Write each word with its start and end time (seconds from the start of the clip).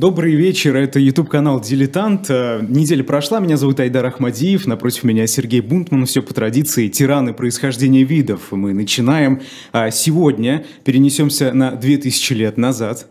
Добрый 0.00 0.34
вечер, 0.34 0.76
это 0.76 0.98
YouTube-канал 0.98 1.60
«Дилетант». 1.60 2.30
Э, 2.30 2.64
неделя 2.66 3.04
прошла, 3.04 3.38
меня 3.38 3.58
зовут 3.58 3.80
Айдар 3.80 4.06
Ахмадиев, 4.06 4.66
напротив 4.66 5.04
меня 5.04 5.26
Сергей 5.26 5.60
Бунтман, 5.60 6.06
все 6.06 6.22
по 6.22 6.32
традиции, 6.32 6.88
тираны 6.88 7.34
происхождения 7.34 8.02
видов. 8.02 8.50
Мы 8.52 8.72
начинаем. 8.72 9.42
А 9.72 9.90
сегодня 9.90 10.64
перенесемся 10.84 11.52
на 11.52 11.72
2000 11.72 12.32
лет 12.32 12.56
назад. 12.56 13.08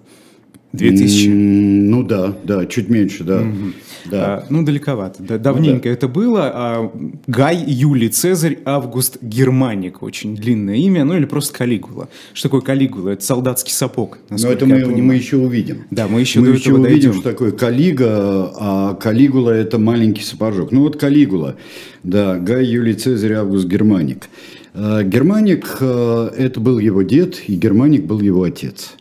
2000? 0.73 1.30
Ну 1.30 2.04
да, 2.04 2.36
да, 2.44 2.66
чуть 2.68 2.90
меньше, 2.90 3.23
да. 3.23 3.41
Угу. 3.41 3.73
да. 4.12 4.26
А, 4.26 4.46
ну, 4.50 4.64
далековато. 4.64 5.23
Да, 5.23 5.38
давненько 5.40 5.76
ну, 5.77 5.84
да. 5.84 5.90
это 5.90 6.08
было. 6.08 6.52
А, 6.54 6.91
Гай, 7.26 7.64
Юлий, 7.66 8.10
Цезарь, 8.10 8.60
Август, 8.66 9.18
Германик. 9.22 10.04
Очень 10.04 10.36
длинное 10.36 10.76
имя. 10.76 11.05
Ну, 11.05 11.18
или 11.18 11.26
просто 11.26 11.58
Калигула. 11.58 12.08
Что 12.34 12.50
такое 12.50 12.62
Калигула? 12.62 13.10
Это 13.10 13.26
солдатский 13.26 13.74
сапог. 13.74 14.20
Но 14.30 14.48
это 14.48 14.68
мы, 14.68 14.86
мы 14.86 15.16
еще 15.16 15.38
увидим. 15.38 15.86
Да, 15.90 16.08
мы 16.08 16.20
еще 16.20 16.40
мы 16.40 16.48
до 16.48 16.54
еще 16.54 16.70
этого 16.70 16.84
увидим, 16.84 16.94
дойдем. 16.94 17.13
что 17.13 17.24
такое 17.24 17.52
Калига, 17.52 18.54
а 18.60 18.94
Калигула– 18.94 19.49
это 19.52 19.80
маленький 19.80 20.24
сапожок. 20.24 20.71
Ну, 20.71 20.82
вот 20.82 20.98
Калигула. 20.98 21.55
Да, 22.04 22.38
Гай, 22.38 22.65
Юлий, 22.65 22.93
Цезарь, 22.93 23.34
Август, 23.34 23.68
Германик. 23.68 24.30
А, 24.76 25.02
Германик– 25.02 25.77
это 25.82 26.60
был 26.60 26.77
его 26.77 27.02
дед, 27.02 27.41
и 27.48 27.55
Германик 27.55 28.05
был 28.05 28.20
его 28.20 28.43
отец. 28.43 28.93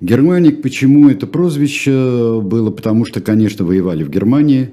Германик, 0.00 0.62
почему 0.62 1.10
это 1.10 1.26
прозвище 1.26 2.40
было? 2.42 2.70
Потому 2.70 3.04
что, 3.04 3.20
конечно, 3.20 3.66
воевали 3.66 4.02
в 4.02 4.08
Германии, 4.08 4.70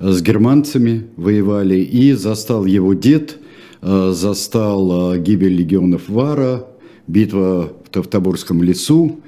с 0.00 0.22
германцами 0.22 1.04
воевали, 1.16 1.80
и 1.80 2.12
застал 2.12 2.64
его 2.64 2.94
дед, 2.94 3.38
э, 3.82 4.12
застал 4.14 5.14
э, 5.14 5.18
гибель 5.20 5.54
легионов 5.54 6.08
Вара, 6.08 6.66
битва 7.06 7.74
в 7.84 7.90
Тавтобурском 7.90 8.62
лесу. 8.62 9.20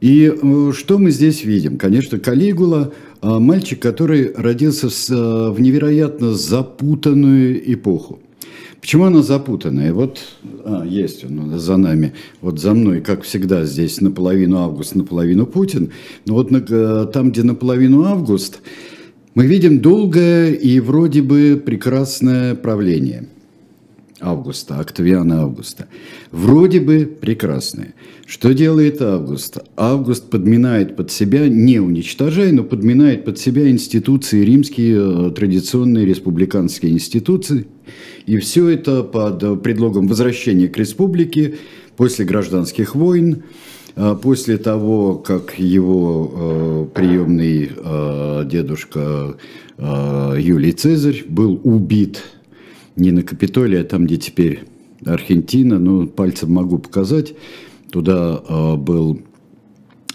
И 0.00 0.34
э, 0.34 0.72
что 0.76 0.98
мы 0.98 1.12
здесь 1.12 1.44
видим? 1.44 1.78
Конечно, 1.78 2.18
Калигула– 2.18 2.92
мальчик, 3.22 3.80
который 3.80 4.32
родился 4.34 4.88
в 5.50 5.60
невероятно 5.60 6.34
запутанную 6.34 7.72
эпоху. 7.72 8.20
Почему 8.80 9.04
она 9.04 9.22
запутанная? 9.22 9.92
Вот 9.92 10.20
а, 10.64 10.84
есть 10.84 11.24
он 11.24 11.58
за 11.58 11.76
нами, 11.76 12.12
вот 12.40 12.60
за 12.60 12.74
мной, 12.74 13.00
как 13.00 13.22
всегда, 13.22 13.64
здесь 13.64 14.00
наполовину 14.00 14.58
август, 14.58 14.94
наполовину 14.94 15.46
Путин. 15.46 15.90
Но 16.24 16.34
вот 16.34 16.50
на, 16.50 16.64
э, 16.68 17.06
там, 17.12 17.30
где 17.30 17.42
наполовину 17.42 18.04
август, 18.04 18.60
мы 19.34 19.46
видим 19.46 19.80
долгое 19.80 20.52
и 20.52 20.80
вроде 20.80 21.22
бы 21.22 21.60
прекрасное 21.64 22.54
правление 22.54 23.28
Августа, 24.20 24.78
Октавиана 24.78 25.42
Августа. 25.42 25.86
Вроде 26.30 26.80
бы 26.80 27.06
прекрасное. 27.20 27.94
Что 28.26 28.54
делает 28.54 29.00
Август? 29.02 29.58
Август 29.76 30.30
подминает 30.30 30.96
под 30.96 31.10
себя, 31.10 31.48
не 31.48 31.80
уничтожая, 31.80 32.52
но 32.52 32.64
подминает 32.64 33.24
под 33.24 33.38
себя 33.38 33.68
институции 33.70 34.44
римские, 34.44 35.28
э, 35.28 35.30
традиционные 35.30 36.06
республиканские 36.06 36.92
институции– 36.92 37.66
и 38.26 38.38
все 38.38 38.68
это 38.68 39.02
под 39.02 39.62
предлогом 39.62 40.08
возвращения 40.08 40.68
к 40.68 40.76
республике 40.76 41.56
после 41.96 42.24
гражданских 42.24 42.94
войн, 42.94 43.44
а 43.94 44.14
после 44.14 44.58
того, 44.58 45.14
как 45.14 45.58
его 45.58 46.32
э, 46.34 46.86
приемный 46.94 47.70
э, 47.74 48.42
дедушка 48.46 49.36
э, 49.78 50.36
Юлий 50.38 50.72
Цезарь 50.72 51.24
был 51.26 51.60
убит 51.62 52.22
не 52.96 53.10
на 53.12 53.22
Капитолии, 53.22 53.78
а 53.78 53.84
там, 53.84 54.06
где 54.06 54.16
теперь 54.16 54.64
Аргентина, 55.04 55.78
ну, 55.78 56.06
пальцем 56.06 56.52
могу 56.52 56.78
показать, 56.78 57.34
туда 57.90 58.42
э, 58.48 58.76
был 58.76 59.20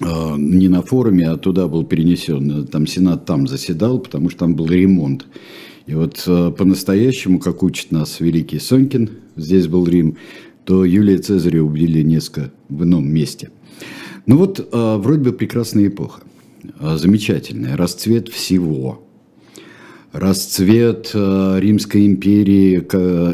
э, 0.02 0.36
не 0.38 0.68
на 0.68 0.82
форуме, 0.82 1.30
а 1.30 1.38
туда 1.38 1.68
был 1.68 1.86
перенесен, 1.86 2.68
там 2.68 2.88
Сенат 2.88 3.26
там 3.26 3.48
заседал, 3.48 4.00
потому 4.00 4.30
что 4.30 4.40
там 4.40 4.56
был 4.56 4.68
ремонт. 4.68 5.28
И 5.86 5.94
вот 5.94 6.24
э, 6.26 6.52
по-настоящему, 6.58 7.40
как 7.40 7.64
учит 7.64 7.92
нас 7.92 8.20
великий 8.20 8.60
Сонькин, 8.60 9.12
здесь 9.36 9.68
был 9.68 9.88
Рим, 9.88 10.18
то 10.66 10.84
Юлия 10.86 11.18
Цезаря 11.18 11.64
убили 11.64 12.02
несколько 12.02 12.52
в 12.70 12.84
ином 12.84 13.08
месте. 13.10 13.50
Ну 14.28 14.38
вот, 14.38 14.70
вроде 14.72 15.22
бы 15.22 15.32
прекрасная 15.32 15.88
эпоха, 15.88 16.22
замечательная, 16.80 17.76
расцвет 17.76 18.30
всего. 18.30 19.04
Расцвет 20.12 21.12
Римской 21.14 22.06
империи 22.06 22.86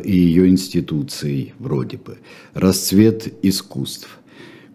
и 0.03 0.17
ее 0.17 0.47
институций, 0.47 1.53
вроде 1.59 1.97
бы. 1.97 2.17
Расцвет 2.53 3.33
искусств. 3.41 4.19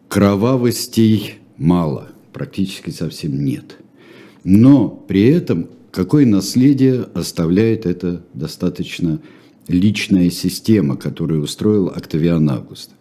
Кровавостей 0.08 1.34
мало, 1.56 2.08
практически 2.32 2.90
совсем 2.90 3.44
нет. 3.44 3.76
Но 4.44 4.88
при 4.88 5.28
этом 5.28 5.68
Какое 5.92 6.24
наследие 6.24 7.06
оставляет 7.12 7.84
эта 7.84 8.22
достаточно 8.32 9.20
личная 9.68 10.30
система, 10.30 10.96
которую 10.96 11.42
устроил 11.42 11.88
Октавиан 11.88 12.48
Август? 12.48 12.92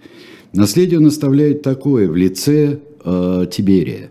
Наследие 0.51 1.00
он 1.00 1.06
оставляет 1.06 1.61
такое 1.61 2.09
в 2.09 2.17
лице 2.17 2.81
э, 3.06 3.45
Тиберия. 3.50 4.09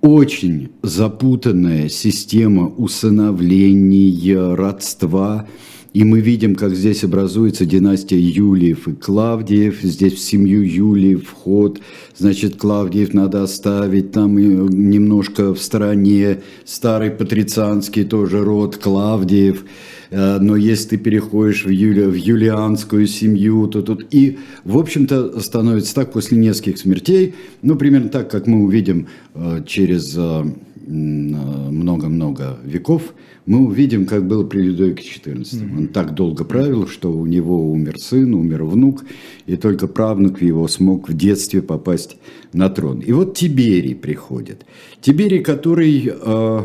Очень 0.00 0.70
запутанная 0.82 1.88
система 1.90 2.66
усыновления, 2.68 4.54
родства– 4.56 5.46
и 5.92 6.04
мы 6.04 6.20
видим, 6.20 6.54
как 6.54 6.74
здесь 6.74 7.02
образуется 7.02 7.66
династия 7.66 8.18
Юлиев 8.18 8.86
и 8.86 8.92
Клавдиев. 8.92 9.80
Здесь 9.82 10.14
в 10.14 10.20
семью 10.20 10.62
Юлиев 10.62 11.28
вход. 11.28 11.80
Значит, 12.16 12.56
Клавдиев 12.56 13.12
надо 13.12 13.42
оставить 13.42 14.12
там 14.12 14.36
немножко 14.36 15.52
в 15.52 15.60
стороне. 15.60 16.42
Старый 16.64 17.10
патрицианский 17.10 18.04
тоже 18.04 18.44
род 18.44 18.76
Клавдиев. 18.76 19.64
Э, 20.10 20.38
но 20.38 20.54
если 20.54 20.90
ты 20.90 20.96
переходишь 20.96 21.64
в, 21.64 21.70
Юли, 21.70 22.02
в 22.02 22.14
юлианскую 22.14 23.06
семью, 23.08 23.66
то 23.66 23.82
тут... 23.82 24.06
И, 24.12 24.38
в 24.64 24.78
общем-то, 24.78 25.40
становится 25.40 25.94
так 25.94 26.12
после 26.12 26.38
нескольких 26.38 26.78
смертей, 26.78 27.34
ну, 27.62 27.74
примерно 27.76 28.10
так, 28.10 28.30
как 28.30 28.46
мы 28.46 28.62
увидим 28.62 29.08
э, 29.34 29.62
через 29.66 30.14
э, 30.16 30.44
много-много 30.86 32.58
веков, 32.64 33.14
мы 33.46 33.66
увидим, 33.66 34.06
как 34.06 34.26
было 34.26 34.44
при 34.44 34.62
Людовике 34.62 35.20
XIV. 35.20 35.78
Он 35.78 35.88
так 35.88 36.14
долго 36.14 36.44
правил, 36.44 36.86
что 36.86 37.12
у 37.12 37.26
него 37.26 37.70
умер 37.70 37.98
сын, 37.98 38.34
умер 38.34 38.64
внук, 38.64 39.04
и 39.46 39.56
только 39.56 39.88
правнук 39.88 40.42
его 40.42 40.68
смог 40.68 41.08
в 41.08 41.16
детстве 41.16 41.62
попасть 41.62 42.16
на 42.52 42.68
трон. 42.68 43.00
И 43.00 43.12
вот 43.12 43.36
Тиберий 43.36 43.94
приходит. 43.94 44.66
Тиберий, 45.00 45.40
который 45.40 46.12
э, 46.12 46.62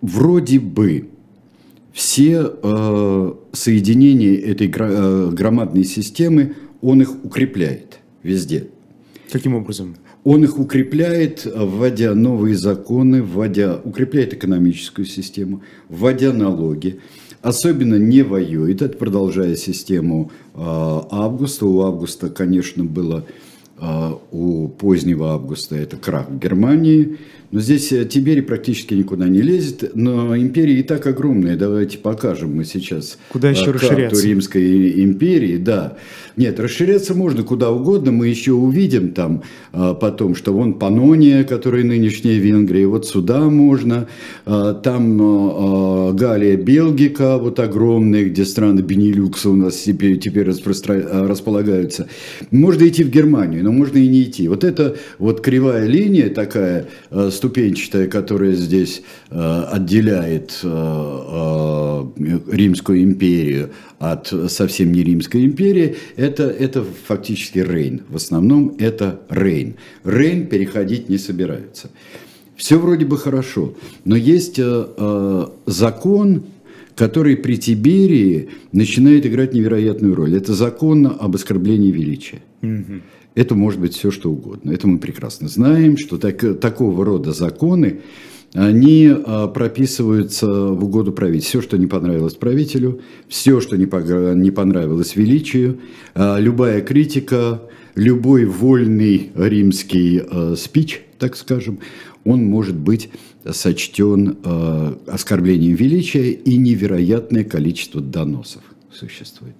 вроде 0.00 0.58
бы 0.58 1.08
все 1.92 2.52
э, 2.62 3.32
соединения 3.52 4.36
этой 4.36 4.68
громадной 4.68 5.84
системы, 5.84 6.54
он 6.80 7.02
их 7.02 7.24
укрепляет 7.24 8.00
везде. 8.22 8.68
Каким 9.30 9.54
образом? 9.54 9.96
Он 10.22 10.44
их 10.44 10.58
укрепляет, 10.58 11.46
вводя 11.46 12.14
новые 12.14 12.54
законы, 12.54 13.22
вводя, 13.22 13.80
укрепляет 13.82 14.34
экономическую 14.34 15.06
систему, 15.06 15.62
вводя 15.88 16.32
налоги. 16.32 17.00
Особенно 17.40 17.94
не 17.94 18.22
воюет, 18.22 18.82
это 18.82 18.98
продолжая 18.98 19.56
систему 19.56 20.30
э, 20.54 20.58
Августа. 20.58 21.64
У 21.64 21.80
Августа, 21.80 22.28
конечно, 22.28 22.84
было 22.84 23.24
э, 23.80 24.10
у 24.30 24.68
позднего 24.68 25.32
Августа 25.32 25.76
это 25.76 25.96
крах 25.96 26.28
в 26.28 26.38
Германии, 26.38 27.16
но 27.52 27.58
здесь 27.60 27.92
э, 27.92 28.04
Тиберий 28.04 28.42
практически 28.42 28.94
никуда 28.94 29.28
не 29.28 29.42
лезет, 29.42 29.90
но 29.94 30.36
империя 30.36 30.78
и 30.78 30.82
так 30.84 31.06
огромная. 31.06 31.56
Давайте 31.56 31.98
покажем 31.98 32.54
мы 32.54 32.64
сейчас 32.64 33.18
Куда 33.28 33.50
еще 33.50 33.72
карту 33.72 33.88
расширяться? 33.88 34.26
Римской 34.26 35.04
империи. 35.04 35.56
Да. 35.56 35.96
Нет, 36.36 36.60
расширяться 36.60 37.14
можно 37.14 37.42
куда 37.42 37.70
угодно. 37.72 38.12
Мы 38.12 38.28
еще 38.28 38.52
увидим 38.52 39.10
там 39.10 39.42
а, 39.72 39.94
потом, 39.94 40.36
что 40.36 40.52
вон 40.52 40.74
Панония, 40.74 41.42
которая 41.42 41.82
нынешняя 41.82 42.38
Венгрия, 42.38 42.86
вот 42.86 43.06
сюда 43.06 43.40
можно. 43.40 44.06
Там 44.44 46.14
Галия 46.16 46.56
Белгика, 46.56 47.36
вот 47.38 47.58
огромная, 47.58 48.24
где 48.26 48.44
страны 48.44 48.80
Бенилюкса 48.80 49.50
у 49.50 49.56
нас 49.56 49.76
теперь, 49.76 50.18
теперь 50.18 50.46
распростра... 50.46 51.26
располагаются. 51.26 52.06
Можно 52.50 52.88
идти 52.88 53.02
в 53.02 53.10
Германию, 53.10 53.64
но 53.64 53.72
можно 53.72 53.98
и 53.98 54.08
не 54.08 54.22
идти. 54.22 54.48
Вот 54.48 54.62
это 54.64 54.96
вот 55.18 55.40
кривая 55.40 55.86
линия 55.86 56.28
такая 56.30 56.86
ступенчатая, 57.40 58.06
которая 58.06 58.52
здесь 58.52 59.02
э, 59.30 59.62
отделяет 59.72 60.60
э, 60.62 60.68
э, 60.68 62.38
Римскую 62.52 63.02
империю 63.02 63.70
от 63.98 64.32
совсем 64.48 64.92
не 64.92 65.02
Римской 65.02 65.46
империи, 65.46 65.96
это, 66.16 66.42
это 66.44 66.84
фактически 67.06 67.60
Рейн. 67.60 68.02
В 68.10 68.16
основном 68.16 68.76
это 68.78 69.20
Рейн. 69.30 69.76
Рейн 70.04 70.48
переходить 70.48 71.08
не 71.08 71.16
собираются. 71.16 71.90
Все 72.56 72.78
вроде 72.78 73.06
бы 73.06 73.16
хорошо, 73.16 73.74
но 74.04 74.16
есть 74.16 74.60
закон, 75.66 76.42
который 76.94 77.36
при 77.38 77.56
Тиберии 77.56 78.50
начинает 78.72 79.24
играть 79.24 79.54
невероятную 79.54 80.14
роль. 80.14 80.36
Это 80.36 80.52
закон 80.52 81.06
об 81.06 81.34
оскорблении 81.34 81.90
величия. 81.90 82.42
Mm-hmm. 82.60 83.00
Это 83.34 83.54
может 83.54 83.80
быть 83.80 83.94
все, 83.94 84.10
что 84.10 84.30
угодно. 84.30 84.72
Это 84.72 84.88
мы 84.88 84.98
прекрасно 84.98 85.48
знаем, 85.48 85.96
что 85.96 86.18
так, 86.18 86.60
такого 86.60 87.04
рода 87.04 87.32
законы, 87.32 88.00
они 88.54 89.08
а, 89.08 89.46
прописываются 89.46 90.48
в 90.48 90.84
угоду 90.84 91.12
правительству. 91.12 91.60
Все, 91.60 91.68
что 91.68 91.78
не 91.78 91.86
понравилось 91.86 92.34
правителю, 92.34 93.00
все, 93.28 93.60
что 93.60 93.76
не, 93.76 93.84
не 94.34 94.50
понравилось 94.50 95.14
величию, 95.14 95.78
а, 96.14 96.38
любая 96.38 96.80
критика, 96.80 97.62
любой 97.94 98.46
вольный 98.46 99.30
римский 99.36 100.20
а, 100.20 100.54
спич, 100.56 101.02
так 101.18 101.36
скажем, 101.36 101.78
он 102.24 102.44
может 102.44 102.76
быть 102.76 103.10
сочтен 103.50 104.36
оскорблением 105.06 105.74
величия 105.74 106.32
и 106.32 106.58
невероятное 106.58 107.44
количество 107.44 108.02
доносов 108.02 108.62
существует 108.92 109.54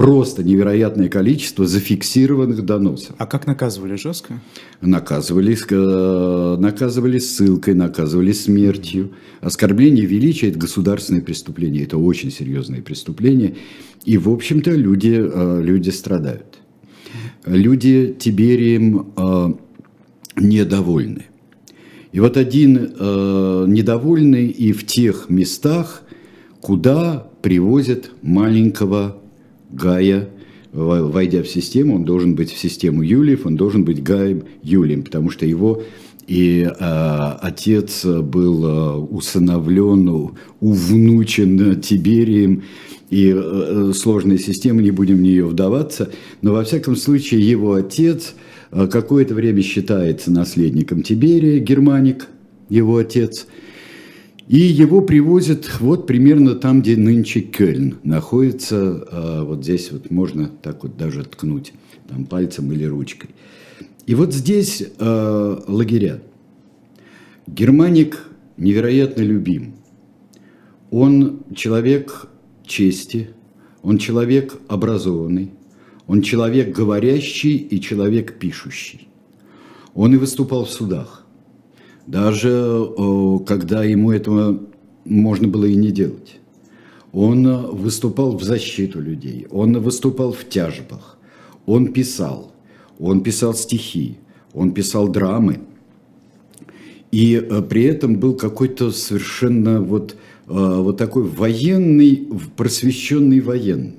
просто 0.00 0.42
невероятное 0.42 1.10
количество 1.10 1.66
зафиксированных 1.66 2.64
доносов. 2.64 3.14
А 3.18 3.26
как 3.26 3.46
наказывали 3.46 3.96
жестко? 3.96 4.40
Наказывали, 4.80 5.54
э, 5.54 6.56
наказывали 6.58 7.18
ссылкой, 7.18 7.74
наказывали 7.74 8.32
смертью. 8.32 9.10
Оскорбление 9.42 10.06
величия– 10.06 10.48
это 10.50 10.58
государственное 10.58 11.20
преступление, 11.20 11.84
это 11.84 11.98
очень 11.98 12.30
серьезное 12.30 12.80
преступление. 12.80 13.56
И, 14.06 14.16
в 14.16 14.30
общем-то, 14.30 14.70
люди, 14.70 15.20
э, 15.22 15.62
люди 15.62 15.90
страдают. 15.90 16.58
Люди 17.44 18.16
Тиберием 18.18 19.12
э, 19.18 19.52
недовольны. 20.36 21.26
И 22.12 22.20
вот 22.20 22.38
один 22.38 22.74
недовольный 23.68 24.48
и 24.48 24.72
в 24.72 24.84
тех 24.84 25.28
местах, 25.28 26.02
куда 26.60 27.28
привозят 27.40 28.10
маленького 28.22 29.19
Гая, 29.72 30.28
войдя 30.72 31.42
в 31.42 31.48
систему, 31.48 31.96
он 31.96 32.04
должен 32.04 32.34
быть 32.34 32.52
в 32.52 32.58
систему 32.58 33.02
Юлиев, 33.02 33.46
он 33.46 33.56
должен 33.56 33.84
быть 33.84 34.02
Гаем 34.02 34.44
Юлием, 34.62 35.02
потому 35.02 35.30
что 35.30 35.46
его 35.46 35.82
и 36.26 36.62
э, 36.62 36.72
отец 37.40 38.04
был 38.04 38.64
э, 38.64 38.96
усыновлен, 38.98 40.30
увнучен 40.60 41.80
Тиберием, 41.80 42.62
и 43.10 43.34
э, 43.36 43.92
сложная 43.96 44.38
система, 44.38 44.80
не 44.80 44.92
будем 44.92 45.16
в 45.16 45.22
нее 45.22 45.44
вдаваться, 45.44 46.10
но 46.40 46.52
во 46.52 46.62
всяком 46.62 46.94
случае 46.94 47.40
его 47.40 47.74
отец 47.74 48.34
э, 48.70 48.86
какое-то 48.86 49.34
время 49.34 49.62
считается 49.62 50.30
наследником 50.30 51.02
Тиберия, 51.02 51.58
германик, 51.58 52.28
его 52.68 52.98
отец– 52.98 53.46
и 54.50 54.58
его 54.58 55.00
привозят 55.00 55.78
вот 55.78 56.08
примерно 56.08 56.56
там, 56.56 56.82
где 56.82 56.96
нынче 56.96 57.40
Кёльн 57.40 57.98
находится. 58.02 59.06
А, 59.08 59.44
вот 59.44 59.62
здесь 59.62 59.92
вот 59.92 60.10
можно 60.10 60.48
так 60.48 60.82
вот 60.82 60.96
даже 60.96 61.22
ткнуть 61.22 61.72
там 62.08 62.24
пальцем 62.24 62.72
или 62.72 62.84
ручкой. 62.84 63.30
И 64.06 64.16
вот 64.16 64.34
здесь 64.34 64.82
э, 64.82 65.56
лагеря. 65.68 66.20
Германик 67.46 68.24
невероятно 68.56 69.22
любим. 69.22 69.74
Он 70.90 71.44
человек 71.54 72.26
чести, 72.64 73.30
он 73.84 73.98
человек 73.98 74.58
образованный, 74.66 75.52
он 76.08 76.22
человек 76.22 76.74
говорящий 76.74 77.54
и 77.56 77.80
человек 77.80 78.40
пишущий. 78.40 79.06
Он 79.94 80.12
и 80.12 80.16
выступал 80.16 80.64
в 80.64 80.70
судах 80.70 81.24
даже 82.06 82.88
когда 83.46 83.84
ему 83.84 84.10
этого 84.10 84.60
можно 85.04 85.48
было 85.48 85.64
и 85.64 85.74
не 85.74 85.90
делать. 85.90 86.40
Он 87.12 87.46
э, 87.46 87.56
выступал 87.66 88.36
в 88.36 88.42
защиту 88.42 89.00
людей, 89.00 89.46
он 89.50 89.78
выступал 89.80 90.32
в 90.32 90.48
тяжбах, 90.48 91.18
он 91.66 91.92
писал, 91.92 92.52
он 92.98 93.22
писал 93.22 93.54
стихи, 93.54 94.18
он 94.54 94.72
писал 94.72 95.08
драмы. 95.08 95.60
И 97.10 97.34
э, 97.34 97.62
при 97.62 97.84
этом 97.84 98.16
был 98.20 98.34
какой-то 98.34 98.92
совершенно 98.92 99.80
вот, 99.80 100.12
э, 100.46 100.52
вот 100.52 100.96
такой 100.98 101.24
военный, 101.24 102.28
просвещенный 102.56 103.40
военный. 103.40 103.96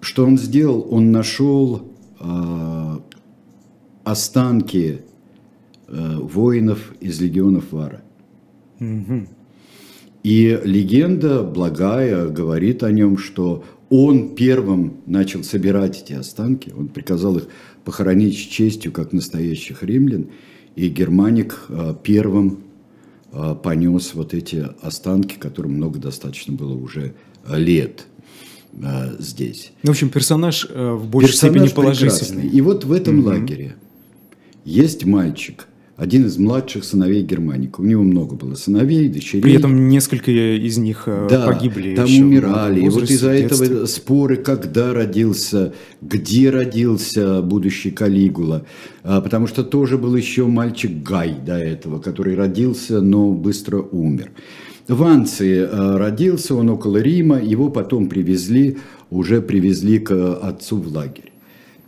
Что 0.00 0.24
он 0.24 0.38
сделал? 0.38 0.86
Он 0.90 1.12
нашел 1.12 1.90
останки 4.04 5.00
Э, 5.00 5.13
воинов 5.94 6.92
из 7.00 7.20
легионов 7.20 7.72
Вара. 7.72 8.02
Угу. 8.80 9.26
И 10.24 10.58
легенда 10.64 11.42
благая 11.42 12.28
говорит 12.28 12.82
о 12.82 12.90
нем, 12.90 13.18
что 13.18 13.62
он 13.90 14.34
первым 14.34 14.96
начал 15.06 15.44
собирать 15.44 16.02
эти 16.02 16.14
останки, 16.14 16.72
он 16.76 16.88
приказал 16.88 17.36
их 17.36 17.48
похоронить 17.84 18.34
с 18.34 18.40
честью, 18.40 18.90
как 18.90 19.12
настоящих 19.12 19.82
римлян, 19.82 20.28
и 20.76 20.88
Германик 20.88 21.66
э, 21.68 21.94
первым 22.02 22.60
э, 23.32 23.54
понес 23.62 24.14
вот 24.14 24.32
эти 24.32 24.66
останки, 24.80 25.36
которым 25.38 25.74
много 25.74 25.98
достаточно 25.98 26.54
было 26.54 26.74
уже 26.74 27.14
лет 27.48 28.06
здесь. 29.20 29.70
Ну, 29.84 29.90
в 29.90 29.94
общем, 29.94 30.08
персонаж 30.08 30.68
в 30.68 31.06
большей 31.06 31.28
персонаж 31.28 31.54
степени 31.54 31.76
положительный. 31.76 32.18
Прекрасный. 32.18 32.48
И 32.48 32.60
вот 32.60 32.84
в 32.84 32.90
этом 32.90 33.20
угу. 33.20 33.28
лагере 33.28 33.76
есть 34.64 35.04
мальчик– 35.04 35.68
один 35.96 36.26
из 36.26 36.38
младших 36.38 36.84
сыновей 36.84 37.22
Германика. 37.22 37.80
У 37.80 37.84
него 37.84 38.02
много 38.02 38.34
было 38.34 38.56
сыновей, 38.56 39.08
дочерей. 39.08 39.42
При 39.42 39.54
этом 39.54 39.88
несколько 39.88 40.32
из 40.32 40.76
них 40.76 41.04
э, 41.06 41.28
да, 41.30 41.46
погибли. 41.46 41.94
там 41.94 42.06
умирали. 42.06 42.80
И 42.80 42.88
вот 42.88 43.08
из-за 43.08 43.30
этого 43.30 43.86
споры, 43.86 44.36
когда 44.36 44.92
родился, 44.92 45.72
где 46.02 46.50
родился 46.50 47.42
будущий 47.42 47.92
Калигула. 47.92 48.66
А, 49.04 49.20
потому 49.20 49.46
что 49.46 49.62
тоже 49.62 49.96
был 49.96 50.16
еще 50.16 50.46
мальчик 50.46 51.02
Гай 51.02 51.36
до 51.44 51.56
этого, 51.56 52.00
который 52.00 52.34
родился, 52.34 53.00
но 53.00 53.30
быстро 53.30 53.78
умер. 53.78 54.32
В 54.88 55.00
Анции 55.04 55.60
э, 55.60 55.96
родился 55.96 56.56
он 56.56 56.70
около 56.70 56.96
Рима, 56.96 57.40
его 57.40 57.70
потом 57.70 58.08
привезли, 58.08 58.78
уже 59.10 59.40
привезли 59.40 60.00
к 60.00 60.12
отцу 60.42 60.78
в 60.78 60.88
лагерь. 60.88 61.32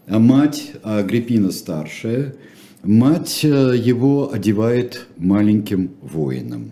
А 0.06 0.20
мать 0.20 0.75
Агриппина 0.84 1.50
старшая– 1.50 2.36
Мать 2.87 3.40
э, 3.43 3.75
его 3.76 4.33
одевает 4.33 5.09
маленьким 5.16 5.90
воином. 6.02 6.71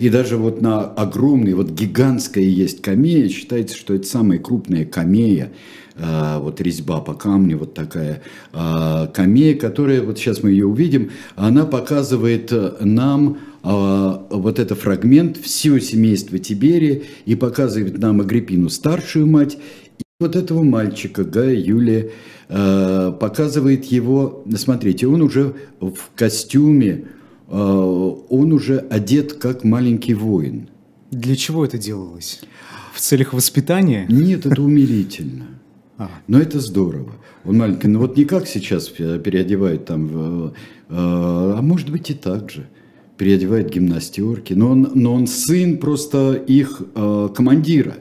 И 0.00 0.08
даже 0.08 0.36
вот 0.36 0.60
на 0.60 0.80
огромной, 0.80 1.54
вот 1.54 1.70
гигантская 1.70 2.42
есть 2.42 2.82
камея, 2.82 3.28
считается, 3.28 3.76
что 3.76 3.94
это 3.94 4.04
самая 4.04 4.40
крупная 4.40 4.84
камея, 4.84 5.52
э, 5.94 6.38
вот 6.40 6.60
резьба 6.60 7.00
по 7.00 7.14
камню, 7.14 7.58
вот 7.58 7.74
такая 7.74 8.22
э, 8.52 9.06
камея, 9.14 9.54
которая, 9.56 10.02
вот 10.02 10.18
сейчас 10.18 10.42
мы 10.42 10.50
ее 10.50 10.66
увидим, 10.66 11.12
она 11.36 11.64
показывает 11.64 12.52
нам 12.80 13.38
вот 13.62 14.58
это 14.58 14.74
фрагмент 14.74 15.36
все 15.36 15.78
семейство 15.78 16.36
Тиберия 16.40 17.02
и 17.26 17.36
показывает 17.36 17.96
нам 17.96 18.20
Агриппину 18.20 18.68
старшую 18.68 19.28
мать 19.28 19.56
вот 20.22 20.36
этого 20.36 20.62
мальчика 20.62 21.24
Гая 21.24 21.54
Юлия 21.54 22.10
Э, 22.54 23.10
показывает 23.18 23.86
его, 23.86 24.44
смотрите, 24.56 25.06
он 25.06 25.22
уже 25.22 25.54
в 25.80 26.10
костюме, 26.14 27.04
э, 27.48 27.54
он 27.54 28.52
уже 28.52 28.76
одет 28.78 29.32
как 29.32 29.64
маленький 29.64 30.12
воин. 30.12 30.68
Для 31.10 31.34
чего 31.34 31.64
это 31.64 31.78
делалось? 31.78 32.42
В 32.92 33.00
целях 33.00 33.32
воспитания? 33.32 34.04
Нет, 34.10 34.44
это 34.44 34.62
умилительно. 34.62 35.46
А. 35.98 36.08
Но 36.26 36.40
это 36.40 36.58
здорово. 36.58 37.12
Он 37.44 37.58
маленький. 37.58 37.86
Ну 37.86 38.00
вот 38.00 38.16
не 38.16 38.24
как 38.24 38.48
сейчас 38.48 38.88
переодевают 38.88 39.84
там, 39.84 40.10
э, 40.48 40.52
а 40.88 41.60
может 41.60 41.90
быть 41.90 42.08
и 42.08 42.14
так 42.14 42.50
же. 42.50 42.66
Переодевают 43.18 43.68
гимнастерки. 43.68 44.54
Но 44.54 44.70
он, 44.70 44.90
но 44.94 45.14
он 45.14 45.26
сын 45.26 45.76
просто 45.76 46.32
их 46.34 46.80
командира. 46.94 47.96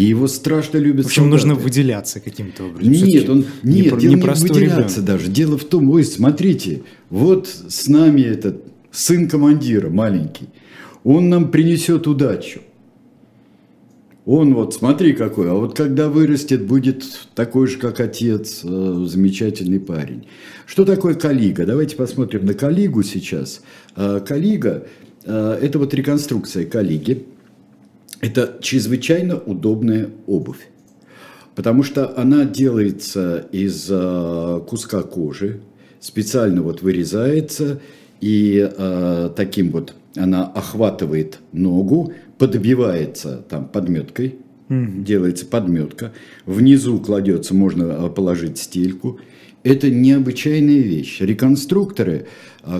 И 0.00 0.04
его 0.04 0.28
страшно 0.28 0.78
любят 0.78 1.04
В 1.04 1.08
общем, 1.08 1.24
солдаты. 1.24 1.46
нужно 1.46 1.62
выделяться 1.62 2.20
каким-то 2.20 2.64
образом. 2.64 2.90
Нет, 2.90 3.28
он, 3.28 3.38
нет, 3.38 3.46
не, 3.62 3.82
дело 3.82 3.98
не 3.98 4.16
выделяться 4.16 4.46
ребенок. 4.54 5.04
даже. 5.04 5.28
Дело 5.28 5.58
в 5.58 5.64
том, 5.64 5.90
ой, 5.90 6.04
смотрите, 6.04 6.84
вот 7.10 7.48
с 7.68 7.86
нами 7.86 8.22
этот 8.22 8.64
сын 8.90 9.28
командира 9.28 9.90
маленький. 9.90 10.48
Он 11.04 11.28
нам 11.28 11.50
принесет 11.50 12.06
удачу. 12.06 12.60
Он 14.24 14.54
вот, 14.54 14.72
смотри 14.72 15.12
какой, 15.12 15.50
а 15.50 15.54
вот 15.54 15.76
когда 15.76 16.08
вырастет, 16.08 16.66
будет 16.66 17.04
такой 17.34 17.66
же, 17.66 17.76
как 17.76 18.00
отец, 18.00 18.60
э, 18.64 19.04
замечательный 19.06 19.80
парень. 19.80 20.26
Что 20.64 20.86
такое 20.86 21.14
Калига? 21.14 21.66
Давайте 21.66 21.96
посмотрим 21.96 22.46
на 22.46 22.54
Калигу 22.54 23.02
сейчас. 23.02 23.60
Э, 23.96 24.20
Калига 24.26 24.86
э,– 25.24 25.58
это 25.62 25.78
вот 25.78 25.92
реконструкция 25.92 26.64
Калиги– 26.64 27.26
это 28.20 28.58
чрезвычайно 28.60 29.36
удобная 29.38 30.10
обувь, 30.26 30.68
потому 31.54 31.82
что 31.82 32.18
она 32.18 32.44
делается 32.44 33.46
из 33.50 33.86
э, 33.90 34.60
куска 34.68 35.02
кожи, 35.02 35.60
специально 36.00 36.62
вот 36.62 36.82
вырезается, 36.82 37.80
и 38.20 38.70
э, 38.70 39.30
таким 39.34 39.70
вот 39.70 39.94
она 40.16 40.44
охватывает 40.44 41.38
ногу, 41.52 42.12
подбивается 42.38 43.44
там 43.48 43.66
подметкой, 43.66 44.36
делается 44.68 45.46
подметка, 45.46 46.12
внизу 46.46 46.98
кладется, 47.00 47.54
можно 47.54 47.84
э, 47.84 48.10
положить 48.10 48.58
стельку. 48.58 49.18
Это 49.62 49.90
необычайная 49.90 50.78
вещь. 50.78 51.20
Реконструкторы, 51.20 52.26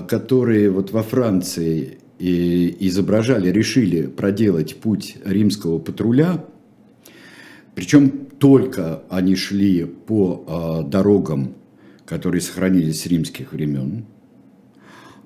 которые 0.07 0.71
вот 0.71 0.91
во 0.91 1.03
Франции 1.03 1.99
изображали, 2.21 3.51
решили 3.51 4.07
проделать 4.07 4.75
путь 4.75 5.17
римского 5.25 5.79
патруля, 5.79 6.45
причем 7.75 8.27
только 8.39 9.03
они 9.09 9.35
шли 9.35 9.85
по 9.85 10.85
дорогам, 10.87 11.55
которые 12.05 12.41
сохранились 12.41 13.01
с 13.01 13.05
римских 13.07 13.53
времен, 13.53 14.05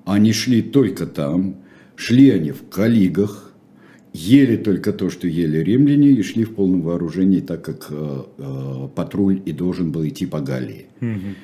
они 0.04 0.32
шли 0.32 0.62
только 0.62 1.06
там, 1.06 1.56
шли 1.96 2.30
они 2.30 2.52
в 2.52 2.68
калигах, 2.68 3.52
ели 4.12 4.56
только 4.56 4.92
то, 4.92 5.10
что 5.10 5.26
ели 5.26 5.58
римляне, 5.58 6.10
и 6.10 6.22
шли 6.22 6.44
в 6.44 6.54
полном 6.54 6.82
вооружении, 6.82 7.40
так 7.40 7.62
как 7.62 7.88
э, 7.90 8.22
э, 8.38 8.88
патруль 8.94 9.42
и 9.44 9.52
должен 9.52 9.92
был 9.92 10.06
идти 10.06 10.26
по 10.26 10.40
Галлии. 10.40 10.86
Угу. 11.00 11.34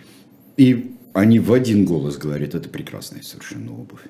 И 0.57 0.93
они 1.13 1.39
в 1.39 1.53
один 1.53 1.85
голос 1.85 2.17
говорят, 2.17 2.55
это 2.55 2.69
прекрасная 2.69 3.23
совершенно 3.23 3.73
обувь. 3.73 4.03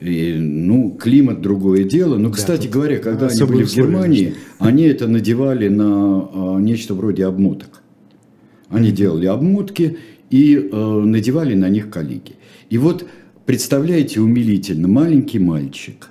И, 0.00 0.34
ну, 0.34 0.96
климат 0.98 1.40
другое 1.40 1.84
дело. 1.84 2.16
Но, 2.16 2.30
кстати 2.30 2.66
да, 2.66 2.72
говоря, 2.72 2.98
когда 2.98 3.26
они 3.26 3.42
были 3.44 3.64
в 3.64 3.74
Германии, 3.74 4.34
они 4.58 4.84
это 4.84 5.06
надевали 5.06 5.68
на 5.68 6.28
а, 6.32 6.58
нечто 6.58 6.94
вроде 6.94 7.26
обмоток. 7.26 7.82
Они 8.68 8.92
делали 8.92 9.26
обмотки 9.26 9.98
и 10.30 10.54
э, 10.54 11.00
надевали 11.04 11.54
на 11.54 11.68
них 11.68 11.90
коллеги. 11.90 12.34
И 12.68 12.78
вот 12.78 13.04
Представляете, 13.50 14.20
умилительно, 14.20 14.86
маленький 14.86 15.40
мальчик, 15.40 16.10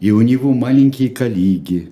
и 0.00 0.10
у 0.10 0.20
него 0.20 0.52
маленькие 0.52 1.08
коллеги. 1.08 1.88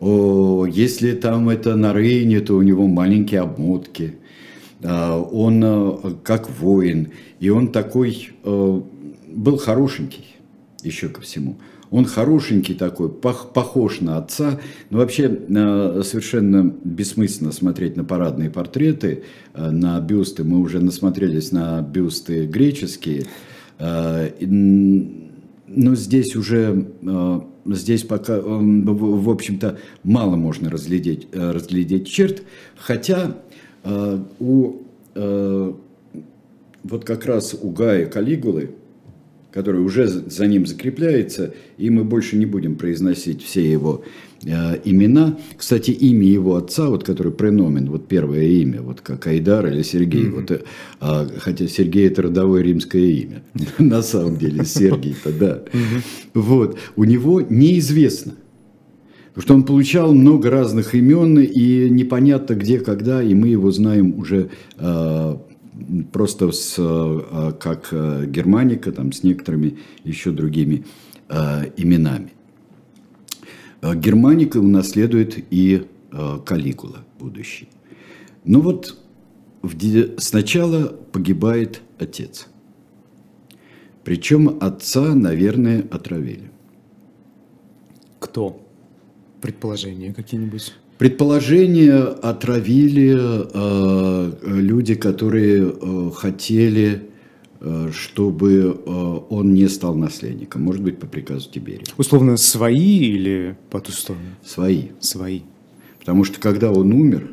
О, 0.00 0.66
если 0.66 1.12
там 1.12 1.48
это 1.48 1.76
на 1.76 1.94
Рейне, 1.94 2.40
то 2.40 2.56
у 2.56 2.60
него 2.60 2.86
маленькие 2.86 3.40
обмотки. 3.40 4.16
А, 4.82 5.18
он 5.18 5.62
э, 5.64 6.14
как 6.22 6.50
воин, 6.60 7.08
и 7.40 7.48
он 7.48 7.68
такой 7.68 8.28
э, 8.44 8.80
был 9.28 9.56
хорошенький, 9.56 10.26
еще 10.82 11.08
ко 11.08 11.20
всему. 11.20 11.58
Он 11.90 12.04
хорошенький 12.04 12.74
такой, 12.74 13.08
похож 13.08 14.00
на 14.00 14.18
отца. 14.18 14.60
Но 14.90 14.98
вообще 14.98 15.24
э, 15.24 16.02
совершенно 16.04 16.74
бессмысленно 16.84 17.52
смотреть 17.52 17.96
на 17.96 18.04
парадные 18.04 18.50
портреты, 18.50 19.24
на 19.54 19.98
бюсты. 20.00 20.44
Мы 20.44 20.58
уже 20.58 20.80
насмотрелись 20.80 21.50
на 21.50 21.80
бюсты 21.80 22.46
греческие. 22.46 23.26
Э, 23.78 24.30
но 24.40 25.94
здесь 25.94 26.34
уже, 26.34 26.86
э, 27.02 27.40
здесь 27.66 28.02
пока, 28.04 28.36
э, 28.36 28.40
в 28.42 29.30
общем-то, 29.30 29.78
мало 30.02 30.36
можно 30.36 30.70
разглядеть, 30.70 31.28
разглядеть 31.32 32.08
черт, 32.08 32.42
хотя 32.76 33.36
у, 34.40 34.76
вот 35.14 37.04
как 37.04 37.26
раз 37.26 37.54
у 37.60 37.70
Гая 37.70 38.06
Калигулы, 38.06 38.70
который 39.52 39.80
уже 39.80 40.06
за 40.06 40.46
ним 40.46 40.66
закрепляется, 40.66 41.54
и 41.78 41.90
мы 41.90 42.04
больше 42.04 42.36
не 42.36 42.46
будем 42.46 42.76
произносить 42.76 43.42
все 43.42 43.70
его 43.70 44.04
э, 44.44 44.78
имена. 44.84 45.38
Кстати, 45.56 45.90
имя 45.90 46.26
его 46.26 46.56
отца, 46.56 46.88
вот 46.88 47.02
который 47.02 47.32
преномен, 47.32 47.88
вот 47.90 48.08
первое 48.08 48.44
имя, 48.44 48.82
вот 48.82 49.00
как 49.00 49.26
Айдар 49.26 49.66
или 49.68 49.82
Сергей, 49.82 50.24
mm-hmm. 50.24 50.34
вот, 50.34 50.50
э, 50.50 51.38
хотя 51.38 51.66
Сергей 51.66 52.08
это 52.08 52.22
родовое 52.22 52.62
римское 52.62 53.02
имя, 53.02 53.42
на 53.78 54.02
самом 54.02 54.36
деле, 54.36 54.64
Сергей-то, 54.64 55.32
да. 55.32 55.62
Вот, 56.34 56.78
у 56.96 57.04
него 57.04 57.40
неизвестно, 57.40 58.34
Потому 59.38 59.42
что 59.42 59.54
он 59.54 59.62
получал 59.62 60.14
много 60.14 60.50
разных 60.50 60.96
имен, 60.96 61.38
и 61.38 61.88
непонятно 61.88 62.54
где, 62.54 62.80
когда, 62.80 63.22
и 63.22 63.34
мы 63.34 63.46
его 63.46 63.70
знаем 63.70 64.18
уже 64.18 64.50
э, 64.78 65.36
просто 66.12 66.50
с, 66.52 66.74
э, 66.78 67.52
как 67.58 67.88
э, 67.92 68.26
германика, 68.26 68.92
там, 68.92 69.12
с 69.12 69.22
некоторыми 69.22 69.78
еще 70.04 70.30
другими 70.30 70.84
э, 71.28 71.70
именами. 71.76 72.32
Германика 73.80 74.58
унаследует 74.58 75.38
и 75.52 75.86
Калигула 76.44 77.04
будущий. 77.20 77.68
Но 78.44 78.60
вот 78.60 78.98
сначала 80.18 80.88
погибает 80.88 81.80
отец. 81.96 82.48
Причем 84.02 84.58
отца, 84.60 85.14
наверное, 85.14 85.82
отравили. 85.92 86.50
Кто? 88.18 88.66
Предположения 89.40 90.12
какие-нибудь? 90.12 90.74
Предположение 90.98 91.96
отравили 92.02 93.16
э, 93.16 94.32
люди, 94.42 94.94
которые 94.94 95.72
э, 95.72 96.10
хотели, 96.12 97.02
э, 97.60 97.90
чтобы 97.92 98.82
э, 98.84 98.90
он 99.30 99.54
не 99.54 99.68
стал 99.68 99.94
наследником. 99.94 100.62
Может 100.62 100.82
быть, 100.82 100.98
по 100.98 101.06
приказу 101.06 101.48
Тиберия. 101.50 101.84
Условно, 101.96 102.36
свои 102.36 102.98
или 102.98 103.56
по 103.70 103.80
ту 103.80 103.92
сторону? 103.92 104.24
Свои. 104.44 104.88
Свои. 104.98 105.42
Потому 106.00 106.24
что, 106.24 106.40
когда 106.40 106.72
он 106.72 106.92
умер, 106.92 107.32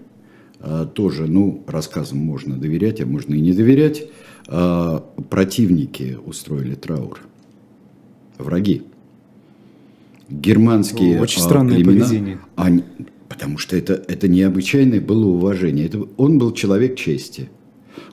э, 0.60 0.86
тоже, 0.93 1.25
ну, 1.25 1.63
рассказам 1.65 2.19
можно 2.19 2.57
доверять, 2.57 3.01
а 3.01 3.07
можно 3.07 3.34
и 3.34 3.41
не 3.41 3.53
доверять, 3.53 4.03
э, 4.48 5.00
противники 5.29 6.19
устроили 6.24 6.75
траур. 6.75 7.19
Враги 8.38 8.84
германские 10.29 11.22
Очень 11.22 11.41
странное 11.41 11.77
племена, 11.77 12.05
поведение. 12.05 12.39
Они, 12.55 12.84
Потому 13.27 13.58
что 13.58 13.75
это, 13.75 13.94
это 14.08 14.27
необычайное 14.27 15.01
было 15.01 15.25
уважение. 15.25 15.88
Это, 15.88 16.08
он 16.17 16.38
был 16.38 16.51
человек 16.53 16.96
чести. 16.96 17.50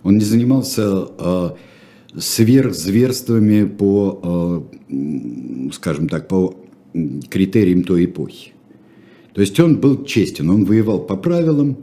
Он 0.02 0.16
не 0.16 0.25
занимался 0.25 1.09
э, 1.19 1.50
сверхзверствами 2.16 3.64
по, 3.64 4.66
э, 4.88 5.71
скажем 5.73 6.09
так, 6.09 6.28
по 6.28 6.57
критериям 7.31 7.85
той 7.85 8.07
эпохи. 8.07 8.52
То 9.35 9.40
есть 9.40 9.59
он 9.61 9.81
был 9.81 10.04
честен, 10.04 10.50
он 10.50 10.64
воевал 10.64 11.00
по 11.00 11.16
правилам 11.16 11.78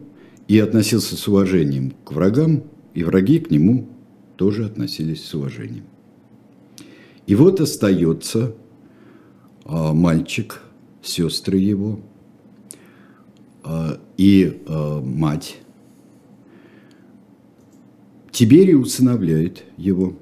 и 0.48 0.60
относился 0.60 1.16
с 1.16 1.28
уважением 1.28 1.94
к 2.04 2.12
врагам, 2.12 2.64
и 2.94 3.04
враги 3.04 3.40
к 3.40 3.50
нему 3.52 3.90
тоже 4.38 4.66
относились 4.66 5.24
с 5.24 5.34
уважением. 5.34 5.86
И 7.28 7.36
вот 7.36 7.62
остается 7.62 8.56
э, 9.66 9.94
мальчик, 9.94 10.62
сестры 11.04 11.60
его– 11.60 12.00
и 14.18 14.62
э, 14.66 15.01
мать. 15.04 15.58
Тиберий 18.32 18.75
усыновляет 18.75 19.63
его. 19.78 20.13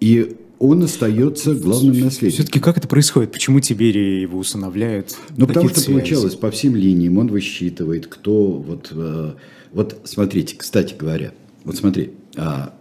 И 0.00 0.36
он 0.58 0.82
остается 0.84 1.54
главным 1.54 2.00
наследником. 2.00 2.44
Все-таки 2.44 2.60
как 2.60 2.78
это 2.78 2.86
происходит? 2.86 3.32
Почему 3.32 3.60
Тиберий 3.60 4.22
его 4.22 4.38
усыновляют? 4.38 5.16
Ну, 5.36 5.46
потому 5.46 5.68
что 5.68 5.80
связей? 5.80 5.98
получалось 5.98 6.34
по 6.36 6.50
всем 6.50 6.76
линиям. 6.76 7.18
Он 7.18 7.28
высчитывает, 7.28 8.06
кто... 8.06 8.52
Вот, 8.52 8.92
э, 8.92 9.34
вот 9.72 10.00
смотрите, 10.04 10.56
кстати 10.56 10.94
говоря, 10.94 11.32
вот 11.64 11.76
смотри, 11.76 12.12
а, 12.36 12.74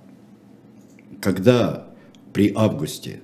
когда 1.19 1.87
при 2.33 2.51
Августе 2.55 3.21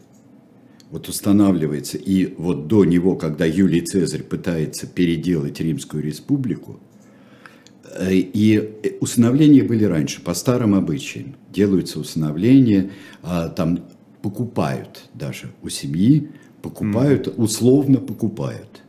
вот 0.89 1.09
устанавливается, 1.09 1.97
и 1.97 2.33
вот 2.37 2.67
до 2.67 2.85
него, 2.85 3.15
когда 3.15 3.45
Юлий 3.45 3.81
Цезарь 3.81 4.23
пытается 4.23 4.87
переделать 4.87 5.59
Римскую 5.59 6.03
республику, 6.03 6.79
э, 7.99 8.13
и 8.13 8.97
усыновления 9.01 9.63
были 9.63 9.83
раньше, 9.83 10.21
по 10.21 10.33
старым 10.33 10.75
обычаям. 10.75 11.35
Делаются 11.51 11.99
усыновления, 11.99 12.91
а, 13.21 13.49
там 13.49 13.79
покупают 14.21 15.09
даже 15.13 15.51
у 15.61 15.69
семьи, 15.69 16.29
покупают, 16.61 17.33
условно 17.37 17.97
покупают. 17.97 18.81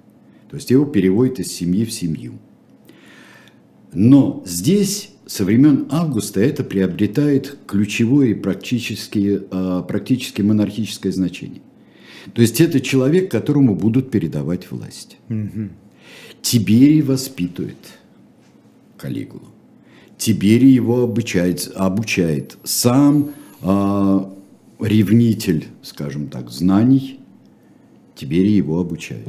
То 0.50 0.56
есть 0.56 0.70
его 0.70 0.84
переводят 0.84 1.40
из 1.40 1.52
семьи 1.52 1.84
в 1.84 1.92
семью. 1.92 2.34
Но 3.92 4.42
здесь 4.46 5.10
со 5.26 5.44
времен 5.44 5.88
Августа 5.90 6.40
это 6.40 6.62
приобретает 6.62 7.58
ключевое 7.66 8.28
и 8.28 8.34
практически, 8.34 9.42
а, 9.50 9.82
практически 9.82 10.42
монархическое 10.42 11.12
значение. 11.12 11.62
То 12.34 12.42
есть 12.42 12.60
это 12.60 12.80
человек, 12.80 13.30
которому 13.30 13.74
будут 13.74 14.10
передавать 14.10 14.70
власть. 14.70 15.16
Угу. 15.28 15.68
Тиберий 16.42 17.02
воспитывает 17.02 17.76
Калигулу. 18.96 19.48
Тиберий 20.16 20.72
его 20.72 21.02
обучает, 21.02 21.70
обучает. 21.74 22.58
Сам 22.64 23.30
э, 23.62 24.24
ревнитель, 24.80 25.66
скажем 25.82 26.28
так, 26.28 26.50
знаний, 26.50 27.20
Тиберий 28.16 28.56
его 28.56 28.80
обучает. 28.80 29.28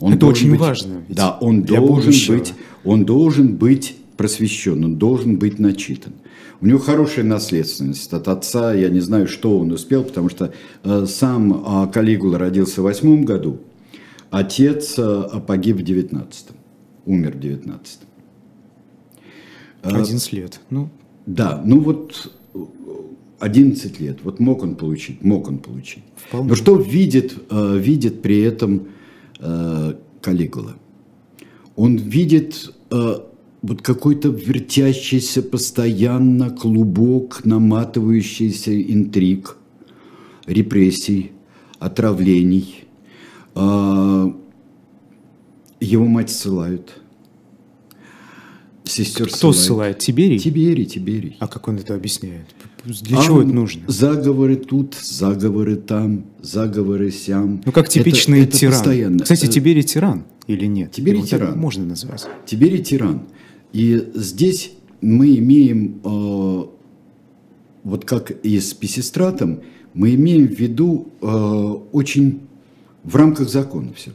Он 0.00 0.12
Это 0.12 0.26
очень 0.26 0.50
быть, 0.50 0.60
важно. 0.60 1.04
Да, 1.08 1.38
он 1.40 1.62
должен 1.62 2.12
быть, 2.34 2.54
он 2.84 3.04
должен 3.04 3.56
быть 3.56 3.96
просвещен, 4.16 4.84
он 4.84 4.96
должен 4.96 5.36
быть 5.36 5.58
начитан. 5.58 6.12
У 6.60 6.66
него 6.66 6.78
хорошая 6.78 7.24
наследственность 7.24 8.12
от 8.12 8.28
отца, 8.28 8.72
я 8.74 8.88
не 8.88 9.00
знаю, 9.00 9.26
что 9.26 9.58
он 9.58 9.72
успел, 9.72 10.04
потому 10.04 10.28
что 10.28 10.52
э, 10.82 11.06
сам 11.06 11.52
э, 11.52 11.92
Калигула 11.92 12.38
родился 12.38 12.80
в 12.80 12.84
восьмом 12.84 13.24
году, 13.24 13.60
Отец 14.30 14.94
э, 14.98 15.40
погиб 15.46 15.76
в 15.76 15.80
19-м, 15.80 16.56
умер 17.06 17.32
в 17.32 17.40
19-м. 17.40 18.08
11 19.82 20.32
лет. 20.32 20.60
Ну, 20.70 20.88
Да, 21.26 21.60
ну 21.64 21.80
вот 21.80 22.32
э, 22.54 22.58
11 23.40 24.00
лет, 24.00 24.18
вот 24.22 24.40
мог 24.40 24.62
он 24.62 24.76
получить, 24.76 25.22
мог 25.22 25.48
он 25.48 25.58
получить. 25.58 26.04
Вполне. 26.16 26.48
Но 26.48 26.54
что 26.54 26.76
видит, 26.76 27.34
видит 27.50 28.22
при 28.22 28.40
этом 28.40 28.88
Калигула? 30.22 30.76
Он 31.76 31.96
видит 31.96 32.72
вот 33.66 33.80
какой-то 33.80 34.28
вертящийся 34.28 35.42
постоянно 35.42 36.50
клубок, 36.50 37.44
наматывающийся 37.46 38.78
интриг, 38.92 39.56
репрессий, 40.46 41.32
отравлений. 41.78 42.84
Э, 43.54 44.30
его 45.80 46.06
мать 46.06 46.30
ссылают. 46.30 47.00
Сестер 48.84 49.28
кто 49.30 49.52
ссылает? 49.54 49.98
Тиберий? 50.00 50.38
Тиберий, 50.38 50.84
Тиберий. 50.84 51.36
А 51.40 51.48
как 51.48 51.66
он 51.68 51.76
это 51.76 51.94
объясняет? 51.94 52.46
Для 52.84 53.18
А 53.18 53.24
чего 53.24 53.40
это 53.40 53.50
нужно? 53.50 53.82
Заговоры 53.86 54.56
тут, 54.56 54.94
заговоры 55.00 55.76
там, 55.76 56.26
заговоры 56.42 57.10
сям. 57.10 57.62
Ну, 57.64 57.72
как 57.72 57.84
Это- 57.86 57.94
типичный 57.94 58.42
это 58.42 58.58
тиран. 58.58 58.74
постоянно. 58.74 59.20
Кстати, 59.22 59.46
Э, 59.46 59.48
Тиберий 59.48 59.82
тиран 59.84 60.24
или 60.46 60.66
нет? 60.66 60.92
Тиберий 60.92 61.20
Его 61.20 61.26
тиран. 61.26 61.58
можно 61.58 61.86
назвать. 61.86 62.26
Тиберий 62.44 62.82
тиран. 62.84 63.22
И 63.74 64.08
здесь 64.14 64.72
мы 65.00 65.36
имеем, 65.36 66.00
э, 66.04 66.64
вот 67.82 68.04
как 68.04 68.30
и 68.30 68.60
с 68.60 68.72
Писистратом, 68.72 69.62
мы 69.94 70.14
имеем 70.14 70.46
в 70.46 70.58
виду 70.58 71.08
э, 71.20 71.26
очень 71.90 72.42
в 73.02 73.16
рамках 73.16 73.48
закона 73.48 73.92
все. 73.94 74.12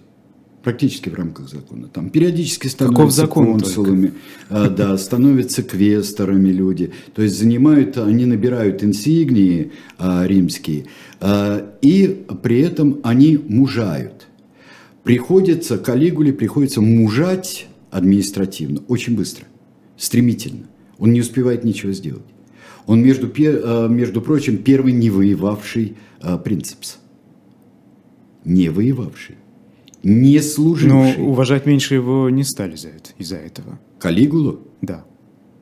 Практически 0.63 1.09
в 1.09 1.13
рамках 1.13 1.49
закона. 1.49 1.89
Там 1.89 2.09
периодически 2.09 2.67
становятся 2.67 3.21
закон 3.21 3.59
консулами, 3.59 4.13
э, 4.49 4.69
да, 4.69 4.97
становятся 4.97 5.61
квесторами 5.61 6.49
люди. 6.49 6.93
То 7.13 7.21
есть 7.21 7.37
занимают, 7.37 7.97
они 7.97 8.25
набирают 8.25 8.81
инсигнии 8.81 9.73
э, 9.97 10.25
римские, 10.25 10.85
э, 11.19 11.65
и 11.81 12.25
при 12.41 12.61
этом 12.61 13.01
они 13.03 13.37
мужают. 13.37 14.27
Приходится, 15.03 15.77
Калигуле 15.77 16.31
приходится 16.31 16.79
мужать 16.79 17.67
административно 17.91 18.81
очень 18.87 19.15
быстро, 19.15 19.45
стремительно. 19.99 20.67
Он 20.97 21.13
не 21.13 21.21
успевает 21.21 21.63
ничего 21.63 21.91
сделать. 21.91 22.25
Он, 22.87 23.01
между, 23.01 23.27
э, 23.27 23.87
между 23.89 24.21
прочим, 24.21 24.57
первый 24.57 24.93
не 24.93 25.09
воевавший 25.11 25.95
э, 26.21 26.37
принцепс. 26.37 26.97
Не 28.45 28.69
воевавший. 28.69 29.35
Не 30.01 30.37
Но 30.37 30.41
служивший. 30.41 31.23
уважать 31.23 31.65
меньше 31.65 31.95
его 31.95 32.29
не 32.29 32.43
стали 32.43 32.75
за 32.75 32.87
это, 32.87 33.11
из-за 33.19 33.35
этого. 33.35 33.79
Калигулу 33.99 34.61
Да. 34.81 35.05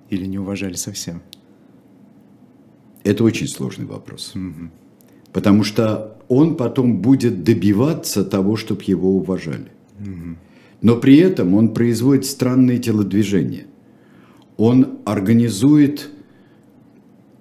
Или 0.10 0.26
не 0.28 0.40
уважали 0.40 0.76
совсем. 0.76 1.22
это 3.04 3.24
очень 3.24 3.48
сложный 3.48 3.86
вопрос. 3.86 4.34
Потому 5.34 5.64
что 5.64 6.18
он 6.28 6.56
потом 6.56 7.02
будет 7.02 7.44
добиваться 7.44 8.24
того, 8.24 8.56
чтобы 8.58 8.84
его 8.86 9.16
уважали. 9.18 9.72
Но 10.82 10.96
при 10.96 11.18
этом 11.18 11.56
он 11.56 11.74
производит 11.74 12.26
странные 12.26 12.78
телодвижения. 12.80 13.66
Он 14.58 15.00
организует 15.06 16.10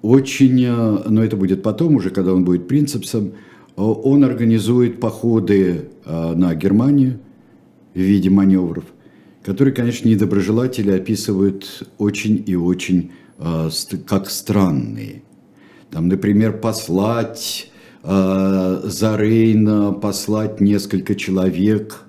очень, 0.07 0.63
э, 0.65 1.09
но 1.09 1.25
это 1.25 1.37
будет 1.37 1.63
потом 1.63 1.97
уже, 1.97 2.11
когда 2.11 2.33
он 2.33 2.45
будет 2.45 2.69
принципсом, 2.69 3.27
э, 3.27 3.31
он 3.77 4.23
организует 4.25 5.01
походы 5.01 5.89
э, 6.05 6.35
на 6.35 6.55
Германию 6.55 7.19
в 7.95 7.99
виде 7.99 8.31
маневров, 8.31 8.85
которые, 9.43 9.75
конечно, 9.75 10.09
недоброжелатели 10.09 10.93
описывают 10.93 11.89
очень 11.99 12.43
и 12.47 12.55
очень 12.55 13.13
как 14.07 14.31
странные. 14.31 15.23
Там, 15.91 16.09
например, 16.09 16.59
послать 16.59 17.71
за 18.03 19.17
Рейна, 19.19 19.93
послать 19.93 20.59
несколько 20.63 21.15
человек. 21.15 22.07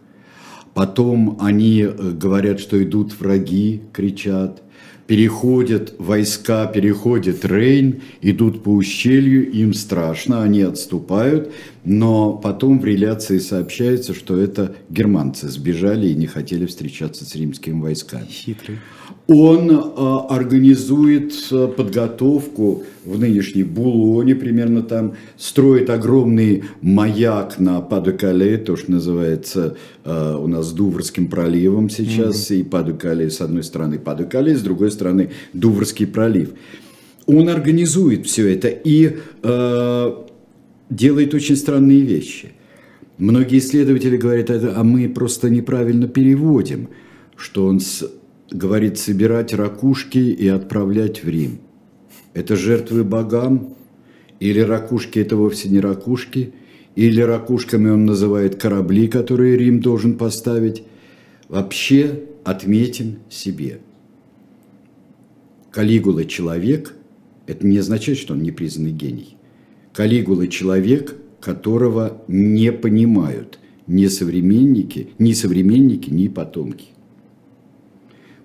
Потом 0.74 1.38
они 1.41 1.84
говорят, 1.84 2.62
что 2.62 2.82
идут 2.82 3.20
враги, 3.20 3.82
кричат. 3.91 4.63
Переходят 5.08 5.93
войска, 6.00 6.65
переходит 6.65 7.46
Рейн, 7.46 8.02
идут 8.22 8.63
по 8.63 8.70
ущелью, 8.70 9.50
им 9.50 9.74
страшно, 9.74 10.43
они 10.43 10.62
отступают, 10.62 11.54
но 11.88 12.34
потом 12.34 12.82
в 12.82 12.86
реляции 12.86 13.39
сообщается, 13.39 14.13
что 14.13 14.38
это 14.38 14.76
германцы 14.89 15.47
сбежали 15.47 16.08
и 16.08 16.15
не 16.15 16.28
хотели 16.28 16.65
встречаться 16.65 17.23
с 17.23 17.34
римскими 17.34 17.80
войсками. 17.80 18.28
Хитрый. 18.30 18.80
Он 19.28 19.71
э, 19.71 20.17
организует 20.30 21.34
э, 21.50 21.67
подготовку 21.67 22.84
в 23.06 23.17
нынешней 23.17 23.63
Булоне, 23.63 24.36
примерно 24.36 24.84
там, 24.84 25.15
строит 25.38 25.89
огромный 25.89 26.65
маяк 26.82 27.58
на 27.58 27.80
Падукале, 27.80 28.58
то, 28.58 28.76
что 28.76 28.91
называется 28.91 29.78
э, 30.04 30.36
у 30.36 30.47
нас 30.47 30.73
Дуврским 30.73 31.28
проливом 31.28 31.89
сейчас, 31.89 32.52
и 32.52 32.63
Падукале 32.63 33.30
с 33.30 33.39
одной 33.39 33.63
стороны 33.63 33.97
Падукале, 33.97 34.58
с 34.58 34.62
другой 34.62 34.91
стороны 34.91 35.30
Дуврский 35.54 36.06
пролив. 36.06 36.50
Он 37.28 37.47
организует 37.47 38.26
все 38.26 38.54
это 38.54 38.67
и 38.67 39.17
э, 39.43 40.13
делает 40.89 41.34
очень 41.34 41.56
странные 41.56 42.02
вещи. 42.02 42.54
Многие 43.17 43.60
исследователи 43.60 44.17
говорят, 44.17 44.50
а 44.52 44.84
мы 44.84 45.10
просто 45.10 45.50
неправильно 45.50 46.08
переводим, 46.08 46.89
что 47.36 47.65
он 47.65 47.80
с- 47.80 48.10
говорит 48.52 48.97
собирать 48.97 49.54
ракушки 49.54 50.19
и 50.19 50.47
отправлять 50.47 51.23
в 51.23 51.30
Рим. 51.30 51.60
Это 52.34 52.56
жертвы 52.56 53.04
богам? 53.04 53.76
Или 54.39 54.60
ракушки 54.60 55.17
это 55.17 55.36
вовсе 55.36 55.69
не 55.69 55.80
ракушки? 55.80 56.54
Или 56.95 57.21
ракушками 57.21 57.89
он 57.89 58.06
называет 58.06 58.56
корабли, 58.56 59.08
которые 59.08 59.58
Рим 59.58 59.80
должен 59.80 60.15
поставить? 60.17 60.84
Вообще 61.50 62.21
отметим 62.43 63.17
себе. 63.30 63.80
Калигула 65.71 66.26
человек, 66.26 66.93
это 67.45 67.65
не 67.65 67.78
означает, 67.78 68.17
что 68.17 68.34
он 68.34 68.41
непризнанный 68.43 68.91
гений. 68.91 69.37
Калигула 69.97 70.47
человек, 70.47 71.15
которого 71.39 72.21
не 72.27 72.71
понимают 72.71 73.57
ни 73.88 74.05
современники, 74.05 75.10
ни 75.17 75.33
современники, 75.33 76.12
ни 76.12 76.27
потомки. 76.27 76.89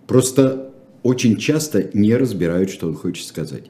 Просто 0.06 0.72
очень 1.02 1.36
часто 1.36 1.90
не 1.92 2.16
разбирают, 2.16 2.70
что 2.70 2.88
он 2.88 2.94
хочет 2.94 3.26
сказать. 3.26 3.64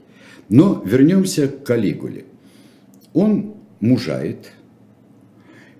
Но 0.48 0.80
вернемся 0.86 1.48
к 1.48 1.64
Калигуле. 1.64 2.26
Он 3.14 3.54
мужает, 3.80 4.52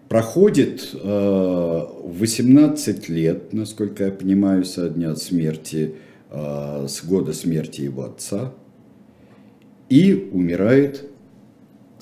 проходит 0.08 0.90
э, 0.94 1.80
18 2.04 3.08
лет, 3.10 3.52
насколько 3.52 4.06
я 4.06 4.10
понимаю, 4.10 4.64
со 4.64 4.88
дня 4.88 5.14
смерти, 5.14 5.94
э, 6.32 6.86
с 6.88 7.04
года 7.04 7.32
смерти 7.32 7.82
его 7.82 8.06
отца, 8.06 8.52
и 9.88 10.28
умирает 10.32 11.11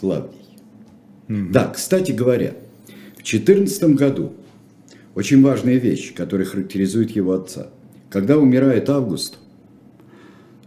Клавдий. 0.00 0.40
Да, 1.28 1.68
кстати 1.68 2.10
говоря, 2.12 2.54
в 3.18 3.22
14 3.22 3.94
году 3.94 4.32
очень 5.14 5.42
важная 5.42 5.76
вещь, 5.76 6.14
которая 6.14 6.46
характеризует 6.46 7.10
его 7.10 7.34
отца. 7.34 7.68
Когда 8.08 8.38
умирает 8.38 8.88
Август, 8.88 9.38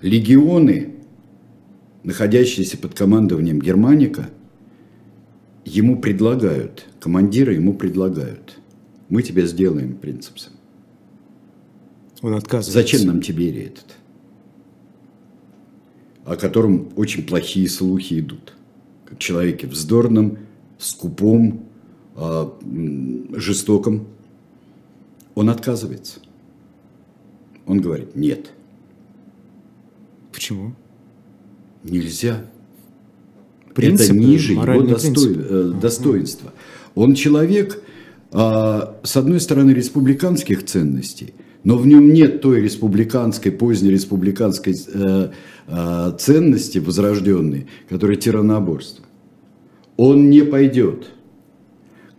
легионы, 0.02 0.94
находящиеся 2.04 2.78
под 2.78 2.94
командованием 2.94 3.60
Германика, 3.60 4.30
ему 5.66 6.00
предлагают, 6.00 6.86
командиры 7.00 7.56
ему 7.56 7.74
предлагают, 7.74 8.60
мы 9.10 9.24
тебя 9.24 9.46
сделаем 9.48 9.96
принципсом. 9.96 10.54
Он 12.22 12.36
отказывается. 12.36 12.72
Зачем 12.72 13.08
нам 13.08 13.22
Тиберий 13.22 13.64
этот? 13.64 13.98
О 16.24 16.36
котором 16.36 16.94
очень 16.96 17.26
плохие 17.26 17.68
слухи 17.68 18.20
идут. 18.20 18.54
Человеке 19.18 19.68
вздорном, 19.68 20.38
скупом, 20.78 21.66
а, 22.16 22.58
жестоком. 23.36 24.08
Он 25.36 25.50
отказывается. 25.50 26.20
Он 27.66 27.80
говорит, 27.80 28.16
нет, 28.16 28.52
Почему? 30.32 30.74
нельзя. 31.84 32.46
Принципы, 33.74 34.16
это 34.16 34.26
ниже 34.26 34.54
его 34.54 34.82
достой- 34.82 35.14
принципы. 35.14 35.48
э, 35.50 35.72
достоинства. 35.82 36.54
Он 36.96 37.16
человек, 37.16 37.82
а, 38.32 39.00
с 39.04 39.16
одной 39.18 39.40
стороны, 39.40 39.72
республиканских 39.72 40.66
ценностей, 40.66 41.34
но 41.64 41.78
в 41.78 41.88
нем 41.88 42.14
нет 42.14 42.42
той 42.42 42.62
республиканской, 42.62 43.52
поздней 43.52 43.92
республиканской 43.92 44.76
э, 44.76 45.30
э, 45.68 46.12
ценности 46.20 46.80
возрожденной, 46.80 47.68
которая 47.90 48.18
тираноборство. 48.18 49.06
Он 49.96 50.30
не 50.30 50.44
пойдет 50.44 51.14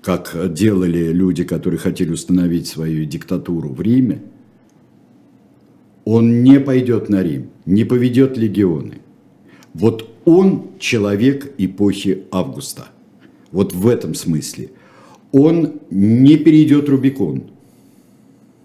как 0.04 0.52
делали 0.52 1.12
люди, 1.12 1.44
которые 1.44 1.78
хотели 1.78 2.12
установить 2.12 2.66
свою 2.66 3.06
диктатуру 3.06 3.70
в 3.70 3.80
Риме, 3.80 4.22
он 6.04 6.42
не 6.42 6.60
пойдет 6.60 7.08
на 7.08 7.22
Рим, 7.22 7.48
не 7.64 7.84
поведет 7.84 8.36
легионы. 8.36 8.98
Вот 9.72 10.10
он 10.26 10.72
человек 10.78 11.54
эпохи 11.56 12.24
Августа. 12.30 12.88
Вот 13.50 13.72
в 13.72 13.88
этом 13.88 14.14
смысле. 14.14 14.70
Он 15.32 15.80
не 15.90 16.36
перейдет 16.36 16.88
Рубикон, 16.88 17.44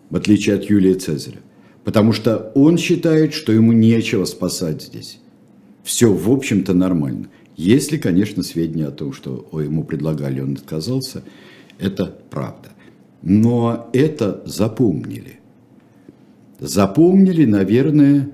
в 0.09 0.15
отличие 0.15 0.55
от 0.55 0.65
Юлия 0.65 0.95
Цезаря. 0.95 1.39
Потому 1.83 2.13
что 2.13 2.51
он 2.55 2.77
считает, 2.77 3.33
что 3.33 3.51
ему 3.51 3.71
нечего 3.71 4.25
спасать 4.25 4.83
здесь. 4.83 5.19
Все, 5.83 6.13
в 6.13 6.29
общем-то, 6.31 6.73
нормально. 6.73 7.29
Если, 7.55 7.97
конечно, 7.97 8.43
сведения 8.43 8.87
о 8.87 8.91
том, 8.91 9.11
что 9.13 9.47
ему 9.53 9.83
предлагали, 9.83 10.39
он 10.39 10.53
отказался, 10.53 11.23
это 11.79 12.05
правда. 12.29 12.69
Но 13.21 13.89
это 13.93 14.43
запомнили. 14.45 15.39
Запомнили, 16.59 17.45
наверное, 17.45 18.29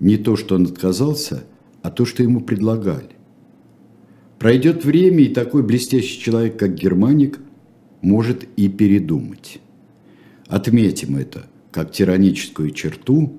не 0.00 0.16
то, 0.16 0.36
что 0.36 0.56
он 0.56 0.64
отказался, 0.64 1.44
а 1.82 1.90
то, 1.90 2.04
что 2.04 2.22
ему 2.22 2.40
предлагали. 2.40 3.10
Пройдет 4.38 4.84
время, 4.84 5.20
и 5.20 5.28
такой 5.32 5.62
блестящий 5.62 6.20
человек, 6.20 6.58
как 6.58 6.74
Германик, 6.74 7.38
может 8.00 8.44
и 8.56 8.68
передумать. 8.68 9.60
Отметим 10.52 11.16
это 11.16 11.46
как 11.70 11.92
тираническую 11.92 12.70
черту, 12.70 13.38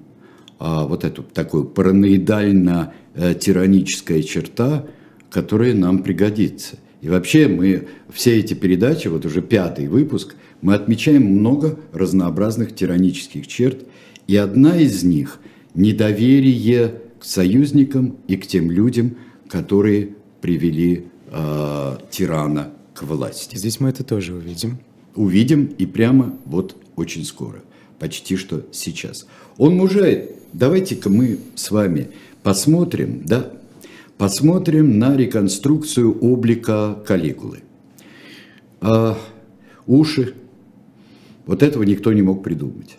а 0.60 0.86
вот 0.86 1.04
эту 1.04 1.24
такую 1.24 1.66
параноидально-тираническая 1.66 4.20
э, 4.20 4.24
черта– 4.24 4.86
которое 5.34 5.74
нам 5.74 6.04
пригодится. 6.04 6.78
И 7.02 7.10
вообще 7.10 7.48
мы 7.48 7.88
все 8.14 8.40
эти 8.40 8.54
передачи, 8.54 9.08
вот 9.08 9.26
уже 9.26 9.42
пятый 9.42 9.88
выпуск, 9.88 10.36
мы 10.62 10.76
отмечаем 10.76 11.24
много 11.24 11.80
разнообразных 11.92 12.76
тиранических 12.76 13.48
черт, 13.48 13.84
и 14.28 14.38
одна 14.38 14.78
из 14.78 15.04
них– 15.04 15.40
недоверие 15.74 17.02
к 17.20 17.26
союзникам 17.26 18.18
и 18.28 18.38
к 18.38 18.46
тем 18.46 18.70
людям, 18.70 19.18
которые 19.50 20.10
привели 20.40 21.06
э, 21.32 21.98
тирана 22.12 22.70
к 22.94 23.02
власти. 23.02 23.58
Здесь 23.58 23.80
мы 23.80 23.90
это 23.90 24.04
тоже 24.04 24.36
увидим. 24.36 24.78
Увидим 25.16 25.66
и 25.66 25.88
прямо 25.88 26.38
вот 26.46 26.78
очень 26.96 27.26
скоро, 27.26 27.62
почти 28.00 28.36
что 28.38 28.66
сейчас. 28.72 29.28
Он 29.58 29.76
мужает. 29.76 30.36
Давайте-ка 30.54 31.10
мы 31.10 31.40
с 31.56 31.72
вами 31.72 32.10
посмотрим, 32.44 33.24
да, 33.26 33.52
посмотрим 34.18 35.00
на 35.00 35.16
реконструкцию 35.16 36.18
облика 36.20 36.98
Калигулы. 37.06 37.60
А, 38.82 39.18
уши. 39.88 40.36
Вот 41.46 41.64
этого 41.64 41.84
никто 41.84 42.14
не 42.14 42.22
мог 42.22 42.44
придумать. 42.44 42.98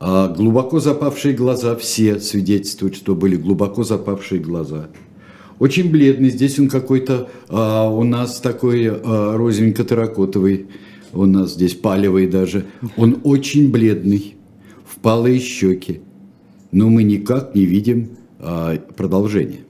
А 0.00 0.28
глубоко 0.28 0.80
запавшие 0.80 1.34
глаза, 1.34 1.74
все 1.76 2.20
свидетельствуют, 2.20 2.94
что 2.94 3.14
были 3.14 3.36
глубоко 3.36 3.82
запавшие 3.82 4.40
глаза. 4.40 4.88
Очень 5.58 5.90
бледный, 5.90 6.30
здесь 6.30 6.58
он 6.60 6.68
какой-то, 6.68 7.28
а, 7.48 7.88
у 7.88 8.04
нас 8.04 8.40
такой 8.40 8.88
а, 8.88 9.36
розовенько-терракотовый, 9.36 10.68
у 11.12 11.26
нас 11.26 11.54
здесь 11.54 11.74
палевый 11.74 12.26
даже. 12.26 12.66
Он 12.96 13.18
очень 13.24 13.70
бледный, 13.70 14.36
впалые 14.86 15.40
щеки, 15.40 16.00
но 16.72 16.88
мы 16.88 17.02
никак 17.02 17.54
не 17.54 17.64
видим 17.64 18.10
а, 18.38 18.76
продолжения. 18.96 19.60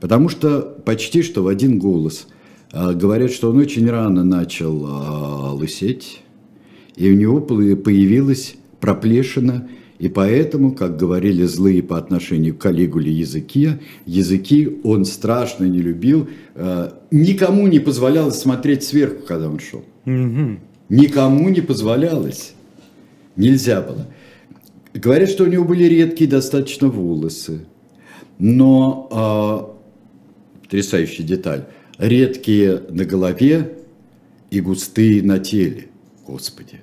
Потому 0.00 0.28
что 0.28 0.60
почти 0.84 1.22
что 1.22 1.42
в 1.42 1.48
один 1.48 1.78
голос 1.78 2.28
а, 2.72 2.92
говорят, 2.92 3.32
что 3.32 3.50
он 3.50 3.58
очень 3.58 3.88
рано 3.88 4.24
начал 4.24 4.84
а, 4.86 5.52
лысеть, 5.52 6.22
и 6.96 7.10
у 7.10 7.14
него 7.14 7.40
появилась 7.40 8.56
проплешина, 8.80 9.68
и 9.98 10.08
поэтому, 10.08 10.72
как 10.72 10.96
говорили 10.96 11.44
злые 11.44 11.82
по 11.82 11.98
отношению 11.98 12.54
к 12.54 12.58
Калигуле 12.58 13.12
языки, 13.12 13.70
языки 14.06 14.78
он 14.84 15.04
страшно 15.04 15.64
не 15.64 15.80
любил, 15.80 16.28
а, 16.54 17.00
никому 17.10 17.66
не 17.66 17.80
позволялось 17.80 18.38
смотреть 18.38 18.84
сверху, 18.84 19.26
когда 19.26 19.48
он 19.48 19.58
шел. 19.58 19.84
Угу. 20.06 20.58
Никому 20.88 21.48
не 21.48 21.60
позволялось. 21.60 22.52
Нельзя 23.36 23.80
было. 23.82 24.06
Говорят, 24.94 25.28
что 25.28 25.44
у 25.44 25.46
него 25.48 25.64
были 25.64 25.84
редкие 25.84 26.30
достаточно 26.30 26.88
волосы, 26.88 27.66
но 28.38 29.78
потрясающая 30.62 31.24
деталь, 31.24 31.66
редкие 31.98 32.82
на 32.90 33.04
голове 33.04 33.78
и 34.50 34.60
густые 34.60 35.22
на 35.22 35.38
теле. 35.38 35.88
Господи. 36.26 36.80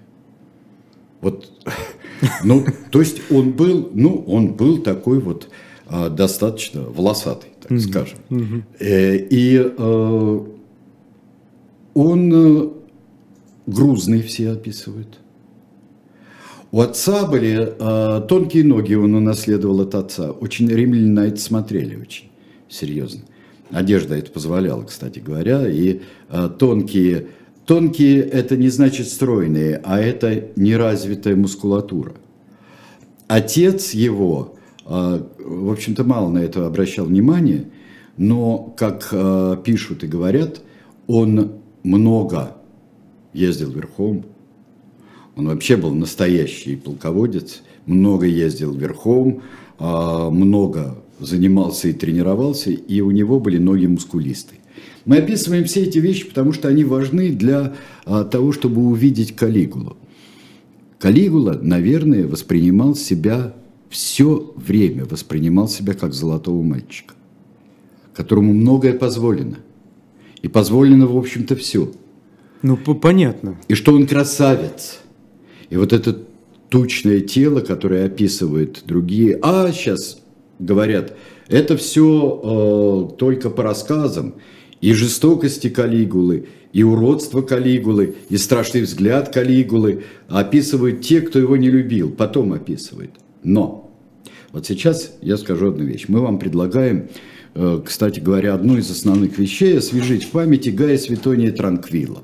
Вот, 1.21 1.51
ну, 2.43 2.65
то 2.91 2.99
есть 2.99 3.21
он 3.31 3.51
был, 3.51 3.89
ну, 3.93 4.23
он 4.27 4.53
был 4.53 4.79
такой 4.79 5.19
вот 5.19 5.49
а, 5.87 6.09
достаточно 6.09 6.81
волосатый, 6.81 7.49
так 7.61 7.71
mm-hmm. 7.71 7.79
скажем. 7.79 8.19
Mm-hmm. 8.29 8.63
Э, 8.79 9.17
и 9.17 9.73
э, 9.77 10.39
он 11.93 12.33
э, 12.33 12.69
грузный 13.67 14.21
все 14.21 14.51
описывают. 14.51 15.19
У 16.71 16.81
отца 16.81 17.25
были 17.25 17.73
э, 17.79 18.21
тонкие 18.27 18.65
ноги, 18.65 18.95
он 18.95 19.15
унаследовал 19.15 19.81
от 19.81 19.95
отца. 19.95 20.31
Очень 20.31 20.69
римляне 20.69 21.07
на 21.07 21.27
это 21.27 21.37
смотрели 21.37 21.95
очень 21.95 22.29
серьезно. 22.67 23.21
Одежда 23.71 24.15
это 24.15 24.31
позволяла, 24.31 24.83
кстати 24.83 25.19
говоря, 25.19 25.67
и 25.67 26.01
э, 26.29 26.49
тонкие, 26.59 27.27
тонкие 27.65 28.21
это 28.21 28.57
не 28.57 28.69
значит 28.69 29.07
стройные, 29.07 29.81
а 29.83 29.99
это 29.99 30.49
неразвитая 30.55 31.35
мускулатура. 31.35 32.13
Отец 33.27 33.93
его, 33.93 34.55
э, 34.85 35.23
в 35.39 35.71
общем-то, 35.71 36.03
мало 36.03 36.29
на 36.29 36.39
это 36.39 36.65
обращал 36.65 37.05
внимание, 37.05 37.65
но, 38.17 38.73
как 38.77 39.09
э, 39.11 39.57
пишут 39.63 40.03
и 40.03 40.07
говорят, 40.07 40.61
он 41.07 41.53
много 41.83 42.55
ездил 43.33 43.71
верхом, 43.71 44.25
он 45.35 45.47
вообще 45.47 45.75
был 45.75 45.93
настоящий 45.93 46.75
полководец, 46.77 47.61
много 47.85 48.25
ездил 48.25 48.73
верхом, 48.73 49.41
много 49.77 50.95
занимался 51.19 51.89
и 51.89 51.93
тренировался, 51.93 52.71
и 52.71 53.01
у 53.01 53.11
него 53.11 53.39
были 53.39 53.57
ноги 53.57 53.85
мускулистые. 53.85 54.59
Мы 55.05 55.17
описываем 55.17 55.65
все 55.65 55.83
эти 55.83 55.99
вещи, 55.99 56.25
потому 56.25 56.51
что 56.51 56.67
они 56.67 56.83
важны 56.83 57.29
для 57.29 57.75
а, 58.05 58.23
того, 58.23 58.51
чтобы 58.51 58.81
увидеть 58.81 59.35
Калигулу. 59.35 59.97
Калигула, 60.99 61.59
наверное, 61.61 62.27
воспринимал 62.27 62.95
себя 62.95 63.53
все 63.89 64.53
время, 64.55 65.05
воспринимал 65.05 65.67
себя 65.67 65.93
как 65.93 66.13
золотого 66.13 66.61
мальчика, 66.63 67.13
которому 68.13 68.53
многое 68.53 68.93
позволено. 68.93 69.59
И 70.41 70.47
позволено, 70.47 71.07
в 71.07 71.17
общем-то, 71.17 71.55
все. 71.55 71.91
Ну, 72.61 72.77
понятно. 72.77 73.59
И 73.67 73.75
что 73.75 73.93
он 73.93 74.07
красавец. 74.07 74.99
И 75.69 75.77
вот 75.77 75.93
это 75.93 76.19
тучное 76.69 77.21
тело, 77.21 77.61
которое 77.61 78.05
описывают 78.05 78.83
другие, 78.85 79.39
а 79.41 79.71
сейчас 79.71 80.21
говорят, 80.59 81.15
это 81.47 81.77
все 81.77 83.09
э, 83.11 83.17
только 83.17 83.49
по 83.49 83.63
рассказам. 83.63 84.35
И 84.81 84.93
жестокости 84.93 85.69
Калигулы, 85.69 86.47
и 86.73 86.83
уродство 86.83 87.41
Калигулы, 87.41 88.15
и 88.29 88.37
страшный 88.37 88.81
взгляд 88.81 89.33
Калигулы 89.33 90.03
описывают 90.27 91.01
те, 91.01 91.21
кто 91.21 91.39
его 91.39 91.57
не 91.57 91.69
любил, 91.69 92.11
потом 92.11 92.53
описывают. 92.53 93.11
Но 93.43 93.91
вот 94.51 94.65
сейчас 94.65 95.13
я 95.21 95.37
скажу 95.37 95.69
одну 95.69 95.85
вещь. 95.85 96.05
Мы 96.07 96.19
вам 96.19 96.39
предлагаем, 96.39 97.09
э, 97.53 97.81
кстати 97.85 98.19
говоря, 98.19 98.53
одну 98.53 98.77
из 98.77 98.91
основных 98.91 99.37
вещей 99.37 99.77
освежить 99.77 100.23
в 100.23 100.31
памяти 100.31 100.69
Гая 100.69 100.97
Светония 100.97 101.51
Транквила, 101.51 102.23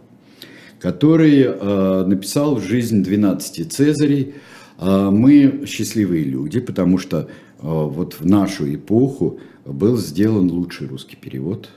который 0.79 1.41
э, 1.43 2.03
написал 2.05 2.59
«Жизнь 2.59 3.03
12 3.03 3.71
Цезарей». 3.71 4.35
Э, 4.79 5.09
мы 5.11 5.63
счастливые 5.65 6.25
люди, 6.25 6.59
потому 6.59 6.97
что 6.97 7.29
а, 7.61 7.85
вот 7.85 8.15
в 8.19 8.25
нашу 8.25 8.73
эпоху 8.73 9.39
был 9.65 9.97
сделан 9.97 10.49
лучший 10.49 10.87
русский 10.87 11.15
перевод 11.15 11.69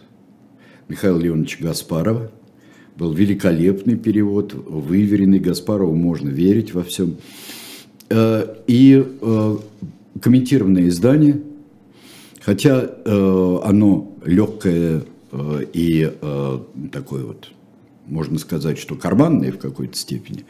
Михаила 0.89 1.19
Леоновича 1.19 1.65
Гаспарова. 1.65 2.31
Был 2.97 3.13
великолепный 3.13 3.97
перевод, 3.97 4.55
выверенный. 4.55 5.41
Гаспарову 5.41 5.95
можно 5.95 6.29
верить 6.29 6.73
во 6.75 6.85
всем. 6.85 7.17
Э, 8.11 8.55
и 8.67 9.05
э, 9.21 9.57
комментированное 10.21 10.89
издание, 10.89 11.41
хотя 12.41 12.83
э, 12.83 13.59
оно 13.65 14.13
легкое 14.25 15.03
и 15.73 16.13
такое 16.93 17.25
вот, 17.25 17.49
можно 18.07 18.39
сказать, 18.39 18.79
что 18.79 18.95
карманное 18.95 19.51
в 19.51 19.59
какой-то 19.59 19.99
степени, 19.99 20.45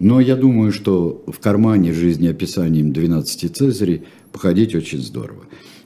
но 0.00 0.18
я 0.18 0.34
думаю, 0.34 0.72
что 0.72 1.22
в 1.28 1.38
кармане 1.38 1.92
жизнеописанием 1.92 2.92
12 2.92 3.56
Цезарей 3.56 4.02
походить 4.32 4.74
очень 4.74 5.00
здорово. 5.00 5.44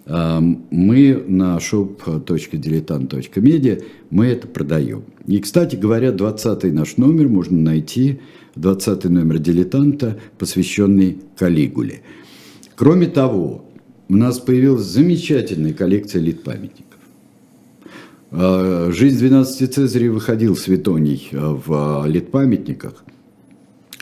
Мы 0.09 1.23
на 1.27 1.59
shop.diletant.media 1.59 3.85
мы 4.11 4.27
это 4.27 4.49
продаем. 4.49 5.05
И, 5.27 5.38
кстати 5.38 5.77
говоря, 5.77 6.12
20 6.12 6.64
наш 6.73 6.97
номер 6.97 7.29
можно 7.29 7.59
найти, 7.59 8.21
20 8.57 9.05
номер 9.05 9.38
«Дилетанта», 9.38 10.18
посвященный 10.38 11.18
Калигуле. 11.37 12.01
Кроме 12.75 13.07
того, 13.07 13.66
у 14.09 14.16
нас 14.16 14.38
появилась 14.38 14.85
замечательная 14.85 15.75
коллекция 15.75 16.23
лит-памятников. 16.23 16.99
А, 18.31 18.90
«Жизнь 18.90 19.18
12 19.18 19.75
Цезарей» 19.75 20.09
выходил 20.09 20.57
Светоний 20.57 21.29
а, 21.33 21.55
в 21.55 22.07
лит-памятниках, 22.07 23.05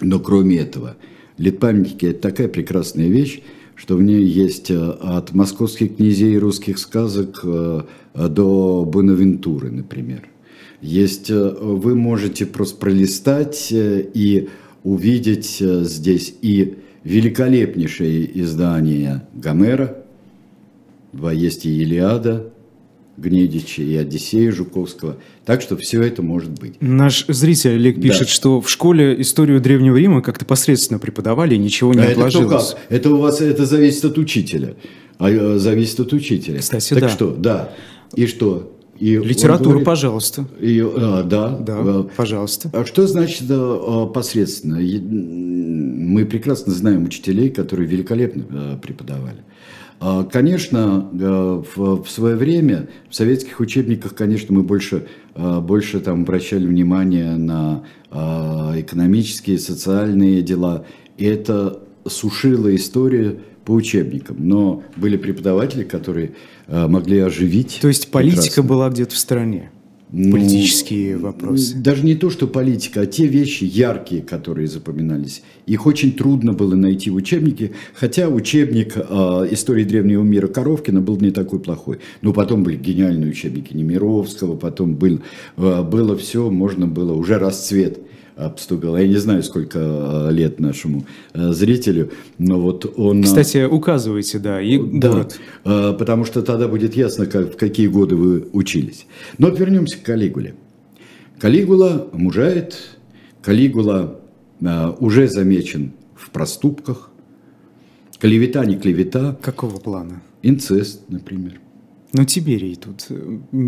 но 0.01 0.21
кроме 0.21 0.59
этого, 0.59 0.97
лит-памятники– 1.37 2.07
это 2.11 2.21
такая 2.21 2.49
прекрасная 2.49 3.09
вещь, 3.09 3.43
что 3.77 3.97
в 3.97 4.03
ней 4.03 4.25
есть 4.25 4.71
а, 4.71 5.19
от 5.19 5.33
московских 5.33 5.97
князей 5.97 6.37
русских 6.39 6.79
сказок 6.79 7.45
до 7.45 8.85
Бонавентуры, 8.85 9.71
например. 9.71 10.29
Есть, 10.81 11.31
вы 11.31 11.95
можете 11.95 12.47
просто 12.47 12.77
пролистать 12.79 13.69
и 13.71 14.49
увидеть 14.83 15.59
здесь 15.61 16.35
и 16.43 16.77
великолепнейшее 17.05 18.41
издание 18.41 19.27
Гомера, 19.33 20.05
два 21.13 21.33
есть 21.33 21.65
и 21.65 21.83
Илиада, 21.83 22.53
Гнедича 23.17 23.83
и 23.83 23.97
Одиссея 23.97 24.53
Жуковского. 24.53 25.17
Так 25.45 25.63
что 25.63 25.77
все 25.77 26.03
это 26.03 26.23
может 26.23 26.51
быть. 26.51 26.75
Наш 26.81 27.25
зритель 27.29 27.73
Олег 27.73 28.01
пишет, 28.01 28.29
да. 28.29 28.33
что 28.33 28.61
в 28.61 28.69
школе 28.69 29.21
историю 29.21 29.61
Древнего 29.61 29.97
Рима 29.97 30.23
как-то 30.23 30.45
посредственно 30.45 30.99
преподавали, 30.99 31.55
и 31.55 31.59
ничего 31.59 31.95
не 31.95 32.03
а 32.03 32.11
отложилось. 32.11 32.73
Это, 32.89 32.97
это 32.97 33.11
у 33.11 33.19
вас 33.19 33.41
это 33.41 33.65
зависит 33.65 34.05
от 34.05 34.19
учителя. 34.19 34.75
А, 35.19 35.31
э, 35.31 35.59
зависит 35.59 35.99
от 36.01 36.13
учителя. 36.13 36.61
Кстати, 36.61 36.91
так 36.91 37.01
да. 37.01 37.09
что, 37.09 37.31
да. 37.31 37.73
И 38.15 38.27
что? 38.27 38.73
И 38.99 39.17
Литературу, 39.17 39.71
говорит, 39.71 39.87
пожалуйста. 39.87 40.47
И, 40.61 40.81
а, 40.81 41.23
да, 41.23 41.51
да, 41.51 41.77
а, 41.79 42.09
пожалуйста. 42.17 42.71
А 42.73 42.85
что 42.85 43.07
значит 43.07 43.45
а, 43.51 44.07
посредственно? 44.07 44.79
Мы 44.79 46.25
прекрасно 46.25 46.73
знаем 46.73 47.05
учителей, 47.05 47.51
которые 47.51 47.89
великолепно 47.89 48.79
преподавали. 48.83 49.45
А, 49.99 50.25
конечно, 50.25 51.09
в, 51.13 52.03
в 52.03 52.11
свое 52.11 52.37
время 52.37 52.89
в 53.09 53.15
советских 53.15 53.61
учебниках, 53.61 54.15
конечно, 54.15 54.55
мы 54.55 54.63
больше, 54.63 55.07
больше 55.35 56.01
там 56.01 56.23
обращали 56.23 56.67
внимание 56.67 57.37
на 57.37 57.85
экономические, 58.11 59.59
социальные 59.59 60.43
дела. 60.43 60.85
И 61.17 61.25
это 61.25 61.81
сушило 62.07 62.75
историю 62.75 63.41
по 63.65 63.73
учебникам. 63.73 64.37
Но 64.39 64.85
были 64.97 65.17
преподаватели, 65.17 65.83
которые 65.83 66.35
Э, 66.69 66.89
могли 66.89 67.21
оживить. 67.21 67.79
То 67.81 67.89
есть 67.89 68.11
политика 68.11 68.43
прекрасно. 68.43 68.63
была 68.65 68.91
где-то 68.91 69.15
в 69.15 69.19
стороне? 69.19 69.71
Ну, 70.19 70.33
Политические 70.33 71.19
вопросы. 71.19 71.77
Даже 71.77 72.03
не 72.03 72.15
то, 72.15 72.31
что 72.31 72.47
политика, 72.47 73.03
а 73.03 73.07
те 73.07 73.27
вещи 73.27 73.65
яркие, 73.65 74.23
которые 74.23 74.67
запоминались. 74.67 75.43
Их 75.67 75.85
очень 75.85 76.13
трудно 76.13 76.55
было 76.55 76.75
найти 76.75 77.11
в 77.11 77.17
учебнике, 77.17 77.73
хотя 77.93 78.31
учебник 78.31 78.97
э, 78.97 79.03
истории 79.51 79.85
древнего 79.85 80.23
мира 80.23 80.47
Коровкина 80.47 81.03
был 81.03 81.19
не 81.21 81.33
такой 81.33 81.59
плохой. 81.61 81.99
Но 82.23 82.33
потом 82.33 82.65
были 82.65 82.79
гениальные 82.79 83.29
учебники 83.29 83.75
Немировского, 83.75 84.57
потом 84.57 84.95
был, 84.95 85.21
э, 85.59 85.83
было 85.83 86.17
все, 86.17 86.51
можно 86.51 86.87
было, 86.87 87.13
уже 87.13 87.39
расцвет 87.39 87.99
обступил. 88.37 88.97
Я 88.97 89.09
не 89.09 89.17
знаю, 89.17 89.43
сколько 89.43 89.79
э, 89.79 90.31
лет 90.31 90.61
нашему 90.61 91.07
э, 91.33 91.53
зрителю, 91.53 92.13
но 92.39 92.61
вот 92.61 92.93
он... 92.99 93.21
Э, 93.21 93.25
Кстати, 93.25 93.65
указывайте, 93.65 94.39
да, 94.39 94.61
и 94.61 94.79
да, 94.79 95.11
город. 95.11 95.41
Потому 95.65 96.25
что 96.25 96.43
тогда 96.43 96.69
будет 96.69 96.95
ясно, 96.95 97.27
как, 97.27 97.55
в 97.55 97.57
какие 97.57 97.87
годы 97.89 98.15
вы 98.15 98.47
учились. 98.53 99.07
Но 99.39 99.49
вернемся 99.49 99.99
к 99.99 100.03
Калигуле. 100.03 100.55
Калигула 101.39 102.09
мужает, 102.13 102.99
Калигула 103.43 104.21
уже 105.01 105.29
замечен 105.29 105.93
в 106.15 106.31
проступках, 106.31 107.11
клевета 108.19 108.65
не 108.65 108.77
клевета. 108.77 109.37
Какого 109.43 109.79
плана? 109.79 110.23
Инцест, 110.43 111.09
например. 111.09 111.61
Но 112.13 112.25
Тиберий 112.25 112.77
тут 112.77 113.09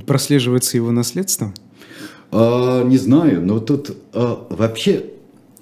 прослеживается 0.07 0.77
его 0.77 0.93
наследство? 0.93 1.53
А, 2.31 2.85
не 2.85 2.99
знаю, 2.99 3.45
но 3.45 3.61
тут 3.61 3.97
а, 4.13 4.47
вообще, 4.51 5.07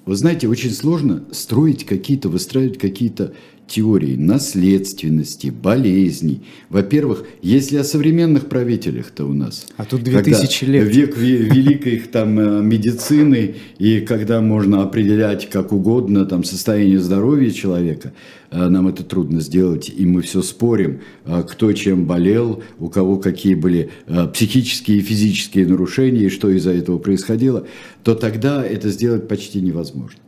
вы 0.05 0.15
знаете, 0.15 0.47
очень 0.47 0.71
сложно 0.71 1.23
строить 1.31 1.85
какие-то, 1.85 2.29
выстраивать 2.29 2.77
какие-то 2.77 3.33
теории 3.67 4.15
наследственности, 4.15 5.47
болезней. 5.47 6.43
Во-первых, 6.69 7.25
если 7.41 7.77
о 7.77 7.83
современных 7.83 8.47
правителях-то 8.47 9.25
у 9.25 9.33
нас. 9.33 9.67
А 9.75 9.83
тут 9.83 10.03
2000 10.03 10.65
лет. 10.65 10.87
Век 10.87 11.17
великой 11.17 11.95
их 11.95 12.09
там 12.09 12.39
э, 12.39 12.61
медицины, 12.61 13.55
и 13.77 13.99
когда 13.99 14.41
можно 14.41 14.83
определять 14.83 15.49
как 15.49 15.73
угодно 15.73 16.25
там 16.25 16.43
состояние 16.43 16.99
здоровья 16.99 17.51
человека, 17.51 18.13
э, 18.51 18.69
нам 18.69 18.87
это 18.87 19.03
трудно 19.03 19.41
сделать, 19.41 19.91
и 19.95 20.05
мы 20.05 20.21
все 20.21 20.41
спорим, 20.41 21.01
э, 21.25 21.43
кто 21.47 21.71
чем 21.73 22.05
болел, 22.05 22.63
у 22.79 22.87
кого 22.87 23.17
какие 23.17 23.55
были 23.55 23.89
психические 24.33 24.99
и 24.99 25.01
физические 25.01 25.67
нарушения, 25.67 26.25
и 26.25 26.29
что 26.29 26.49
из-за 26.49 26.71
этого 26.71 26.99
происходило, 26.99 27.67
то 28.03 28.15
тогда 28.15 28.65
это 28.65 28.89
сделать 28.89 29.27
почти 29.27 29.59
невозможно. 29.59 30.19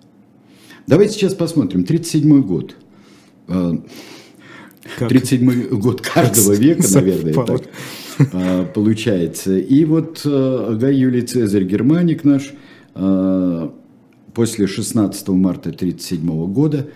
Давайте 0.87 1.13
сейчас 1.13 1.35
посмотрим. 1.35 1.83
37 1.85 2.41
год– 2.41 2.75
37 4.97 5.67
год 5.77 6.01
каждого 6.13 6.53
века, 6.53 6.83
наверное, 6.93 7.33
так 7.33 7.61
а, 8.33 8.65
получается. 8.65 9.57
И 9.57 9.85
вот 9.85 10.21
а, 10.25 10.75
Гай 10.75 10.95
Юлий 10.95 11.21
Цезарь 11.21 11.65
Германик 11.65 12.23
наш 12.23 12.53
после 14.33 14.67
16 14.67 15.27
марта 15.29 15.69
1937 15.69 16.51
года 16.51 16.89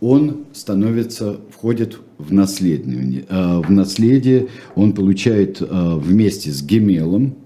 он 0.00 0.46
становится, 0.52 1.36
входит 1.50 1.98
в 2.18 2.32
наследие. 2.32 3.24
В 3.28 3.70
наследие 3.70 4.48
он 4.74 4.94
получает 4.94 5.60
вместе 5.60 6.50
с 6.50 6.62
Гемелом, 6.62 7.36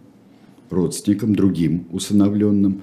родственником, 0.71 1.35
другим 1.35 1.87
усыновленным, 1.91 2.83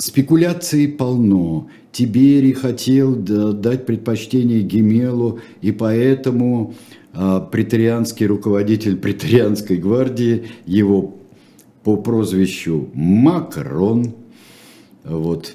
Спекуляций 0.00 0.88
полно. 0.88 1.68
Тиберий 1.92 2.54
хотел 2.54 3.14
дать 3.14 3.84
предпочтение 3.84 4.62
Гемелу, 4.62 5.40
и 5.60 5.72
поэтому 5.72 6.74
а, 7.12 7.40
претарианский 7.40 8.26
руководитель 8.26 8.96
претарианской 8.96 9.76
гвардии, 9.76 10.46
его 10.64 11.16
по 11.82 11.96
прозвищу 11.96 12.88
Макрон, 12.94 14.14
вот, 15.04 15.54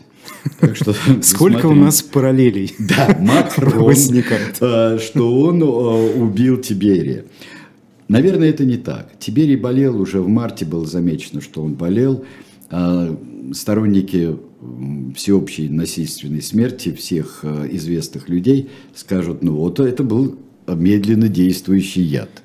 так 0.60 0.76
что, 0.76 0.94
Сколько 1.24 1.68
у 1.68 1.74
нас 1.74 2.04
параллелей 2.04 2.76
да, 2.80 3.18
Макрон. 3.20 3.96
А, 4.62 5.00
что 5.00 5.40
он 5.40 5.64
а, 5.64 5.66
убил 5.66 6.58
Тиберия. 6.58 7.26
Наверное, 8.08 8.50
это 8.50 8.64
не 8.64 8.78
так. 8.78 9.18
Тиберий 9.18 9.56
болел, 9.56 10.00
уже 10.00 10.22
в 10.22 10.28
марте 10.28 10.66
было 10.66 10.86
замечено, 10.86 11.42
что 11.42 11.64
он 11.64 11.74
болел. 11.74 12.24
Сторонники 13.54 14.38
всеобщей 15.16 15.70
насильственной 15.70 16.42
смерти 16.42 16.92
всех 16.92 17.42
а, 17.44 17.68
известных 17.68 18.30
людей 18.30 18.70
скажут, 18.96 19.44
ну 19.44 19.56
вот 19.56 19.80
это 19.80 20.04
был 20.04 20.38
медленно 20.68 21.28
действующий 21.28 22.02
яд. 22.02 22.44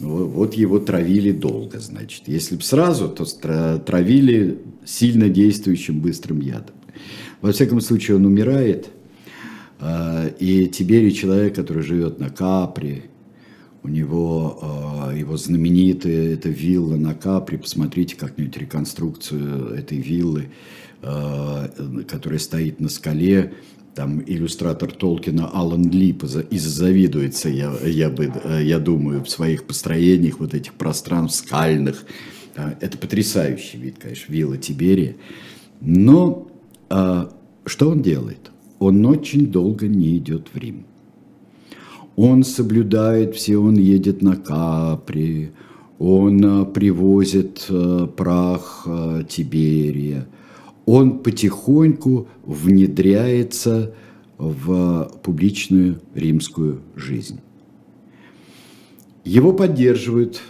Вот 0.00 0.54
его 0.54 0.80
травили 0.80 1.30
долго, 1.30 1.78
значит. 1.78 2.22
Если 2.26 2.56
бы 2.56 2.62
сразу, 2.62 3.08
то 3.08 3.24
травили 3.78 4.58
сильно 4.84 5.28
действующим 5.28 6.00
быстрым 6.00 6.40
ядом. 6.40 6.74
Во 7.40 7.52
всяком 7.52 7.80
случае, 7.80 8.16
он 8.16 8.26
умирает, 8.26 8.88
а, 9.78 10.26
и 10.38 10.66
Тиберий 10.66 11.12
человек, 11.12 11.54
который 11.54 11.82
живет 11.82 12.18
на 12.18 12.30
Капре, 12.30 13.04
у 13.84 13.88
него 13.88 15.10
э, 15.12 15.18
его 15.18 15.36
знаменитая 15.36 16.32
эта 16.32 16.48
вилла 16.48 16.96
на 16.96 17.14
Капри, 17.14 17.58
посмотрите 17.58 18.16
как-нибудь 18.16 18.56
реконструкцию 18.56 19.74
этой 19.74 19.98
виллы, 19.98 20.48
э, 21.02 22.04
которая 22.08 22.38
стоит 22.38 22.80
на 22.80 22.88
скале, 22.88 23.52
там 23.94 24.22
иллюстратор 24.26 24.90
Толкина 24.90 25.48
Алан 25.48 25.90
Ли 25.90 26.16
и 26.50 26.58
завидуется, 26.58 27.50
я, 27.50 27.72
я, 27.84 28.10
бы, 28.10 28.32
я 28.62 28.78
думаю, 28.78 29.22
в 29.22 29.28
своих 29.28 29.64
построениях 29.64 30.40
вот 30.40 30.54
этих 30.54 30.72
пространств 30.74 31.46
скальных. 31.46 32.04
Это 32.56 32.98
потрясающий 32.98 33.78
вид, 33.78 33.98
конечно, 34.00 34.32
вилла 34.32 34.56
Тиберия. 34.56 35.14
Но 35.80 36.48
а, 36.88 37.30
что 37.66 37.90
он 37.90 38.02
делает? 38.02 38.50
Он 38.78 39.04
очень 39.06 39.46
долго 39.46 39.86
не 39.86 40.18
идет 40.18 40.48
в 40.52 40.58
Рим. 40.58 40.86
Он 42.16 42.44
соблюдает 42.44 43.34
все, 43.34 43.56
он 43.56 43.74
едет 43.74 44.22
на 44.22 44.36
Капри, 44.36 45.50
он 45.98 46.44
э, 46.44 46.64
привозит 46.66 47.66
э, 47.68 48.06
прах 48.16 48.84
э, 48.86 49.22
Тиберия, 49.28 50.28
он 50.86 51.20
потихоньку 51.20 52.28
внедряется 52.44 53.94
в 54.38 55.10
публичную 55.22 56.00
римскую 56.14 56.82
жизнь. 56.94 57.40
Его 59.24 59.52
поддерживают. 59.52 60.40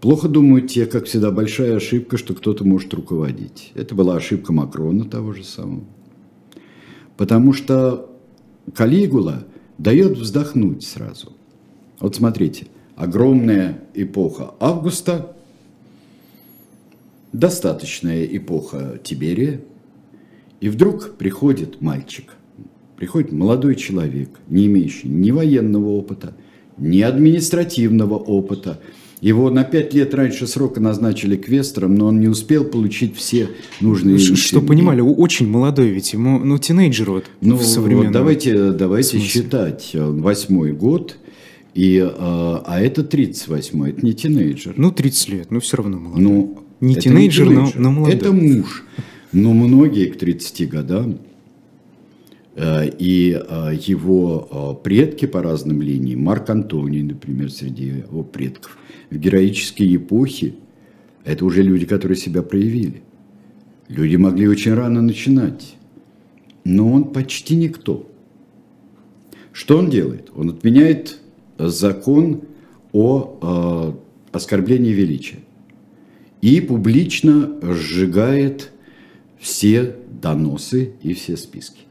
Плохо 0.00 0.26
думают 0.26 0.68
те, 0.68 0.86
как 0.86 1.04
всегда, 1.04 1.30
большая 1.30 1.76
ошибка, 1.76 2.16
что 2.16 2.34
кто-то 2.34 2.64
может 2.64 2.92
руководить. 2.94 3.70
Это 3.74 3.94
была 3.94 4.16
ошибка 4.16 4.52
Макрона 4.52 5.04
того 5.04 5.32
же 5.32 5.44
самого. 5.44 5.84
Потому 7.16 7.52
что 7.52 8.10
Калигула 8.74 9.44
дает 9.82 10.16
вздохнуть 10.16 10.84
сразу. 10.84 11.32
Вот 11.98 12.14
смотрите, 12.14 12.66
огромная 12.94 13.80
эпоха 13.94 14.54
Августа, 14.60 15.34
достаточная 17.32 18.24
эпоха 18.24 19.00
Тиберия, 19.02 19.60
и 20.60 20.68
вдруг 20.68 21.16
приходит 21.16 21.80
мальчик, 21.80 22.34
приходит 22.96 23.32
молодой 23.32 23.74
человек, 23.74 24.30
не 24.48 24.66
имеющий 24.66 25.08
ни 25.08 25.32
военного 25.32 25.88
опыта, 25.88 26.34
ни 26.78 27.00
административного 27.00 28.14
опыта. 28.14 28.78
Его 29.22 29.50
на 29.50 29.62
пять 29.62 29.94
лет 29.94 30.12
раньше 30.14 30.48
срока 30.48 30.80
назначили 30.80 31.36
квестором, 31.36 31.94
но 31.94 32.08
он 32.08 32.18
не 32.18 32.26
успел 32.26 32.64
получить 32.64 33.16
все 33.16 33.48
нужные 33.80 34.18
Ш- 34.18 34.34
Что 34.34 34.60
понимали, 34.60 35.00
очень 35.00 35.46
молодой 35.48 35.90
ведь, 35.90 36.12
ему, 36.12 36.40
ну, 36.40 36.58
тинейджер 36.58 37.08
вот 37.12 37.24
Ну, 37.40 37.54
в 37.56 37.62
современном 37.62 38.06
вот 38.08 38.12
давайте, 38.12 38.72
давайте 38.72 39.10
смысле. 39.10 39.28
считать. 39.28 39.90
Восьмой 39.94 40.72
год, 40.72 41.18
и, 41.72 41.98
э, 41.98 42.10
а 42.12 42.78
это 42.82 43.04
38 43.04 43.88
это 43.90 44.04
не 44.04 44.12
тинейджер. 44.12 44.74
Ну, 44.76 44.90
30 44.90 45.28
лет, 45.28 45.50
ну, 45.52 45.60
все 45.60 45.76
равно 45.76 46.00
молодой. 46.00 46.22
Ну, 46.24 46.58
не 46.80 46.94
это 46.94 47.02
тинейджер, 47.02 47.48
но, 47.48 47.70
но 47.76 47.92
молодой. 47.92 48.16
Это 48.16 48.32
муж. 48.32 48.84
Но 49.30 49.52
многие 49.54 50.06
к 50.06 50.18
30 50.18 50.68
годам 50.68 51.18
и 52.56 53.32
э, 53.32 53.76
его 53.80 54.76
э, 54.78 54.84
предки 54.84 55.26
по 55.26 55.42
разным 55.42 55.80
линиям, 55.80 56.20
Марк 56.20 56.50
Антоний, 56.50 57.02
например, 57.02 57.50
среди 57.50 57.86
его 57.86 58.22
предков, 58.22 58.76
в 59.10 59.16
героические 59.16 59.96
эпохи, 59.96 60.56
это 61.24 61.44
уже 61.44 61.62
люди, 61.62 61.86
которые 61.86 62.16
себя 62.16 62.42
проявили. 62.42 63.02
Люди 63.88 64.16
могли 64.16 64.48
очень 64.48 64.74
рано 64.74 65.00
начинать, 65.00 65.76
но 66.64 66.92
он 66.92 67.04
почти 67.04 67.56
никто. 67.56 68.08
Что 69.52 69.78
он 69.78 69.88
делает? 69.88 70.30
Он 70.34 70.50
отменяет 70.50 71.20
закон 71.58 72.42
о 72.92 73.38
э, 73.40 74.36
оскорблении 74.36 74.92
величия 74.92 75.38
и 76.42 76.60
публично 76.60 77.58
сжигает 77.62 78.72
все 79.38 79.96
доносы 80.10 80.92
и 81.02 81.14
все 81.14 81.36
списки. 81.36 81.82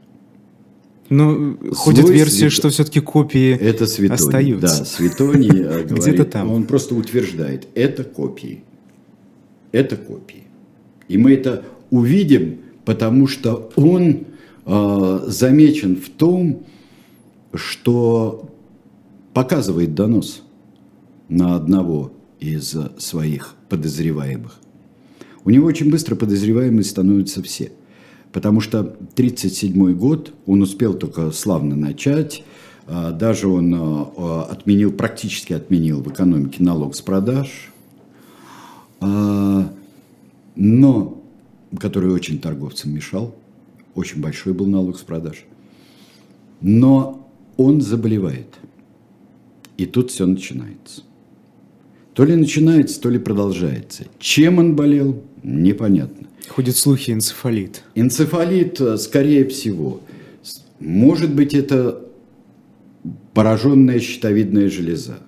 Ну, 1.12 1.58
ходит 1.74 2.08
версия, 2.08 2.38
свет- 2.38 2.52
что 2.52 2.70
все-таки 2.70 3.00
копии 3.00 3.54
Это 3.54 3.86
Светоний. 3.86 4.14
остаются. 4.14 4.78
Да, 4.78 4.84
Светоний 4.84 5.50
э, 5.50 5.84
говорит, 5.84 5.92
Где-то 5.92 6.24
там. 6.24 6.50
Он 6.50 6.64
просто 6.64 6.94
утверждает, 6.94 7.68
это 7.74 8.04
копии. 8.04 8.64
Это 9.72 9.96
копии. 9.96 10.44
И 11.08 11.18
мы 11.18 11.32
это 11.34 11.64
увидим, 11.90 12.58
потому 12.84 13.26
что 13.26 13.70
он 13.76 14.24
э, 14.64 15.20
замечен 15.26 15.96
в 15.96 16.08
том, 16.08 16.64
что 17.54 18.48
показывает 19.34 19.94
донос 19.94 20.42
на 21.28 21.56
одного 21.56 22.12
из 22.40 22.74
своих 22.98 23.54
подозреваемых. 23.68 24.58
У 25.44 25.50
него 25.50 25.66
очень 25.66 25.90
быстро 25.90 26.14
подозреваемые 26.14 26.84
становятся 26.84 27.42
все. 27.42 27.72
Потому 28.32 28.60
что 28.60 28.80
1937 28.80 29.94
год, 29.94 30.32
он 30.46 30.62
успел 30.62 30.94
только 30.94 31.30
славно 31.32 31.76
начать, 31.76 32.42
а, 32.86 33.12
даже 33.12 33.48
он 33.48 33.74
а, 33.74 34.12
а, 34.16 34.42
отменил, 34.50 34.92
практически 34.92 35.52
отменил 35.52 36.02
в 36.02 36.10
экономике 36.10 36.62
налог 36.62 36.94
с 36.94 37.00
продаж, 37.00 37.68
но, 40.54 41.20
который 41.80 42.12
очень 42.12 42.38
торговцам 42.38 42.94
мешал, 42.94 43.34
очень 43.96 44.20
большой 44.20 44.52
был 44.52 44.66
налог 44.66 44.96
с 44.96 45.02
продаж. 45.02 45.44
Но 46.60 47.28
он 47.56 47.80
заболевает. 47.80 48.46
И 49.76 49.86
тут 49.86 50.12
все 50.12 50.24
начинается. 50.24 51.02
То 52.14 52.24
ли 52.24 52.36
начинается, 52.36 53.00
то 53.00 53.10
ли 53.10 53.18
продолжается. 53.18 54.04
Чем 54.20 54.60
он 54.60 54.76
болел, 54.76 55.20
непонятно. 55.42 56.28
Ходят 56.48 56.76
слухи 56.76 57.10
энцефалит. 57.12 57.82
Энцефалит, 57.94 58.80
э, 58.80 58.96
скорее 58.96 59.46
всего, 59.46 60.00
может 60.80 61.34
быть, 61.34 61.54
это 61.54 62.02
пораженная 63.34 64.00
щитовидная 64.00 64.68
железа. 64.68 65.18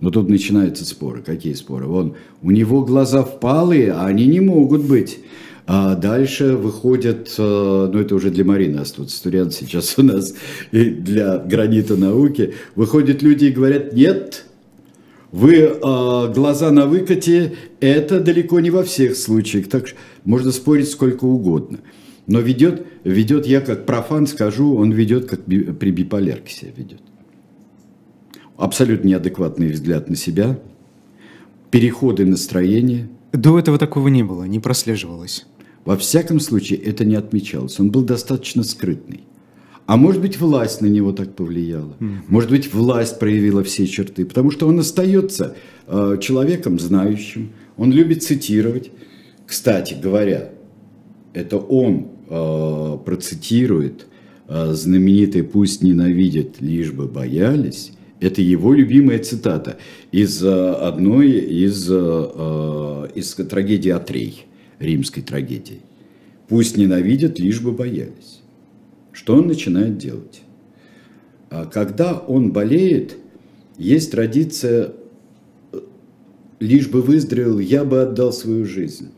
Но 0.00 0.10
тут 0.10 0.28
начинаются 0.28 0.84
споры. 0.84 1.22
Какие 1.22 1.52
споры? 1.54 1.86
Вон, 1.86 2.14
у 2.42 2.50
него 2.50 2.84
глаза 2.84 3.22
впалые, 3.22 3.92
а 3.92 4.06
они 4.06 4.26
не 4.26 4.40
могут 4.40 4.82
быть. 4.82 5.18
А 5.66 5.94
дальше 5.94 6.56
выходят, 6.56 7.32
э, 7.38 7.90
ну 7.92 7.98
это 7.98 8.14
уже 8.14 8.30
для 8.30 8.44
Марины 8.44 8.78
Астут-Стурян 8.78 9.52
сейчас 9.52 9.94
у 9.98 10.02
нас, 10.02 10.34
и 10.72 10.90
для 10.90 11.38
гранита 11.38 11.96
науки, 11.96 12.54
выходят 12.74 13.22
люди 13.22 13.46
и 13.46 13.50
говорят, 13.52 13.92
нет, 13.92 14.46
вы 15.32 15.56
э, 15.56 16.32
глаза 16.34 16.70
на 16.70 16.86
выкате, 16.86 17.54
это 17.80 18.20
далеко 18.20 18.60
не 18.60 18.70
во 18.70 18.82
всех 18.82 19.16
случаях, 19.16 19.68
так 19.68 19.88
что 19.88 19.96
можно 20.24 20.50
спорить 20.50 20.90
сколько 20.90 21.24
угодно. 21.24 21.78
Но 22.26 22.40
ведет, 22.40 22.86
ведет, 23.04 23.46
я 23.46 23.60
как 23.60 23.86
профан 23.86 24.26
скажу, 24.26 24.76
он 24.76 24.92
ведет, 24.92 25.26
как 25.28 25.46
би- 25.46 25.72
при 25.72 25.90
биполярке 25.90 26.52
себя 26.52 26.72
ведет. 26.76 27.00
Абсолютно 28.56 29.08
неадекватный 29.08 29.70
взгляд 29.70 30.10
на 30.10 30.16
себя, 30.16 30.58
переходы 31.70 32.26
настроения. 32.26 33.08
До 33.32 33.58
этого 33.58 33.78
такого 33.78 34.08
не 34.08 34.22
было, 34.22 34.44
не 34.44 34.58
прослеживалось. 34.58 35.46
Во 35.84 35.96
всяком 35.96 36.40
случае, 36.40 36.78
это 36.80 37.04
не 37.04 37.14
отмечалось. 37.14 37.80
Он 37.80 37.90
был 37.90 38.02
достаточно 38.02 38.62
скрытный. 38.62 39.22
А 39.90 39.96
может 39.96 40.22
быть, 40.22 40.38
власть 40.38 40.82
на 40.82 40.86
него 40.86 41.10
так 41.10 41.34
повлияла. 41.34 41.96
Может 42.28 42.50
быть, 42.50 42.72
власть 42.72 43.18
проявила 43.18 43.64
все 43.64 43.88
черты. 43.88 44.24
Потому 44.24 44.52
что 44.52 44.68
он 44.68 44.78
остается 44.78 45.56
э, 45.88 46.16
человеком 46.20 46.78
знающим. 46.78 47.50
Он 47.76 47.90
любит 47.90 48.22
цитировать. 48.22 48.92
Кстати 49.46 49.96
говоря, 50.00 50.52
это 51.34 51.56
он 51.56 52.06
э, 52.28 52.98
процитирует 53.04 54.06
э, 54.46 54.74
знаменитый 54.74 55.42
«Пусть 55.42 55.82
ненавидят, 55.82 56.60
лишь 56.60 56.92
бы 56.92 57.08
боялись». 57.08 57.90
Это 58.20 58.42
его 58.42 58.72
любимая 58.72 59.18
цитата 59.18 59.76
из 60.12 60.40
э, 60.40 60.70
одной 60.70 61.32
из, 61.32 61.90
э, 61.90 61.94
э, 61.96 63.08
из 63.16 63.34
трагедии 63.34 63.90
Атрей, 63.90 64.46
римской 64.78 65.24
трагедии. 65.24 65.80
«Пусть 66.48 66.76
ненавидят, 66.76 67.40
лишь 67.40 67.60
бы 67.60 67.72
боялись». 67.72 68.29
Что 69.20 69.34
он 69.34 69.48
начинает 69.48 69.98
делать? 69.98 70.40
А 71.50 71.66
Когда 71.66 72.14
он 72.14 72.52
болеет, 72.52 73.18
есть 73.76 74.12
традиция 74.12 74.94
«лишь 76.58 76.88
бы 76.88 77.02
выздоровел, 77.02 77.58
я 77.58 77.84
бы 77.84 78.00
отдал 78.00 78.32
свою 78.32 78.64
жизнь» 78.64 79.10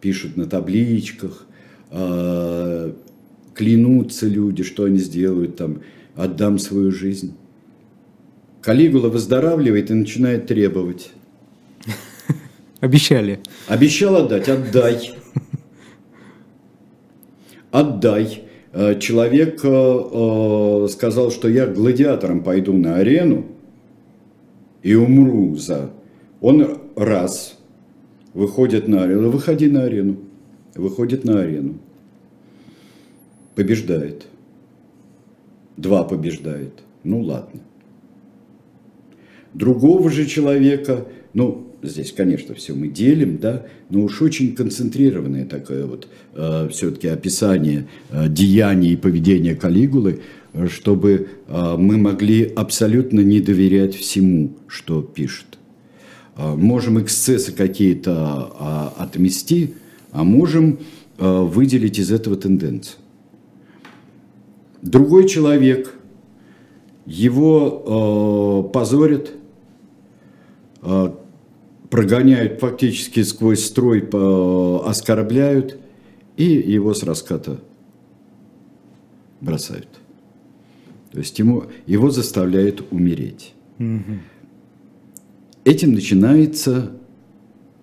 пишут 0.00 0.36
на 0.36 0.46
табличках, 0.46 1.46
а, 1.90 2.94
клянутся 3.54 4.28
люди, 4.28 4.62
что 4.62 4.84
они 4.84 4.98
сделают 4.98 5.56
там, 5.56 5.80
отдам 6.14 6.60
свою 6.60 6.92
жизнь. 6.92 7.34
Калигула 8.60 9.08
выздоравливает 9.08 9.90
и 9.90 9.94
начинает 9.94 10.46
требовать. 10.46 11.10
Обещали. 12.80 13.40
Обещал 13.66 14.16
отдать, 14.16 14.48
отдай. 14.48 15.14
Отдай. 17.72 18.44
Э, 18.72 18.98
Человек 18.98 19.60
э, 19.64 19.68
э, 19.68 20.88
сказал, 20.88 21.30
что 21.30 21.48
я 21.48 21.66
гладиатором 21.66 22.42
пойду 22.42 22.72
на 22.72 22.96
арену 22.96 23.46
и 24.82 24.94
умру 24.94 25.56
за... 25.56 25.90
Он 26.40 26.78
раз 26.96 27.58
выходит 28.34 28.88
на 28.88 29.04
арену, 29.04 29.30
выходи 29.30 29.68
на 29.68 29.84
арену, 29.84 30.16
выходит 30.74 31.24
на 31.24 31.40
арену, 31.40 31.74
побеждает. 33.54 34.26
Два 35.76 36.02
побеждает. 36.02 36.82
Ну 37.04 37.20
ладно. 37.20 37.60
Другого 39.54 40.10
же 40.10 40.26
человека, 40.26 41.06
ну, 41.34 41.71
здесь, 41.82 42.12
конечно, 42.12 42.54
все 42.54 42.74
мы 42.74 42.88
делим, 42.88 43.38
да, 43.38 43.66
но 43.90 44.02
уж 44.02 44.22
очень 44.22 44.54
концентрированное 44.54 45.44
такое 45.44 45.86
вот 45.86 46.08
э, 46.34 46.68
все-таки 46.70 47.08
описание 47.08 47.88
э, 48.10 48.28
деяний 48.28 48.92
и 48.92 48.96
поведения 48.96 49.54
Калигулы, 49.54 50.20
э, 50.52 50.68
чтобы 50.68 51.28
э, 51.48 51.76
мы 51.76 51.96
могли 51.98 52.44
абсолютно 52.44 53.20
не 53.20 53.40
доверять 53.40 53.94
всему, 53.94 54.52
что 54.68 55.02
пишет. 55.02 55.58
Э, 56.36 56.54
можем 56.54 57.00
эксцессы 57.02 57.52
какие-то 57.52 58.92
э, 58.96 59.02
отмести, 59.02 59.74
а 60.12 60.24
можем 60.24 60.78
э, 61.18 61.42
выделить 61.42 61.98
из 61.98 62.12
этого 62.12 62.36
тенденцию. 62.36 62.98
Другой 64.82 65.28
человек, 65.28 65.94
его 67.06 68.68
э, 68.68 68.72
позорят, 68.72 69.32
прогоняют 71.92 72.58
фактически 72.58 73.22
сквозь 73.22 73.66
строй, 73.66 74.00
оскорбляют 74.86 75.78
и 76.38 76.44
его 76.44 76.94
с 76.94 77.02
раската 77.02 77.60
бросают. 79.42 79.88
То 81.10 81.18
есть 81.18 81.38
ему, 81.38 81.64
его 81.84 82.10
заставляют 82.10 82.82
умереть. 82.90 83.52
Угу. 83.78 84.20
Этим 85.64 85.92
начинается 85.92 86.92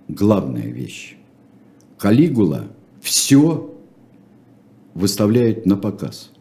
главная 0.08 0.72
вещь. 0.72 1.16
Калигула 2.00 2.64
все 3.02 3.72
выставляет 4.96 5.68
на 5.68 5.78
показ. 5.78 6.32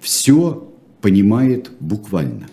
Все 0.00 0.66
понимает 1.02 1.70
буквально. 1.80 2.46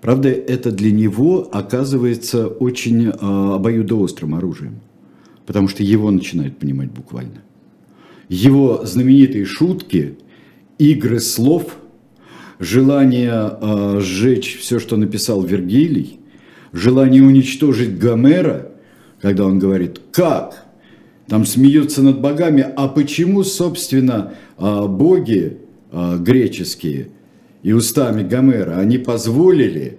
Правда, 0.00 0.30
это 0.30 0.70
для 0.70 0.90
него 0.90 1.48
оказывается 1.52 2.46
очень 2.46 3.08
э, 3.08 3.10
обоюдоострым 3.10 4.34
оружием, 4.34 4.80
потому 5.44 5.68
что 5.68 5.82
его 5.82 6.10
начинают 6.10 6.56
понимать 6.56 6.90
буквально. 6.90 7.42
Его 8.28 8.80
знаменитые 8.84 9.44
шутки, 9.44 10.16
игры 10.78 11.20
слов, 11.20 11.76
желание 12.58 13.58
э, 13.60 14.00
сжечь 14.00 14.58
все, 14.58 14.78
что 14.78 14.96
написал 14.96 15.42
Вергилий, 15.42 16.18
желание 16.72 17.22
уничтожить 17.22 17.98
Гомера, 17.98 18.72
когда 19.20 19.44
он 19.44 19.58
говорит 19.58 20.00
«как?», 20.12 20.66
там 21.26 21.44
смеются 21.44 22.02
над 22.02 22.20
богами, 22.20 22.66
а 22.74 22.88
почему, 22.88 23.44
собственно, 23.44 24.32
э, 24.58 24.86
боги 24.86 25.58
греческие– 25.92 27.08
и 27.62 27.72
устами 27.72 28.22
Гомера 28.22 28.78
они 28.78 28.98
позволили 28.98 29.98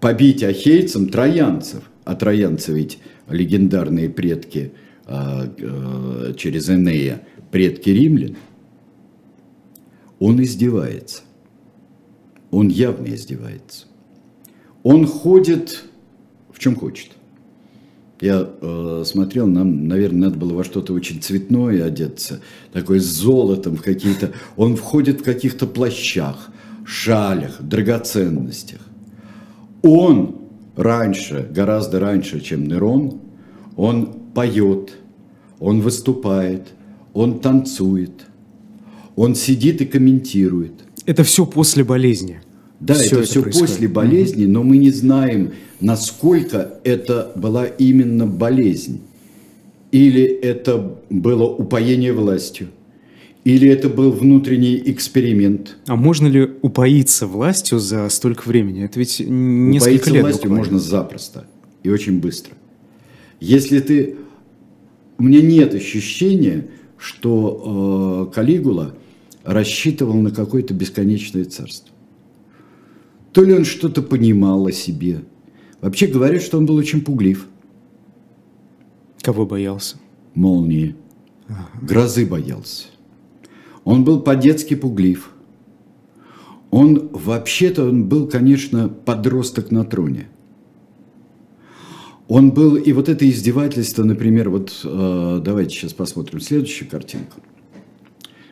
побить 0.00 0.42
ахейцам 0.42 1.08
троянцев, 1.08 1.82
а 2.04 2.14
троянцы 2.14 2.72
ведь 2.72 2.98
легендарные 3.28 4.08
предки 4.08 4.72
а, 5.06 5.44
а, 5.58 6.34
через 6.34 6.68
Энея, 6.70 7.22
предки 7.50 7.90
римлян, 7.90 8.36
он 10.18 10.42
издевается. 10.42 11.22
Он 12.50 12.68
явно 12.68 13.14
издевается. 13.14 13.86
Он 14.82 15.06
ходит 15.06 15.84
в 16.56 16.58
чем 16.58 16.74
хочет. 16.74 17.10
Я 18.18 18.48
э, 18.62 19.02
смотрел, 19.04 19.46
нам, 19.46 19.88
наверное, 19.88 20.28
надо 20.28 20.38
было 20.38 20.54
во 20.54 20.64
что-то 20.64 20.94
очень 20.94 21.20
цветное 21.20 21.84
одеться, 21.84 22.40
такое 22.72 22.98
с 22.98 23.04
золотом 23.04 23.76
в 23.76 23.82
какие-то. 23.82 24.32
Он 24.56 24.74
входит 24.74 25.20
в 25.20 25.22
каких-то 25.22 25.66
плащах, 25.66 26.48
шалях, 26.86 27.60
драгоценностях. 27.60 28.80
Он 29.82 30.36
раньше, 30.76 31.48
гораздо 31.50 32.00
раньше, 32.00 32.40
чем 32.40 32.66
Нерон, 32.66 33.20
он 33.76 34.14
поет, 34.34 34.94
он 35.58 35.80
выступает, 35.80 36.68
он 37.12 37.40
танцует, 37.40 38.26
он 39.16 39.34
сидит 39.34 39.80
и 39.80 39.84
комментирует. 39.84 40.72
Это 41.06 41.24
все 41.24 41.44
после 41.44 41.84
болезни. 41.84 42.40
Да, 42.78 42.94
все 42.94 43.06
это, 43.06 43.16
это 43.16 43.24
все 43.24 43.42
происходит. 43.42 43.70
после 43.70 43.88
болезни, 43.88 44.44
но 44.44 44.62
мы 44.62 44.76
не 44.76 44.90
знаем, 44.90 45.52
насколько 45.80 46.78
это 46.84 47.32
была 47.34 47.66
именно 47.66 48.26
болезнь. 48.26 49.00
Или 49.92 50.24
это 50.24 50.98
было 51.08 51.44
упоение 51.44 52.12
властью. 52.12 52.68
Или 53.46 53.68
это 53.68 53.88
был 53.88 54.10
внутренний 54.10 54.82
эксперимент? 54.86 55.76
А 55.86 55.94
можно 55.94 56.26
ли 56.26 56.50
упоиться 56.62 57.28
властью 57.28 57.78
за 57.78 58.08
столько 58.08 58.48
времени? 58.48 58.82
Это 58.82 58.98
ведь 58.98 59.20
несколько 59.20 60.08
упоиться 60.08 60.10
лет 60.10 60.22
властью 60.22 60.50
буквально. 60.50 60.72
можно 60.72 60.78
запросто 60.80 61.46
и 61.84 61.88
очень 61.88 62.18
быстро. 62.18 62.54
Если 63.38 63.78
ты... 63.78 64.16
У 65.18 65.22
меня 65.22 65.40
нет 65.42 65.74
ощущения, 65.74 66.66
что 66.98 68.26
э, 68.32 68.34
Калигула 68.34 68.96
рассчитывал 69.44 70.16
на 70.16 70.32
какое-то 70.32 70.74
бесконечное 70.74 71.44
царство. 71.44 71.94
То 73.30 73.44
ли 73.44 73.54
он 73.54 73.64
что-то 73.64 74.02
понимал 74.02 74.66
о 74.66 74.72
себе. 74.72 75.20
Вообще 75.80 76.08
говорят, 76.08 76.42
что 76.42 76.58
он 76.58 76.66
был 76.66 76.74
очень 76.74 77.00
пуглив. 77.00 77.46
Кого 79.20 79.46
боялся? 79.46 79.98
Молнии. 80.34 80.96
Ага. 81.46 81.68
Грозы 81.80 82.26
боялся. 82.26 82.86
Он 83.86 84.02
был 84.02 84.20
по-детски 84.20 84.74
пуглив. 84.74 85.30
Он 86.72 87.08
вообще-то 87.12 87.84
он 87.84 88.08
был, 88.08 88.26
конечно, 88.26 88.88
подросток 88.88 89.70
на 89.70 89.84
троне. 89.84 90.26
Он 92.26 92.50
был, 92.50 92.74
и 92.74 92.92
вот 92.92 93.08
это 93.08 93.30
издевательство, 93.30 94.02
например, 94.02 94.50
вот 94.50 94.80
э, 94.82 95.40
давайте 95.42 95.76
сейчас 95.76 95.92
посмотрим 95.92 96.40
следующую 96.40 96.90
картинку. 96.90 97.40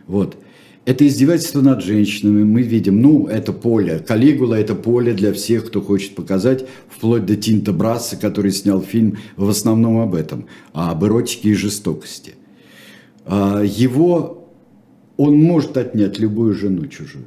Вот. 0.07 0.37
Это 0.85 1.05
издевательство 1.05 1.63
над 1.63 1.83
женщинами. 1.83 2.45
Мы 2.45 2.63
видим, 2.63 3.03
ну, 3.03 3.27
это 3.27 3.53
поле. 3.53 3.99
Калигула– 3.99 4.55
это 4.61 4.77
поле 4.77 5.15
для 5.15 5.33
всех, 5.33 5.67
кто 5.67 5.83
хочет 5.83 6.15
показать, 6.15 6.65
вплоть 6.89 7.27
до 7.27 7.35
Тинта 7.35 7.73
Брасса, 7.73 8.17
который 8.17 8.53
снял 8.53 8.81
фильм 8.81 9.19
в 9.37 9.49
основном 9.49 9.99
об 9.99 10.15
этом, 10.15 10.47
об 10.73 11.05
эротике 11.05 11.49
и 11.49 11.55
жестокости. 11.55 12.35
А 13.27 13.63
его 13.63 14.44
он 15.17 15.37
может 15.37 15.77
отнять 15.77 16.19
любую 16.19 16.55
жену 16.55 16.87
чужую. 16.87 17.27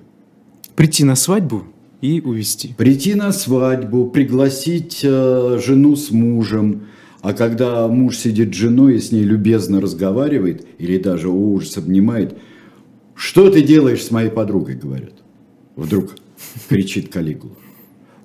Прийти 0.75 1.03
на 1.03 1.15
свадьбу 1.15 1.63
и 2.01 2.21
увести. 2.21 2.73
Прийти 2.77 3.15
на 3.15 3.31
свадьбу, 3.31 4.09
пригласить 4.09 5.01
э, 5.03 5.59
жену 5.63 5.95
с 5.95 6.11
мужем, 6.11 6.88
а 7.21 7.33
когда 7.33 7.88
муж 7.88 8.17
сидит 8.17 8.53
с 8.53 8.57
женой 8.57 8.97
и 8.97 8.99
с 8.99 9.11
ней 9.11 9.23
любезно 9.23 9.81
разговаривает, 9.81 10.65
или 10.77 10.97
даже 10.97 11.29
о 11.29 11.33
ужас 11.33 11.77
обнимает, 11.77 12.38
что 13.15 13.49
ты 13.49 13.61
делаешь 13.61 14.03
с 14.03 14.11
моей 14.11 14.29
подругой, 14.29 14.75
говорят. 14.75 15.13
Вдруг 15.75 16.15
кричит 16.69 17.11
Калигула. 17.11 17.55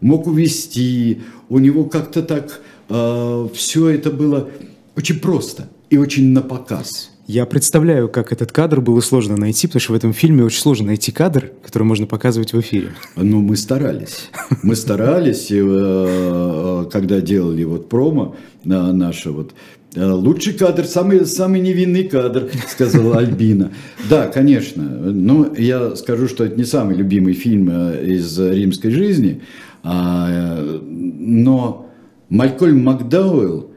Мог 0.00 0.26
увести, 0.26 1.22
у 1.48 1.58
него 1.58 1.84
как-то 1.84 2.22
так 2.22 2.60
э, 2.88 3.48
все 3.54 3.88
это 3.88 4.10
было 4.10 4.50
очень 4.96 5.20
просто 5.20 5.70
и 5.88 5.96
очень 5.96 6.32
на 6.32 6.42
показ. 6.42 7.11
Я 7.26 7.46
представляю, 7.46 8.08
как 8.08 8.32
этот 8.32 8.50
кадр 8.50 8.80
было 8.80 9.00
сложно 9.00 9.36
найти, 9.36 9.68
потому 9.68 9.80
что 9.80 9.92
в 9.92 9.96
этом 9.96 10.12
фильме 10.12 10.42
очень 10.42 10.60
сложно 10.60 10.86
найти 10.86 11.12
кадр, 11.12 11.52
который 11.64 11.84
можно 11.84 12.06
показывать 12.06 12.52
в 12.52 12.60
эфире. 12.60 12.88
Ну, 13.16 13.40
мы 13.40 13.56
старались. 13.56 14.30
Мы 14.62 14.74
старались, 14.74 15.50
э, 15.50 15.56
э, 15.60 16.90
когда 16.90 17.20
делали 17.20 17.62
вот 17.62 17.88
промо 17.88 18.34
на 18.64 18.92
наше 18.92 19.30
вот 19.30 19.54
э, 19.94 20.04
Лучший 20.04 20.54
кадр, 20.54 20.84
самый, 20.84 21.24
самый 21.24 21.60
невинный 21.60 22.04
кадр, 22.04 22.50
сказала 22.68 23.18
Альбина. 23.18 23.70
Да, 24.10 24.26
конечно. 24.26 24.82
Но 24.82 25.52
я 25.56 25.94
скажу, 25.94 26.26
что 26.26 26.44
это 26.44 26.56
не 26.56 26.64
самый 26.64 26.96
любимый 26.96 27.34
фильм 27.34 27.70
из 27.70 28.36
римской 28.38 28.90
жизни. 28.90 29.42
А, 29.84 30.60
но 30.82 31.88
Малькольм 32.28 32.82
Макдауэлл 32.82 33.71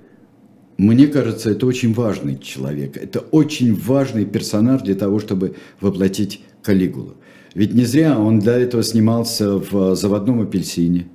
мне 0.78 1.08
кажется, 1.08 1.52
это 1.52 1.66
очень 1.66 1.94
важный 1.94 2.38
человек. 2.38 2.98
Это 2.98 3.20
очень 3.20 3.74
важный 3.74 4.26
персонаж 4.26 4.82
для 4.82 4.96
того, 4.96 5.20
чтобы 5.20 5.56
воплотить 5.80 6.42
Калигулу. 6.62 7.16
Ведь 7.54 7.74
не 7.74 7.86
зря 7.86 8.20
он 8.20 8.40
для 8.40 8.58
этого 8.58 8.84
снимался 8.84 9.58
в 9.58 9.96
«Заводном 9.96 10.42
апельсине». 10.42 11.08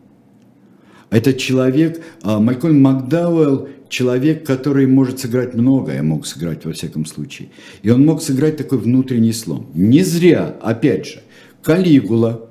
Это 1.11 1.35
человек, 1.35 2.01
а, 2.23 2.39
Малькольм 2.39 2.81
Макдауэлл, 2.81 3.69
человек, 3.89 4.47
который 4.47 4.87
может 4.87 5.19
сыграть 5.19 5.55
многое, 5.55 6.03
мог 6.03 6.25
сыграть 6.25 6.65
во 6.65 6.73
всяком 6.73 7.05
случае. 7.05 7.49
И 7.83 7.91
он 7.91 8.07
мог 8.07 8.23
сыграть 8.23 8.57
такой 8.57 8.79
внутренний 8.79 9.33
слом. 9.33 9.67
Не 9.75 10.05
зря, 10.05 10.57
опять 10.63 11.07
же, 11.07 11.23
Калигула 11.63 12.49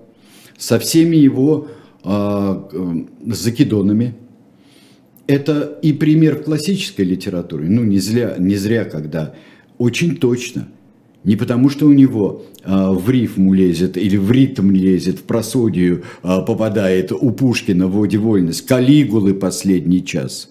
со 0.57 0.77
всеми 0.77 1.15
его 1.15 1.69
э, 2.03 3.03
закидонами– 3.25 4.13
это 5.29 5.77
и 5.83 5.93
пример 5.93 6.41
классической 6.41 7.05
литературе. 7.05 7.69
Ну, 7.69 7.83
не 7.83 7.99
зря, 7.99 8.35
не 8.39 8.55
зря 8.55 8.83
когда 8.83 9.35
очень 9.77 10.15
точно. 10.15 10.67
Не 11.23 11.35
потому, 11.35 11.69
что 11.69 11.85
у 11.85 11.93
него 11.93 12.45
а, 12.63 12.91
в 12.91 13.07
рифму 13.11 13.53
лезет 13.53 13.95
или 13.95 14.17
в 14.17 14.31
ритм 14.31 14.71
лезет, 14.71 15.19
в 15.19 15.23
просодию 15.23 16.03
а, 16.23 16.41
попадает 16.41 17.11
у 17.11 17.29
Пушкина 17.29 17.87
в 17.87 17.91
«Воде 17.91 18.17
вольность». 18.17 18.65
Калигулы 18.65 19.35
последний 19.35 20.03
час. 20.03 20.49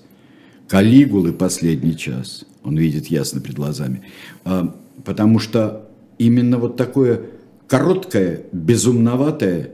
Калигулы 0.68 1.33
последний 1.33 1.97
час. 1.97 2.45
Он 2.62 2.76
видит 2.76 3.09
ясно 3.09 3.41
перед 3.41 3.57
глазами. 3.57 4.03
А, 4.45 4.76
потому 5.05 5.41
что 5.41 5.89
именно 6.18 6.59
вот 6.59 6.76
такое 6.76 7.22
короткое, 7.66 8.45
безумноватое 8.53 9.70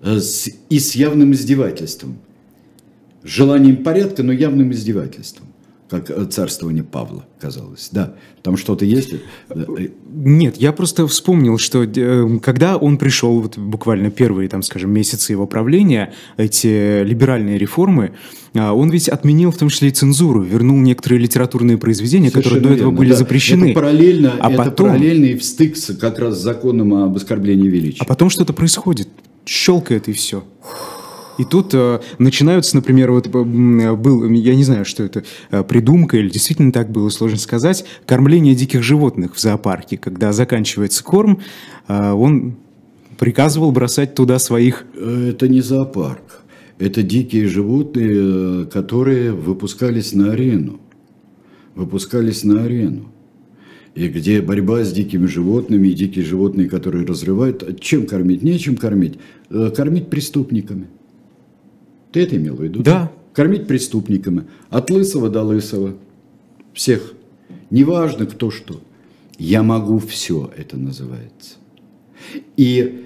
а, 0.00 0.20
с, 0.20 0.48
и 0.70 0.78
с 0.78 0.94
явным 0.94 1.32
издевательством– 1.32 2.16
желанием 3.24 3.82
порядка, 3.82 4.22
но 4.22 4.32
явным 4.32 4.72
издевательством. 4.72 5.48
как 5.88 6.10
э, 6.10 6.24
царствование 6.26 6.82
Павла, 6.84 7.24
казалось. 7.40 7.88
Да, 7.92 8.14
там 8.42 8.56
что-то 8.56 8.84
есть? 8.84 9.14
Нет, 10.12 10.56
я 10.56 10.72
просто 10.72 11.06
вспомнил, 11.06 11.58
что 11.58 11.84
э, 11.84 12.38
когда 12.42 12.76
он 12.76 12.98
пришел, 12.98 13.40
вот 13.40 13.58
буквально 13.58 14.10
первые, 14.10 14.48
там, 14.48 14.62
скажем, 14.62 14.90
месяцы 14.90 15.32
его 15.32 15.46
правления, 15.46 16.12
эти 16.36 17.02
либеральные 17.02 17.58
реформы, 17.58 18.12
а, 18.54 18.72
он 18.72 18.90
ведь 18.90 19.08
отменил 19.08 19.50
в 19.50 19.56
том 19.56 19.68
числе 19.68 19.88
и 19.88 19.90
цензуру, 19.90 20.42
вернул 20.42 20.78
некоторые 20.78 21.18
литературные 21.20 21.76
произведения, 21.76 22.30
Совершенно 22.30 22.54
которые 22.56 22.62
до 22.62 22.74
этого 22.74 22.90
верно, 22.90 22.98
были 22.98 23.10
да. 23.10 23.16
запрещены. 23.16 23.64
Это 23.66 23.74
параллельно, 23.74 24.32
а 24.38 24.52
это 24.52 24.62
потом... 24.62 24.88
параллельный 24.88 25.36
встык 25.36 25.76
как 25.98 26.18
раз 26.18 26.38
с 26.38 26.42
законом 26.42 26.94
об 26.94 27.16
оскорблении 27.16 27.68
величия. 27.68 27.98
А 28.00 28.04
потом 28.04 28.30
что-то 28.30 28.52
происходит, 28.52 29.08
щелкает 29.44 30.08
и 30.08 30.12
все. 30.12 30.44
И 31.38 31.44
тут 31.44 31.74
э, 31.74 32.00
начинаются, 32.18 32.76
например, 32.76 33.10
вот 33.10 33.26
э, 33.26 33.30
был, 33.30 34.28
я 34.30 34.54
не 34.54 34.64
знаю, 34.64 34.84
что 34.84 35.02
это, 35.02 35.24
э, 35.50 35.62
придумка 35.64 36.16
или 36.16 36.28
действительно 36.28 36.72
так 36.72 36.90
было, 36.90 37.08
сложно 37.08 37.38
сказать, 37.38 37.84
кормление 38.06 38.54
диких 38.54 38.82
животных 38.82 39.34
в 39.34 39.40
зоопарке. 39.40 39.96
Когда 39.96 40.32
заканчивается 40.32 41.02
корм, 41.02 41.40
э, 41.88 42.12
он 42.12 42.56
приказывал 43.18 43.72
бросать 43.72 44.14
туда 44.14 44.38
своих... 44.38 44.84
Это 44.94 45.48
не 45.48 45.60
зоопарк. 45.60 46.42
Это 46.78 47.02
дикие 47.02 47.46
животные, 47.46 48.12
э, 48.12 48.64
которые 48.72 49.32
выпускались 49.32 50.12
на 50.12 50.32
арену. 50.32 50.80
Выпускались 51.74 52.44
на 52.44 52.64
арену. 52.64 53.10
И 53.94 54.08
где 54.08 54.42
борьба 54.42 54.82
с 54.82 54.92
дикими 54.92 55.26
животными, 55.26 55.88
и 55.88 55.94
дикие 55.94 56.24
животные, 56.24 56.68
которые 56.68 57.06
разрывают, 57.06 57.80
чем 57.80 58.06
кормить? 58.06 58.42
Нечем 58.42 58.76
кормить. 58.76 59.18
Э, 59.50 59.70
кормить 59.74 60.10
преступниками. 60.10 60.88
Ты 62.14 62.22
это 62.22 62.36
имел 62.36 62.54
в 62.54 62.62
виду? 62.62 62.80
Да. 62.80 63.10
Кормить 63.32 63.66
преступниками. 63.66 64.44
От 64.70 64.88
лысого 64.88 65.28
до 65.28 65.42
лысого. 65.42 65.96
Всех. 66.72 67.12
Неважно, 67.70 68.26
кто 68.26 68.52
что. 68.52 68.80
Я 69.36 69.64
могу 69.64 69.98
все, 69.98 70.48
это 70.56 70.76
называется. 70.76 71.56
И 72.56 73.04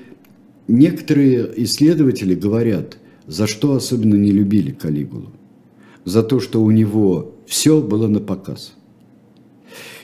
некоторые 0.66 1.50
исследователи 1.64 2.34
говорят, 2.34 2.98
за 3.26 3.46
что 3.46 3.76
особенно 3.76 4.14
не 4.14 4.30
любили 4.30 4.72
Калигулу. 4.72 5.32
За 6.04 6.22
то, 6.22 6.38
что 6.38 6.62
у 6.62 6.70
него 6.70 7.34
все 7.46 7.80
было 7.80 8.08
на 8.08 8.20
показ. 8.20 8.74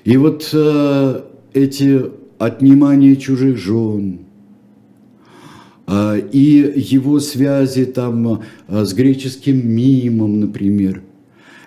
И 0.05 0.17
вот 0.17 0.49
э, 0.55 1.23
эти 1.53 2.05
отнимания 2.39 3.17
чужих 3.17 3.59
жен, 3.59 4.21
и 5.87 6.73
его 6.77 7.21
связи 7.21 7.85
там 7.85 8.43
а, 8.69 8.85
с 8.85 8.95
греческим 8.95 9.69
мимом, 9.69 10.41
например. 10.41 11.03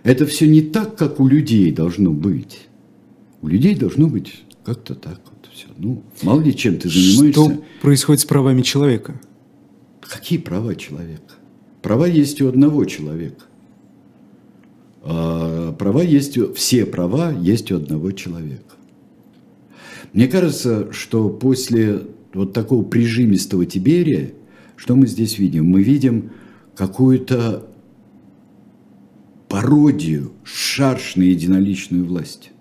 Это 0.03 0.25
все 0.25 0.47
не 0.47 0.61
так, 0.61 0.97
как 0.97 1.19
у 1.19 1.27
людей 1.27 1.71
должно 1.71 2.11
быть. 2.11 2.67
У 3.41 3.47
людей 3.47 3.75
должно 3.75 4.07
быть 4.07 4.43
как-то 4.63 4.95
так 4.95 5.19
вот 5.25 5.47
все. 5.53 5.67
Ну, 5.77 6.03
мало 6.23 6.41
ли 6.41 6.55
чем 6.55 6.77
ты 6.77 6.89
занимаешься. 6.89 7.31
Что 7.31 7.63
происходит 7.81 8.21
с 8.21 8.25
правами 8.25 8.61
человека? 8.61 9.19
Какие 10.01 10.39
права 10.39 10.75
человека? 10.75 11.35
Права 11.81 12.07
есть 12.07 12.41
у 12.41 12.47
одного 12.47 12.85
человека. 12.85 13.45
А 15.03 15.73
права 15.73 16.01
есть 16.01 16.37
у... 16.37 16.53
Все 16.53 16.85
права 16.85 17.31
есть 17.31 17.71
у 17.71 17.77
одного 17.77 18.11
человека. 18.11 18.75
Мне 20.13 20.27
кажется, 20.27 20.91
что 20.91 21.29
после 21.29 22.01
вот 22.37 22.53
такого 22.53 22.83
прижимистого 22.83 23.65
Тиберия, 23.65 24.31
что 24.75 24.95
мы 24.95 25.07
здесь 25.07 25.39
видим? 25.39 25.65
Мы 25.65 25.81
видим 25.81 26.31
какую-то 26.75 27.67
пародию 29.49 30.31
шаршной 30.43 31.29
единоличной 31.29 32.03
власти. 32.03 32.51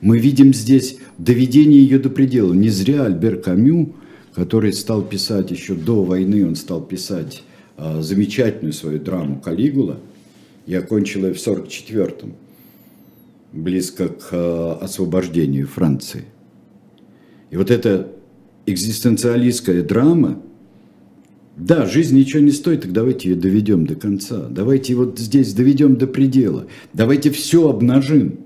Мы 0.00 0.18
видим 0.18 0.52
здесь 0.52 0.98
доведение 1.16 1.80
ее 1.80 1.98
до 1.98 2.10
предела. 2.10 2.52
Не 2.52 2.68
зря 2.68 3.04
Альбер 3.04 3.40
Камю, 3.40 3.94
который 4.34 4.72
стал 4.72 5.02
писать 5.02 5.50
еще 5.50 5.74
до 5.74 6.02
войны, 6.02 6.46
он 6.46 6.56
стал 6.56 6.82
писать 6.82 7.42
э, 7.76 8.02
замечательную 8.02 8.72
свою 8.72 9.00
драму 9.00 9.40
«Калигула», 9.40 9.98
и 10.66 10.74
окончил 10.74 11.24
ее 11.24 11.32
в 11.32 11.38
1944-м, 11.38 12.34
близко 13.52 14.08
к 14.08 14.28
э, 14.32 14.72
освобождению 14.82 15.66
Франции. 15.66 16.26
И 17.50 17.56
вот 17.56 17.70
это 17.70 18.12
экзистенциалистская 18.70 19.82
драма, 19.82 20.40
да, 21.56 21.86
жизнь 21.86 22.16
ничего 22.16 22.40
не 22.40 22.52
стоит, 22.52 22.82
так 22.82 22.92
давайте 22.92 23.30
ее 23.30 23.36
доведем 23.36 23.84
до 23.84 23.96
конца. 23.96 24.46
Давайте 24.48 24.94
вот 24.94 25.18
здесь 25.18 25.52
доведем 25.54 25.96
до 25.96 26.06
предела. 26.06 26.66
Давайте 26.92 27.30
все 27.30 27.68
обнажим. 27.68 28.38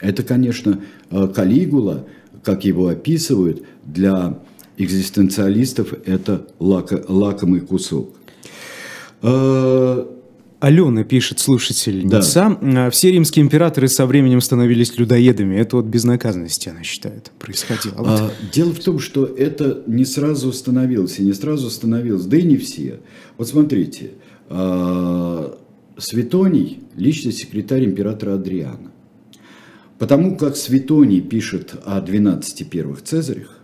Это, 0.00 0.22
конечно, 0.22 0.80
э, 1.10 1.28
Калигула, 1.34 2.06
как 2.42 2.64
его 2.64 2.88
описывают, 2.88 3.62
для 3.84 4.38
экзистенциалистов 4.78 5.92
это 6.06 6.46
лако, 6.58 7.04
лакомый 7.06 7.60
кусок. 7.60 8.14
Алена 10.64 11.04
пишет, 11.04 11.40
слушательница, 11.40 12.56
да. 12.62 12.90
все 12.90 13.12
римские 13.12 13.44
императоры 13.44 13.86
со 13.86 14.06
временем 14.06 14.40
становились 14.40 14.96
людоедами. 14.96 15.56
Это 15.56 15.76
вот 15.76 15.84
безнаказанности, 15.84 16.70
она 16.70 16.82
считает, 16.82 17.32
происходило. 17.38 17.94
А, 17.98 18.02
вот. 18.02 18.32
Дело 18.50 18.72
в 18.72 18.78
том, 18.78 18.98
что 18.98 19.26
это 19.26 19.82
не 19.86 20.06
сразу 20.06 20.50
становилось, 20.54 21.18
и 21.18 21.22
не 21.22 21.34
сразу 21.34 21.68
становилось, 21.68 22.24
да 22.24 22.38
и 22.38 22.42
не 22.44 22.56
все. 22.56 23.00
Вот 23.36 23.46
смотрите, 23.46 24.12
а, 24.48 25.58
Светоний– 25.98 26.80
личный 26.96 27.32
секретарь 27.32 27.84
императора 27.84 28.36
Адриана. 28.36 28.90
Потому 29.98 30.34
как 30.34 30.56
Светоний 30.56 31.20
пишет 31.20 31.74
о 31.84 32.00
12 32.00 32.70
первых 32.70 33.02
цезарях, 33.02 33.60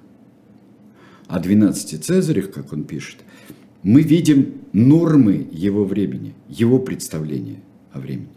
о 1.28 1.40
12 1.40 2.04
цезарях, 2.04 2.50
как 2.50 2.74
он 2.74 2.84
пишет, 2.84 3.20
мы 3.82 4.02
видим 4.02 4.54
нормы 4.72 5.48
его 5.50 5.84
времени, 5.84 6.34
его 6.48 6.78
представления 6.78 7.60
о 7.92 8.00
времени. 8.00 8.28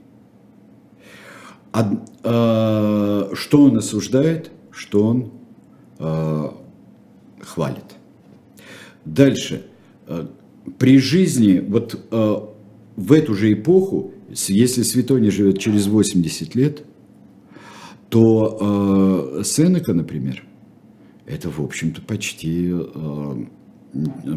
А, 1.72 1.92
э, 2.24 3.36
что 3.36 3.64
он 3.64 3.78
осуждает, 3.78 4.52
что 4.72 5.04
он 5.08 5.32
э, 6.00 6.50
хвалит. 7.42 7.96
Дальше. 9.06 9.66
Э, 10.08 10.28
при 10.78 11.00
жизни, 11.00 11.60
вот 11.60 12.00
э, 12.12 12.36
в 12.96 13.12
эту 13.12 13.34
же 13.34 13.52
эпоху, 13.52 14.12
если 14.30 14.84
Светоний 14.84 15.32
живет 15.32 15.60
через 15.60 15.88
80 15.88 16.56
лет, 16.56 16.84
то 18.10 19.40
э, 19.40 19.44
Сенека, 19.44 19.94
например, 19.94 20.44
это, 21.26 21.50
в 21.50 21.60
общем-то, 21.60 22.02
почти 22.02 22.70
э, 22.72 23.46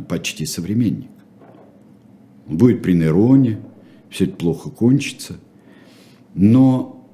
почти 0.08 0.46
современник. 0.46 1.10
Он 2.48 2.58
будет 2.58 2.82
при 2.82 2.92
Нероне, 2.92 3.58
все 4.10 4.24
это 4.24 4.36
плохо 4.36 4.70
кончится. 4.70 5.36
Но 6.34 7.08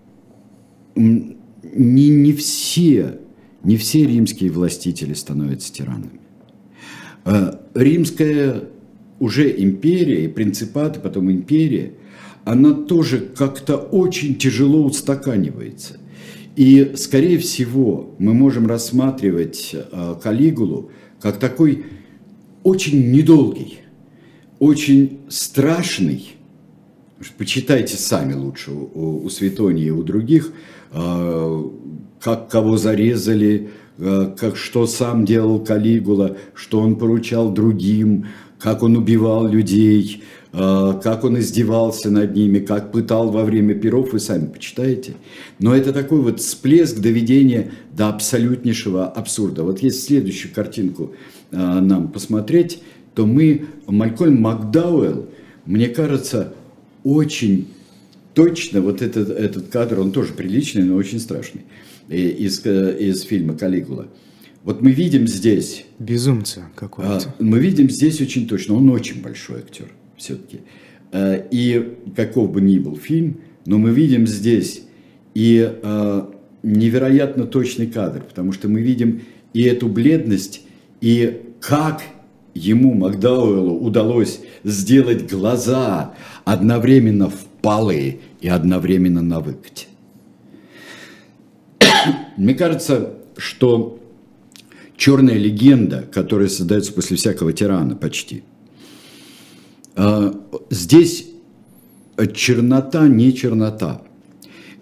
не, 0.95 2.09
не, 2.09 2.32
все, 2.32 3.18
не 3.62 3.76
все 3.76 4.07
римские 4.07 4.51
властители 4.51 5.14
становятся 5.14 5.72
тиранами. 5.72 6.20
А 7.24 7.61
римская 7.74 8.64
уже 9.20 9.51
империя 9.62 10.24
и 10.24 10.28
принципат, 10.28 10.97
и 10.97 11.01
потом 11.01 11.30
империя, 11.30 11.95
она 12.45 12.72
тоже 12.72 13.20
как-то 13.20 13.76
очень 13.76 14.34
тяжело 14.34 14.84
устаканивается. 14.84 15.99
И, 16.57 16.93
скорее 16.97 17.38
всего, 17.38 18.14
мы 18.18 18.34
можем 18.34 18.66
рассматривать 18.66 19.74
а, 19.93 20.16
Калигулу 20.16 20.90
как 21.20 21.38
такой 21.38 21.84
очень 22.62 23.10
недолгий, 23.10 23.80
очень 24.58 25.20
страшный. 25.28 26.34
Почитайте 27.38 27.96
сами 27.96 28.34
лучше 28.34 28.72
у, 28.72 29.24
у 29.24 29.30
Светония 29.30 29.86
и 29.86 29.90
у 29.90 30.02
других, 30.02 30.52
э, 30.92 31.64
как 32.20 32.48
кого 32.50 32.76
зарезали, 32.76 33.70
э, 33.98 34.34
как, 34.36 34.56
что 34.56 34.86
сам 34.86 35.24
делал 35.24 35.60
Калигула, 35.60 36.36
что 36.54 36.80
он 36.80 36.96
поручал 36.96 37.52
другим, 37.52 38.26
как 38.58 38.82
он 38.82 38.96
убивал 38.96 39.46
людей, 39.46 40.22
как 40.53 41.24
он 41.24 41.38
издевался 41.38 42.11
над 42.11 42.34
ними, 42.34 42.59
как 42.59 42.92
пытал 42.92 43.30
во 43.30 43.42
время 43.42 43.74
перов, 43.74 44.12
вы 44.12 44.20
сами 44.20 44.46
почитаете. 44.46 45.14
Но 45.59 45.74
это 45.74 45.92
такой 45.92 46.20
вот 46.20 46.40
всплеск 46.40 46.98
доведения 46.98 47.72
до 47.96 48.09
абсолютнейшего 48.09 49.07
абсурда. 49.07 49.62
Вот 49.62 49.78
есть 49.80 50.05
следующую 50.05 50.55
картинку– 50.55 51.12
Э, 51.53 51.80
нам 51.80 52.09
посмотреть, 52.11 52.80
то 53.14 53.26
мы, 53.26 53.66
Малькольм 53.86 54.40
Макдауэлл, 54.40 55.28
мне 55.66 55.88
кажется, 55.88 56.55
очень 57.05 57.68
точно, 58.32 58.80
вот 58.80 59.03
этот, 59.03 59.28
этот 59.28 59.68
кадр, 59.68 60.00
он 60.00 60.12
тоже 60.12 60.32
приличный, 60.32 60.84
но 60.84 60.96
очень 60.96 61.20
страшный, 61.20 61.62
из, 62.09 62.64
из 62.64 63.22
фильма 63.22 63.55
«Калигула». 63.55 64.09
Вот 64.64 64.80
мы 64.80 64.92
видим 64.92 65.26
здесь... 65.26 65.84
Безумца 65.98 66.62
какой-то. 66.74 67.34
Мы 67.38 67.59
видим 67.59 67.90
здесь 67.90 68.20
очень 68.20 68.48
точно, 68.48 68.76
он 68.76 68.88
очень 68.88 69.20
большой 69.20 69.59
актер 69.59 69.92
все-таки. 70.16 70.60
Э, 71.12 71.46
и 71.50 71.96
каков 72.16 72.52
бы 72.52 72.60
ни 72.60 72.78
был 72.78 72.96
фильм, 72.96 73.40
но 73.66 73.78
мы 73.78 73.90
видим 73.90 74.26
здесь 74.26 74.82
и 75.34 75.70
э, 75.82 76.22
невероятно 76.62 77.46
точный 77.46 77.86
кадр, 77.86 78.22
потому 78.22 78.52
что 78.52 78.68
мы 78.68 78.80
видим 78.80 79.22
и 79.52 79.62
эту 79.62 79.88
бледность, 79.88 80.62
и 81.00 81.42
как 81.60 82.02
ему, 82.54 82.94
Макдауэллу, 82.94 83.78
удалось 83.78 84.40
сделать 84.64 85.30
глаза 85.30 86.14
одновременно 86.44 87.30
впалые 87.30 88.20
и 88.40 88.48
одновременно 88.48 89.22
на. 89.22 89.42
Мне 92.36 92.54
кажется, 92.54 93.14
что 93.36 93.98
черная 94.96 95.36
легенда, 95.36 96.04
которая 96.12 96.48
создается 96.48 96.92
после 96.92 97.16
всякого 97.16 97.52
тирана 97.52 97.96
почти, 97.96 98.44
здесь 100.70 101.26
чернота 102.34 103.09
не 103.09 103.34
чернота. 103.34 104.03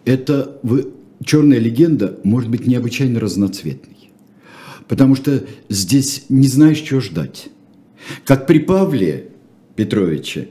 Это 0.05 0.59
вы, 0.63 0.93
черная 1.25 1.59
легенда 1.59 2.19
может 2.25 2.51
быть 2.51 2.67
необычайно 2.67 3.21
разноцветной. 3.21 4.11
Потому 4.89 5.15
что 5.15 5.45
здесь 5.69 6.25
не 6.29 6.49
знаешь, 6.49 6.81
чего 6.81 7.01
ждать. 7.01 7.49
Как 8.25 8.47
при 8.47 8.59
Павле 8.59 9.29
Петровиче, 9.77 10.49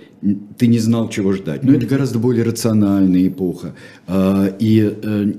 ты 0.58 0.68
не 0.68 0.80
знал, 0.80 1.10
чего 1.10 1.34
ждать. 1.34 1.64
Но 1.64 1.74
это 1.74 1.86
гораздо 1.86 2.20
более 2.20 2.44
рациональная 2.44 3.28
эпоха. 3.28 3.76
А, 4.08 4.48
и 4.60 4.80
э, 4.82 5.34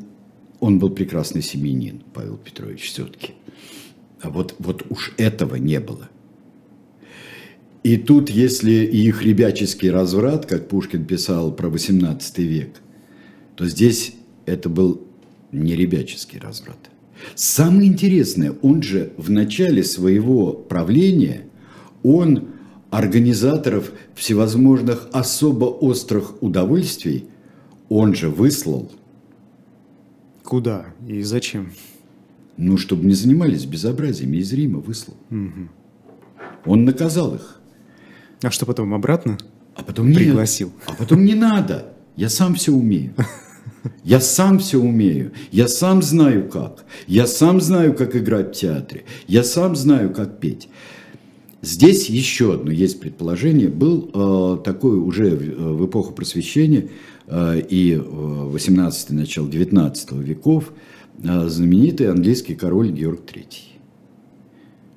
он 0.61 0.79
был 0.79 0.91
прекрасный 0.91 1.43
семьянин, 1.43 2.03
Павел 2.13 2.37
Петрович, 2.37 2.83
все-таки. 2.83 3.33
А 4.21 4.29
вот, 4.29 4.55
вот 4.59 4.85
уж 4.91 5.13
этого 5.17 5.57
не 5.57 5.81
было. 5.81 6.09
И 7.83 7.97
тут, 7.97 8.29
если 8.29 8.73
их 8.73 9.23
ребяческий 9.23 9.91
разврат, 9.91 10.47
как 10.47 10.69
Пушкин 10.69 11.05
писал 11.05 11.53
про 11.53 11.69
18 11.69 12.39
век, 12.39 12.81
то 13.57 13.67
здесь 13.67 14.15
это 14.45 14.69
был 14.69 15.03
не 15.53 15.75
ребяческий 15.75 16.39
разврат. 16.39 16.91
Самое 17.35 17.89
интересное, 17.89 18.53
он 18.63 18.83
же 18.83 19.13
в 19.17 19.31
начале 19.31 19.83
своего 19.83 20.53
правления, 20.53 21.43
он 22.03 22.49
организаторов 22.91 23.93
всевозможных 24.15 25.09
особо 25.13 25.67
острых 25.67 26.43
удовольствий, 26.43 27.27
он 27.89 28.15
же 28.15 28.29
выслал. 28.29 28.91
Куда 30.43 30.87
и 31.07 31.23
зачем? 31.23 31.73
Ну, 32.57 32.77
чтобы 32.77 33.07
не 33.07 33.15
занимались 33.15 33.65
безобразиями, 33.65 34.39
из 34.39 34.53
Рима 34.53 34.81
выслал. 34.81 35.17
Угу. 35.31 35.69
Он 36.67 36.85
наказал 36.85 37.35
их. 37.35 37.60
А 38.43 38.51
что 38.51 38.67
потом, 38.67 38.95
обратно? 38.95 39.39
А 39.75 39.83
потом 39.83 40.13
пригласил. 40.13 40.69
Нет. 40.69 40.85
А 40.87 40.95
потом 40.95 41.25
не 41.25 41.35
надо. 41.35 41.93
Я 42.17 42.29
сам 42.29 42.55
все 42.55 42.73
умею. 42.73 43.15
Я 44.05 44.21
сам 44.21 44.59
все 44.59 44.79
умею. 44.79 45.33
Я 45.53 45.69
сам 45.69 46.03
знаю 46.03 46.49
как. 46.49 46.85
Я 47.07 47.27
сам 47.27 47.61
знаю, 47.61 47.95
как 47.95 48.17
играть 48.17 48.57
в 48.57 48.61
театре. 48.61 49.05
Я 49.27 49.43
сам 49.45 49.77
знаю, 49.77 50.13
как 50.13 50.39
петь. 50.39 50.69
Здесь 51.63 52.09
еще 52.09 52.55
одно 52.55 52.71
есть 52.71 53.01
предположение. 53.01 53.69
Был 53.69 54.11
э, 54.13 54.63
такой 54.65 54.99
уже 54.99 55.31
в, 55.37 55.43
э, 55.43 55.73
в 55.75 55.87
эпоху 55.87 56.15
просвещения 56.15 56.89
э, 57.27 57.61
и 57.69 57.93
э, 57.93 58.01
18 58.01 59.11
начало 59.11 59.49
19 59.49 60.13
веков 60.13 60.73
э, 61.23 61.49
знаменитый 61.49 62.11
английский 62.11 62.55
король 62.55 62.91
Георг 62.91 63.21
III. 63.31 63.70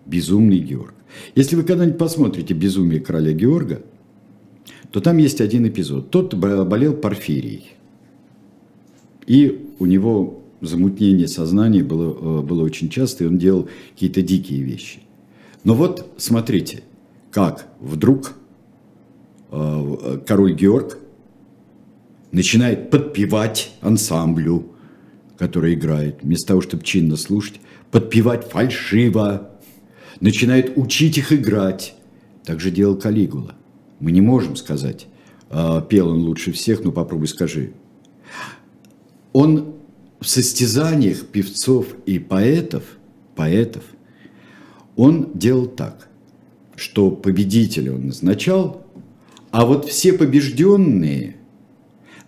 Безумный 0.05 0.59
Георг. 0.59 0.93
Если 1.35 1.55
вы 1.55 1.63
когда-нибудь 1.63 1.97
посмотрите 1.97 2.53
«Безумие 2.53 2.99
короля 2.99 3.33
Георга», 3.33 3.83
то 4.91 5.01
там 5.01 5.17
есть 5.17 5.41
один 5.41 5.67
эпизод. 5.67 6.11
Тот 6.11 6.33
болел 6.35 6.93
порфирией. 6.93 7.71
И 9.25 9.69
у 9.79 9.85
него 9.85 10.43
замутнение 10.61 11.27
сознания 11.27 11.83
было, 11.83 12.39
э, 12.39 12.41
было 12.41 12.63
очень 12.63 12.89
часто, 12.89 13.23
и 13.23 13.27
он 13.27 13.37
делал 13.37 13.67
какие-то 13.93 14.21
дикие 14.21 14.61
вещи. 14.61 14.99
Но 15.63 15.73
вот 15.75 16.13
смотрите, 16.17 16.83
как 17.31 17.67
вдруг 17.79 18.33
э, 19.51 20.19
король 20.27 20.53
Георг 20.53 20.99
начинает 22.31 22.89
подпевать 22.89 23.71
ансамблю, 23.81 24.67
который 25.37 25.73
играет, 25.73 26.19
вместо 26.21 26.49
того, 26.49 26.61
чтобы 26.61 26.83
чинно 26.83 27.15
слушать, 27.15 27.59
подпевать 27.91 28.49
фальшиво, 28.49 29.49
начинает 30.19 30.77
учить 30.77 31.17
их 31.17 31.31
играть. 31.31 31.95
Так 32.45 32.59
же 32.59 32.71
делал 32.71 32.95
Калигула. 32.95 33.55
Мы 33.99 34.11
не 34.11 34.21
можем 34.21 34.55
сказать, 34.55 35.07
э, 35.49 35.81
пел 35.89 36.09
он 36.09 36.23
лучше 36.23 36.51
всех, 36.51 36.83
но 36.83 36.91
попробуй 36.91 37.27
скажи, 37.27 37.73
он 39.31 39.75
в 40.19 40.27
состязаниях 40.27 41.25
певцов 41.27 41.87
и 42.05 42.19
поэтов, 42.19 42.83
поэтов, 43.35 43.83
он 44.95 45.31
делал 45.33 45.65
так, 45.65 46.09
что 46.75 47.11
победителя 47.11 47.93
он 47.93 48.07
назначал, 48.07 48.85
а 49.51 49.65
вот 49.65 49.85
все 49.85 50.13
побежденные 50.13 51.37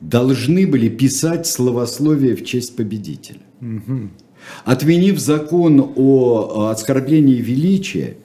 должны 0.02 0.68
были 0.68 0.90
писать 0.90 1.48
словословие 1.48 2.36
в 2.36 2.44
честь 2.44 2.76
победителя. 2.76 3.42
Угу. 3.62 4.10
Отменив 4.64 5.20
закон 5.20 5.94
о 5.96 6.70
оскорблении 6.72 7.42
величия, 7.42 8.18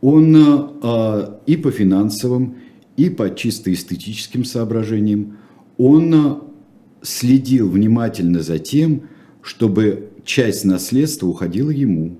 он 0.00 0.36
а, 0.82 1.40
и 1.46 1.56
по 1.56 1.70
финансовым, 1.70 2.56
и 2.96 3.08
по 3.08 3.34
чисто 3.34 3.72
эстетическим 3.72 4.44
соображениям, 4.44 5.38
он 5.78 6.42
следил 7.02 7.70
внимательно 7.70 8.42
за 8.42 8.58
тем, 8.58 9.02
чтобы 9.40 10.10
часть 10.24 10.64
наследства 10.64 11.26
уходила 11.26 11.70
ему. 11.70 12.16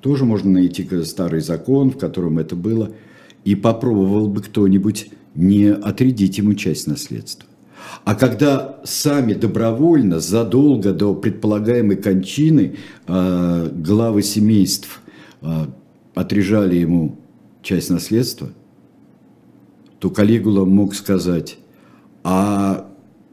Тоже 0.00 0.24
можно 0.24 0.50
найти 0.50 0.88
старый 1.04 1.40
закон, 1.40 1.90
в 1.90 1.98
котором 1.98 2.38
это 2.38 2.54
было, 2.54 2.92
и 3.44 3.54
попробовал 3.54 4.28
бы 4.28 4.42
кто-нибудь 4.42 5.10
не 5.34 5.66
отрядить 5.72 6.38
ему 6.38 6.54
часть 6.54 6.86
наследства. 6.86 7.47
А 8.04 8.14
когда 8.14 8.80
сами 8.84 9.34
добровольно, 9.34 10.20
задолго 10.20 10.92
до 10.92 11.14
предполагаемой 11.14 11.96
кончины, 11.96 12.76
э, 13.06 13.70
главы 13.72 14.22
семейств 14.22 15.02
э, 15.42 15.66
отрежали 16.14 16.76
ему 16.76 17.18
часть 17.62 17.90
наследства, 17.90 18.50
то 19.98 20.10
Калигула 20.10 20.64
мог 20.64 20.94
сказать, 20.94 21.58
а 22.22 22.88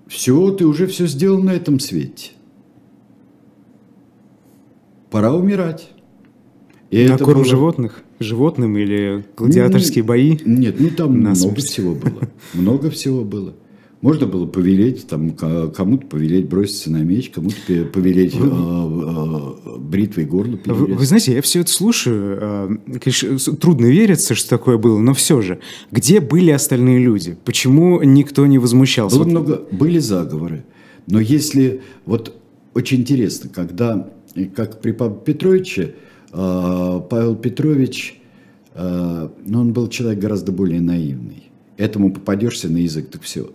все, 0.07 0.51
ты 0.51 0.65
уже 0.65 0.87
все 0.87 1.07
сделал 1.07 1.41
на 1.41 1.51
этом 1.51 1.79
свете. 1.79 2.31
Пора 5.09 5.33
умирать. 5.33 5.91
И 6.91 7.07
на 7.07 7.17
корм 7.17 7.39
было... 7.39 7.45
животных? 7.45 8.03
Животным 8.19 8.77
или 8.77 9.25
гладиаторские 9.35 10.03
бои? 10.03 10.37
Нет, 10.45 10.79
ну 10.79 10.89
там 10.89 11.17
много 11.17 11.35
смерть. 11.35 11.63
всего 11.65 11.95
было. 11.95 12.29
Много 12.53 12.89
всего 12.89 13.23
было. 13.23 13.55
Можно 14.01 14.27
было 14.27 14.45
повелеть, 14.45 15.07
там, 15.07 15.31
кому-то 15.31 16.05
повелеть 16.05 16.47
броситься 16.47 16.91
на 16.91 16.97
меч, 16.97 17.31
кому-то 17.31 17.55
повелеть 17.91 18.35
вы, 18.35 18.47
э, 18.47 18.51
э, 18.51 19.79
бритвой 19.79 20.25
горло 20.25 20.59
вы, 20.65 20.93
вы 20.93 21.05
знаете, 21.05 21.33
я 21.33 21.41
все 21.41 21.61
это 21.61 21.71
слушаю. 21.71 22.37
Э, 22.39 22.99
конечно, 22.99 23.55
трудно 23.55 23.87
вериться, 23.87 24.35
что 24.35 24.49
такое 24.49 24.77
было, 24.77 24.99
но 24.99 25.13
все 25.13 25.41
же. 25.41 25.59
Где 25.91 26.19
были 26.19 26.51
остальные 26.51 26.99
люди? 26.99 27.37
Почему 27.45 28.01
никто 28.03 28.45
не 28.45 28.59
возмущался? 28.59 29.17
Было 29.17 29.25
много, 29.25 29.61
были 29.71 29.99
заговоры. 29.99 30.65
Но 31.07 31.19
если... 31.19 31.81
Вот 32.05 32.35
очень 32.75 32.99
интересно, 32.99 33.49
когда, 33.49 34.11
как 34.55 34.81
при 34.81 34.91
Павле 34.91 35.17
Петровиче, 35.25 35.95
Павел 36.31 37.35
Петрович, 37.35 38.19
э, 38.73 39.29
ну, 39.45 39.61
он 39.61 39.71
был 39.71 39.87
человек 39.87 40.19
гораздо 40.19 40.51
более 40.51 40.81
наивный 40.81 41.44
этому 41.77 42.13
попадешься 42.13 42.69
на 42.69 42.77
язык, 42.77 43.09
так 43.09 43.21
все. 43.21 43.49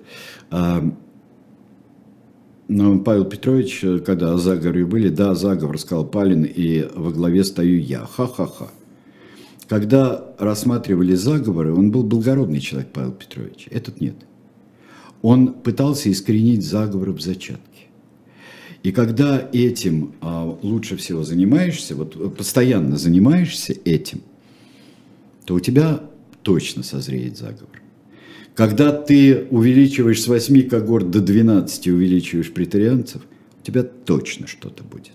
Но 2.72 2.98
Павел 3.00 3.24
Петрович, 3.24 3.84
когда 4.06 4.32
о 4.32 4.38
заговоре 4.38 4.84
были, 4.84 5.08
да, 5.08 5.34
заговор, 5.34 5.76
сказал 5.78 6.06
Палин, 6.06 6.44
и 6.44 6.86
во 6.94 7.10
главе 7.10 7.42
стою 7.42 7.80
я. 7.80 8.06
Ха-ха-ха. 8.06 8.68
Когда 9.68 10.24
рассматривали 10.38 11.14
заговоры, 11.14 11.74
он 11.74 11.90
был 11.90 12.04
благородный 12.04 12.60
человек, 12.60 12.90
Павел 12.92 13.12
Петрович. 13.12 13.66
Этот 13.70 14.00
нет. 14.00 14.14
Он 15.22 15.52
пытался 15.52 16.10
искоренить 16.12 16.64
заговоры 16.64 17.12
в 17.12 17.20
зачатке. 17.20 17.88
И 18.82 18.92
когда 18.92 19.48
этим 19.52 20.14
а, 20.20 20.44
лучше 20.62 20.96
всего 20.96 21.22
занимаешься, 21.22 21.94
вот 21.94 22.36
постоянно 22.36 22.96
занимаешься 22.96 23.74
этим, 23.84 24.22
то 25.44 25.54
у 25.54 25.60
тебя 25.60 26.00
точно 26.42 26.82
созреет 26.82 27.36
заговор. 27.36 27.79
Когда 28.60 28.92
ты 28.92 29.46
увеличиваешь 29.50 30.20
с 30.20 30.26
8 30.26 30.68
когорт 30.68 31.10
до 31.10 31.22
12, 31.22 31.86
увеличиваешь 31.86 32.52
претарианцев, 32.52 33.22
у 33.58 33.64
тебя 33.64 33.82
точно 33.82 34.46
что-то 34.46 34.84
будет. 34.84 35.14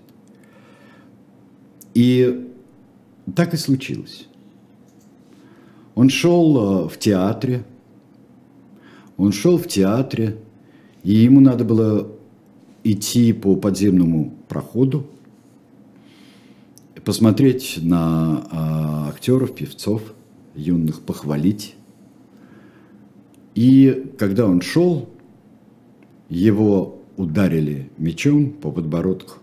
И 1.94 2.44
так 3.36 3.54
и 3.54 3.56
случилось. 3.56 4.26
Он 5.94 6.08
шел 6.08 6.56
э, 6.56 6.88
в 6.88 6.98
театре, 6.98 7.64
он 9.16 9.30
шел 9.30 9.58
в 9.58 9.68
театре, 9.68 10.38
и 11.04 11.12
ему 11.12 11.38
надо 11.38 11.62
было 11.64 12.10
идти 12.82 13.32
по 13.32 13.54
подземному 13.54 14.34
проходу, 14.48 15.06
посмотреть 17.04 17.78
на 17.80 18.44
а, 18.50 19.08
актеров, 19.10 19.54
певцов, 19.54 20.02
юных, 20.56 21.02
похвалить. 21.02 21.76
И 23.56 24.12
когда 24.18 24.46
он 24.46 24.60
шел, 24.60 25.08
его 26.28 27.00
ударили 27.16 27.90
мечом 27.96 28.50
по 28.50 28.70
подбородку. 28.70 29.36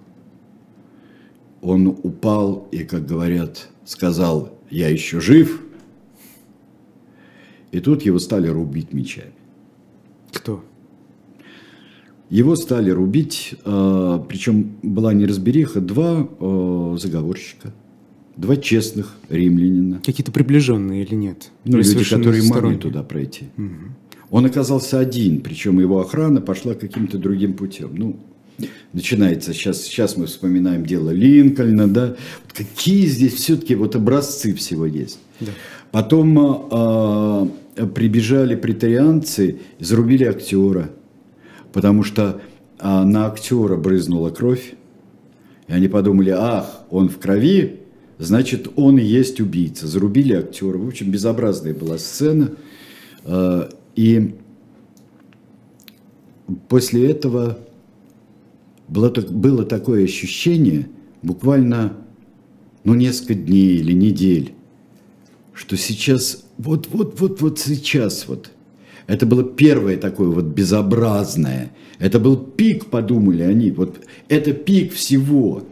Он 1.64 1.88
упал 1.88 2.68
и, 2.72 2.84
как 2.84 3.08
говорят, 3.08 3.70
сказал, 3.86 4.54
я 4.70 4.90
еще 4.90 5.20
жив. 5.20 5.62
И 7.72 7.80
тут 7.80 8.04
его 8.04 8.20
стали 8.20 8.48
рубить 8.48 8.94
мечами. 8.94 9.34
Кто? 10.32 10.64
Его 12.30 12.56
стали 12.56 12.92
рубить, 12.92 13.56
э, 13.66 14.20
причем 14.30 14.76
была 14.84 15.14
неразбериха, 15.14 15.82
два 15.82 16.28
э, 16.40 16.98
заговорщика, 17.00 17.74
два 18.38 18.58
честных 18.58 19.16
римлянина. 19.30 20.02
Какие-то 20.06 20.32
приближенные 20.32 21.04
или 21.04 21.16
нет? 21.16 21.52
Ну, 21.66 21.80
или 21.80 21.88
люди, 21.88 22.10
которые 22.10 22.44
могли 22.44 22.78
туда 22.78 23.02
пройти. 23.02 23.46
Угу. 23.58 24.03
Он 24.34 24.48
оказался 24.48 24.98
один, 24.98 25.42
причем 25.42 25.80
его 25.80 26.00
охрана 26.00 26.42
пошла 26.42 26.74
каким-то 26.74 27.20
другим 27.20 27.54
путем. 27.54 27.92
Ну, 27.96 28.20
начинается, 28.92 29.54
сейчас, 29.54 29.84
сейчас 29.84 30.18
мы 30.18 30.26
вспоминаем 30.26 30.88
дело 30.88 31.12
Линкольна, 31.12 31.88
да, 31.88 32.16
какие 32.52 33.06
здесь 33.06 33.36
все-таки 33.36 33.76
вот 33.76 33.96
образцы 33.96 34.56
всего 34.56 34.88
есть. 34.88 35.20
Да. 35.40 35.52
Потом 35.92 36.36
э, 36.72 37.86
прибежали 37.94 38.56
претарианцы, 38.56 39.60
зарубили 39.80 40.24
актера, 40.24 40.90
потому 41.72 42.02
что 42.02 42.42
э, 42.80 43.04
на 43.04 43.28
актера 43.28 43.78
брызнула 43.78 44.32
кровь, 44.32 44.74
и 45.68 45.74
они 45.74 45.88
подумали, 45.88 46.32
ах, 46.32 46.86
он 46.90 47.10
в 47.10 47.20
крови, 47.20 47.82
значит, 48.18 48.68
он 48.78 48.98
и 48.98 49.04
есть 49.04 49.40
убийца. 49.40 49.86
Зарубили 49.86 50.34
актера. 50.34 50.80
В 50.80 50.88
общем, 50.88 51.12
безобразная 51.12 51.76
была 51.76 52.00
сцена. 52.00 52.50
Э, 53.26 53.70
и 53.96 54.36
после 56.68 57.10
этого 57.10 57.60
было, 58.88 59.10
было 59.10 59.66
такое 59.66 60.06
ощущение, 60.06 60.88
буквально 61.22 61.98
ну, 62.84 62.94
несколько 62.94 63.34
дней 63.34 63.78
или 63.78 63.94
недель, 63.94 64.54
что 65.54 65.78
сейчас, 65.78 66.46
вот, 66.58 66.88
вот, 66.92 67.20
вот, 67.20 67.42
вот 67.42 67.60
сейчас 67.60 68.28
вот, 68.28 68.52
это 69.08 69.26
было 69.26 69.44
первое 69.44 69.98
такое 69.98 70.30
вот 70.30 70.46
безобразное, 70.46 71.72
это 72.00 72.20
был 72.20 72.38
пик, 72.38 72.88
подумали 72.88 73.44
они, 73.44 73.72
вот 73.72 74.00
это 74.28 74.54
пик 74.54 74.94
всего. 74.94 75.64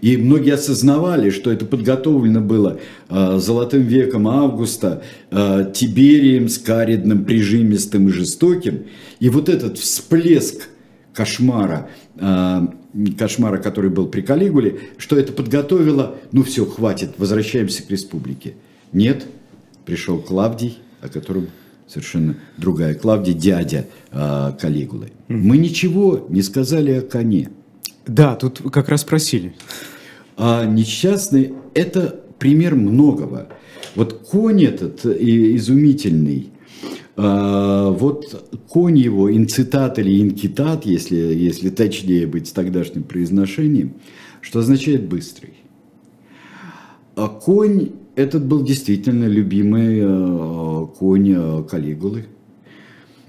И 0.00 0.16
многие 0.16 0.54
осознавали, 0.54 1.30
что 1.30 1.50
это 1.50 1.64
подготовлено 1.64 2.40
было 2.40 2.78
э, 3.08 3.38
золотым 3.38 3.82
веком 3.82 4.28
Августа, 4.28 5.02
э, 5.30 5.72
Тиберием 5.74 6.48
скаридным, 6.48 7.24
прижимистым 7.24 8.08
и 8.08 8.12
жестоким. 8.12 8.84
И 9.20 9.28
вот 9.28 9.48
этот 9.48 9.78
всплеск 9.78 10.68
кошмара, 11.12 11.88
э, 12.16 12.60
кошмара, 13.18 13.58
который 13.58 13.90
был 13.90 14.06
при 14.06 14.20
Калигуле, 14.20 14.78
что 14.98 15.18
это 15.18 15.32
подготовило, 15.32 16.16
ну 16.32 16.42
все, 16.42 16.64
хватит, 16.64 17.10
возвращаемся 17.18 17.82
к 17.82 17.90
республике. 17.90 18.54
Нет, 18.92 19.26
пришел 19.84 20.18
Клавдий, 20.18 20.78
о 21.00 21.08
котором 21.08 21.48
совершенно 21.88 22.36
другая 22.56 22.94
Клавдий, 22.94 23.34
дядя 23.34 23.86
э, 24.12 24.52
Калигулы. 24.60 25.10
Мы 25.26 25.58
ничего 25.58 26.26
не 26.28 26.42
сказали 26.42 26.92
о 26.92 27.02
коне. 27.02 27.50
Да, 28.08 28.36
тут 28.36 28.62
как 28.72 28.88
раз 28.88 29.02
спросили. 29.02 29.54
А 30.38 30.64
несчастный– 30.64 31.52
это 31.74 32.20
пример 32.38 32.74
многого. 32.74 33.48
Вот 33.94 34.14
конь 34.30 34.64
этот 34.64 35.04
изумительный, 35.04 36.48
а, 37.16 37.90
вот 37.90 38.62
конь 38.68 38.96
его, 38.96 39.34
инцитат 39.34 39.98
или 39.98 40.22
инкитат, 40.22 40.86
если, 40.86 41.16
если 41.16 41.68
точнее 41.68 42.26
быть 42.26 42.48
с 42.48 42.52
тогдашним 42.52 43.02
произношением, 43.02 43.94
что 44.40 44.60
означает 44.60 45.06
«быстрый». 45.06 45.54
А 47.14 47.28
конь 47.28 47.90
этот 48.14 48.46
был 48.46 48.64
действительно 48.64 49.26
любимый 49.26 50.00
а, 50.02 50.86
конь 50.86 51.34
а, 51.36 51.62
Калигулы. 51.62 52.24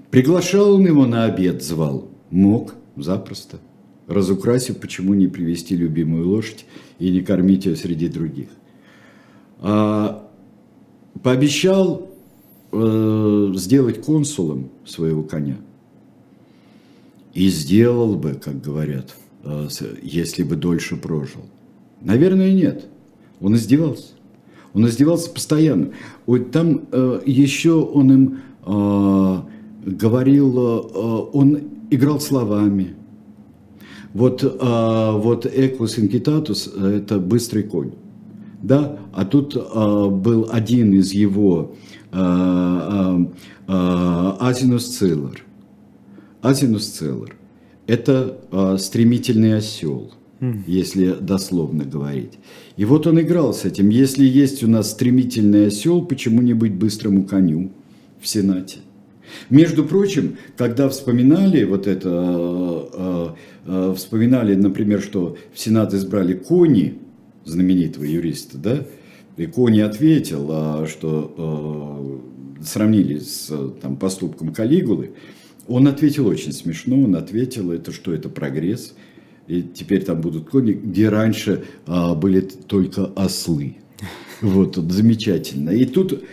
Приглашал 0.09 0.75
он 0.75 0.85
его 0.85 1.05
на 1.05 1.25
обед, 1.25 1.63
звал. 1.63 2.07
Мог, 2.29 2.75
запросто 2.95 3.59
разукрасив, 4.09 4.79
почему 4.79 5.13
не 5.13 5.27
привести 5.27 5.77
любимую 5.77 6.27
лошадь 6.27 6.65
и 6.97 7.11
не 7.11 7.21
кормить 7.21 7.65
ее 7.65 7.75
среди 7.75 8.07
других. 8.07 8.49
А, 9.59 10.27
пообещал 11.21 12.09
э, 12.71 13.51
сделать 13.55 14.01
консулом 14.01 14.69
своего 14.85 15.23
коня. 15.23 15.57
И 17.33 17.47
сделал 17.49 18.15
бы, 18.15 18.33
как 18.33 18.59
говорят, 18.61 19.15
э, 19.43 19.67
если 20.01 20.43
бы 20.43 20.55
дольше 20.55 20.97
прожил. 20.97 21.41
Наверное, 22.01 22.51
нет. 22.51 22.87
Он 23.39 23.55
издевался. 23.55 24.13
Он 24.73 24.87
издевался 24.87 25.29
постоянно. 25.29 25.91
Вот 26.25 26.51
там 26.51 26.87
э, 26.91 27.21
еще 27.25 27.73
он 27.73 28.11
им 28.11 28.39
э, 28.65 29.41
говорил, 29.85 30.57
э, 30.57 31.29
он 31.33 31.59
играл 31.91 32.19
словами, 32.19 32.95
вот, 34.13 34.43
а, 34.59 35.11
вот 35.13 35.45
Equus 35.45 35.99
incitatus– 35.99 36.95
это 36.97 37.19
быстрый 37.19 37.63
конь. 37.63 37.91
Да? 38.61 38.97
А 39.13 39.25
тут 39.25 39.55
а, 39.55 40.09
был 40.09 40.49
один 40.51 40.93
из 40.93 41.13
его 41.13 41.75
а, 42.11 43.25
а, 43.67 44.37
Азинус 44.39 44.87
Целлар. 44.97 45.43
Азинус 46.41 46.87
Целлар– 46.87 47.35
это 47.87 48.39
а, 48.51 48.77
стремительный 48.77 49.57
осел, 49.57 50.11
mm. 50.39 50.63
если 50.65 51.15
дословно 51.19 51.85
говорить. 51.85 52.39
И 52.77 52.85
вот 52.85 53.05
он 53.05 53.19
играл 53.19 53.53
с 53.53 53.65
этим. 53.65 53.89
Если 53.89 54.25
есть 54.25 54.63
у 54.63 54.67
нас 54.67 54.91
стремительный 54.91 55.67
осел, 55.67 56.03
почему 56.03 56.41
не 56.41 56.53
быть 56.53 56.73
быстрому 56.73 57.25
коню 57.25 57.71
в 58.19 58.27
Сенате? 58.27 58.79
Между 59.49 59.83
прочим, 59.83 60.37
когда 60.57 60.89
вспоминали 60.89 61.63
вот 61.63 61.87
это, 61.87 62.09
э, 62.93 63.27
э, 63.65 63.93
вспоминали, 63.95 64.55
например, 64.55 65.01
что 65.01 65.37
в 65.53 65.59
Сенат 65.59 65.93
избрали 65.93 66.33
Кони, 66.33 66.99
знаменитого 67.45 68.03
юриста, 68.03 68.57
да, 68.57 68.85
и 69.37 69.45
Кони 69.45 69.79
ответил, 69.79 70.85
что 70.87 72.19
э, 72.59 72.63
сравнили 72.63 73.19
с 73.19 73.51
там, 73.81 73.95
поступком 73.95 74.53
Калигулы, 74.53 75.11
он 75.67 75.87
ответил 75.87 76.27
очень 76.27 76.51
смешно, 76.51 77.01
он 77.01 77.15
ответил, 77.15 77.71
это 77.71 77.91
что 77.91 78.11
это 78.11 78.27
прогресс, 78.27 78.95
и 79.47 79.61
теперь 79.61 80.03
там 80.03 80.19
будут 80.21 80.49
кони, 80.49 80.73
где 80.73 81.09
раньше 81.09 81.63
а, 81.85 82.15
были 82.15 82.41
только 82.41 83.05
ослы. 83.15 83.77
Вот, 84.41 84.77
замечательно. 84.77 85.71
И 85.71 85.83
тут 85.83 86.23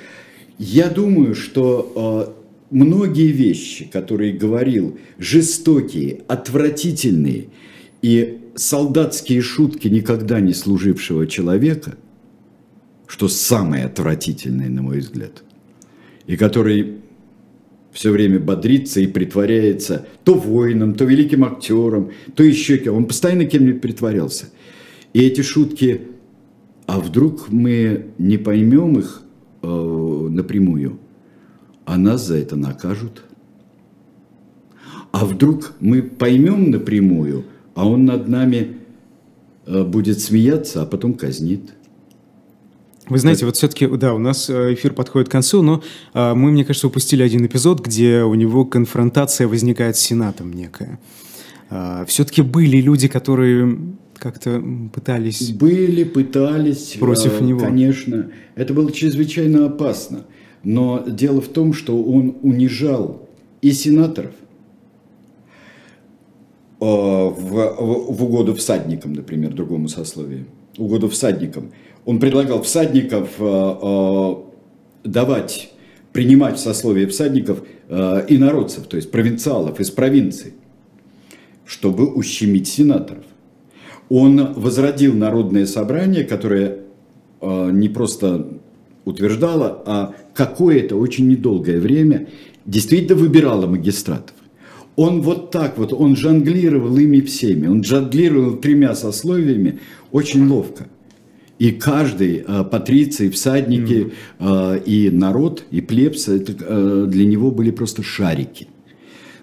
я 0.58 0.88
думаю, 0.88 1.34
что 1.34 2.36
многие 2.70 3.30
вещи, 3.30 3.84
которые 3.84 4.32
говорил, 4.32 4.98
жестокие, 5.18 6.22
отвратительные 6.28 7.48
и 8.02 8.40
солдатские 8.54 9.40
шутки 9.42 9.88
никогда 9.88 10.40
не 10.40 10.54
служившего 10.54 11.26
человека, 11.26 11.96
что 13.06 13.28
самое 13.28 13.84
отвратительное, 13.84 14.68
на 14.68 14.82
мой 14.82 14.98
взгляд, 14.98 15.44
и 16.26 16.36
который 16.36 16.96
все 17.92 18.10
время 18.10 18.38
бодрится 18.38 19.00
и 19.00 19.06
притворяется 19.06 20.06
то 20.24 20.34
воином, 20.34 20.94
то 20.94 21.04
великим 21.04 21.44
актером, 21.44 22.10
то 22.34 22.42
еще 22.42 22.78
кем. 22.78 22.94
Он 22.94 23.06
постоянно 23.06 23.46
кем-нибудь 23.46 23.80
притворялся. 23.80 24.50
И 25.14 25.20
эти 25.20 25.40
шутки, 25.40 26.02
а 26.86 27.00
вдруг 27.00 27.48
мы 27.48 28.08
не 28.18 28.36
поймем 28.36 28.98
их 28.98 29.22
э, 29.62 29.66
напрямую– 29.66 30.98
а 31.86 31.96
нас 31.96 32.26
за 32.26 32.36
это 32.36 32.56
накажут. 32.56 33.22
А 35.12 35.24
вдруг 35.24 35.72
мы 35.80 36.02
поймем 36.02 36.70
напрямую, 36.70 37.46
а 37.74 37.88
он 37.88 38.04
над 38.04 38.28
нами 38.28 38.76
э, 39.64 39.82
будет 39.84 40.20
смеяться, 40.20 40.82
а 40.82 40.86
потом 40.86 41.14
казнит. 41.14 41.72
Вы 43.08 43.18
знаете, 43.18 43.46
вот 43.46 43.56
все-таки, 43.56 43.86
да, 43.86 44.14
у 44.14 44.18
нас 44.18 44.50
э, 44.50 44.74
эфир 44.74 44.92
подходит 44.92 45.28
к 45.28 45.32
концу, 45.32 45.62
но 45.62 45.82
а, 46.12 46.34
мы, 46.34 46.50
мне 46.50 46.64
кажется, 46.64 46.88
упустили 46.88 47.22
один 47.22 47.46
эпизод, 47.46 47.80
где 47.80 48.22
у 48.22 48.34
него 48.34 48.64
конфронтация 48.64 49.46
возникает 49.46 49.96
с 49.96 50.00
Сенатом 50.00 50.52
некая. 50.52 50.98
А, 51.70 52.04
все-таки 52.06 52.42
были 52.42 52.78
люди, 52.78 53.06
которые 53.06 53.78
как-то 54.18 54.62
пытались... 54.92 55.50
Были, 55.52 56.02
пытались. 56.02 56.96
Против 56.98 57.40
э, 57.40 57.44
него. 57.44 57.60
Конечно. 57.60 58.30
Это 58.56 58.74
было 58.74 58.90
чрезвычайно 58.90 59.66
опасно. 59.66 60.24
Но 60.66 61.04
дело 61.06 61.40
в 61.40 61.46
том, 61.46 61.72
что 61.72 62.02
он 62.02 62.38
унижал 62.42 63.28
и 63.62 63.70
сенаторов, 63.70 64.32
а, 66.80 67.28
в, 67.28 67.76
в 68.12 68.24
угоду 68.24 68.52
всадникам, 68.56 69.12
например, 69.12 69.54
другому 69.54 69.86
сословию, 69.86 70.46
угоду 70.76 71.08
всадникам. 71.08 71.70
Он 72.04 72.18
предлагал 72.18 72.62
всадников 72.62 73.36
давать, 75.04 75.72
принимать 76.12 76.56
в 76.56 76.60
сословие 76.60 77.06
всадников 77.06 77.62
инородцев, 77.88 78.88
то 78.88 78.96
есть 78.96 79.12
провинциалов 79.12 79.78
из 79.78 79.92
провинции, 79.92 80.54
чтобы 81.64 82.12
ущемить 82.12 82.66
сенаторов. 82.66 83.24
Он 84.08 84.52
возродил 84.54 85.14
народное 85.14 85.66
собрание, 85.66 86.24
которое 86.24 86.78
не 87.40 87.88
просто 87.88 88.58
утверждало, 89.04 89.82
а 89.86 90.14
какое-то 90.36 90.96
очень 90.96 91.26
недолгое 91.28 91.80
время 91.80 92.28
действительно 92.66 93.18
выбирало 93.18 93.66
магистратов. 93.66 94.36
Он 94.94 95.22
вот 95.22 95.50
так 95.50 95.78
вот, 95.78 95.92
он 95.92 96.16
жонглировал 96.16 96.96
ими 96.96 97.20
всеми, 97.20 97.66
он 97.66 97.82
жонглировал 97.82 98.56
тремя 98.56 98.94
сословиями 98.94 99.80
очень 100.12 100.46
ловко. 100.46 100.86
И 101.58 101.70
каждый, 101.70 102.44
э, 102.46 102.64
патриции, 102.64 103.30
всадники, 103.30 104.12
э, 104.38 104.78
и 104.84 105.10
народ, 105.10 105.64
и 105.70 105.80
плебс, 105.80 106.28
это, 106.28 106.52
э, 106.58 107.06
для 107.08 107.24
него 107.24 107.50
были 107.50 107.70
просто 107.70 108.02
шарики. 108.02 108.68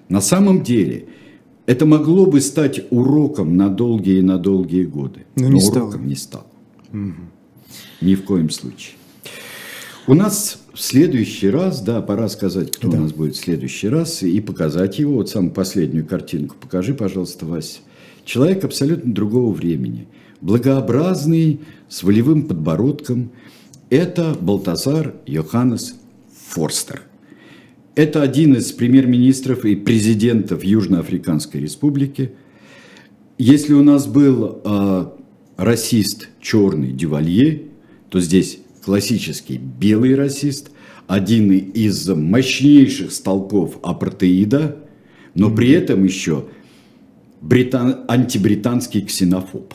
На 0.09 0.21
самом 0.21 0.63
деле, 0.63 1.05
это 1.65 1.85
могло 1.85 2.25
бы 2.25 2.39
стать 2.41 2.81
уроком 2.91 3.57
на 3.57 3.69
долгие 3.69 4.19
и 4.19 4.21
на 4.21 4.37
долгие 4.37 4.83
годы. 4.83 5.25
Но, 5.35 5.49
но 5.49 5.53
не 5.53 5.61
уроком 5.61 5.89
стало. 5.89 6.01
не 6.03 6.15
стало. 6.15 6.45
Угу. 6.93 7.13
Ни 8.01 8.15
в 8.15 8.23
коем 8.23 8.49
случае. 8.49 8.95
У 10.07 10.13
нас 10.13 10.62
в 10.73 10.81
следующий 10.81 11.49
раз, 11.49 11.81
да, 11.81 12.01
пора 12.01 12.27
сказать, 12.29 12.71
кто 12.71 12.89
да. 12.89 12.97
у 12.97 13.01
нас 13.01 13.13
будет 13.13 13.35
в 13.35 13.39
следующий 13.39 13.89
раз, 13.89 14.23
и 14.23 14.41
показать 14.41 14.97
его. 14.97 15.15
Вот 15.15 15.29
самую 15.29 15.53
последнюю 15.53 16.05
картинку 16.05 16.55
покажи, 16.59 16.95
пожалуйста, 16.95 17.45
Вася. 17.45 17.79
Человек 18.25 18.63
абсолютно 18.63 19.13
другого 19.13 19.53
времени. 19.53 20.07
Благообразный, 20.41 21.59
с 21.89 22.01
волевым 22.01 22.47
подбородком. 22.47 23.31
Это 23.91 24.35
Балтазар 24.39 25.13
Йоханнес 25.27 25.95
Форстер. 26.47 27.03
Это 27.93 28.23
один 28.23 28.55
из 28.55 28.71
премьер-министров 28.71 29.65
и 29.65 29.75
президентов 29.75 30.63
Южноафриканской 30.63 31.61
республики. 31.61 32.31
Если 33.37 33.73
у 33.73 33.83
нас 33.83 34.07
был 34.07 34.59
э, 34.65 35.05
расист 35.57 36.29
черный 36.41 36.91
Дювалье, 36.91 37.65
то 38.09 38.19
здесь 38.19 38.62
классический 38.83 39.57
белый 39.57 40.15
расист, 40.15 40.71
один 41.07 41.51
из 41.51 42.07
мощнейших 42.07 43.11
столпов 43.11 43.77
апартеида, 43.83 44.77
но 45.35 45.49
при 45.51 45.71
этом 45.71 46.03
еще 46.03 46.45
британ... 47.41 48.05
антибританский 48.07 49.01
ксенофоб. 49.01 49.73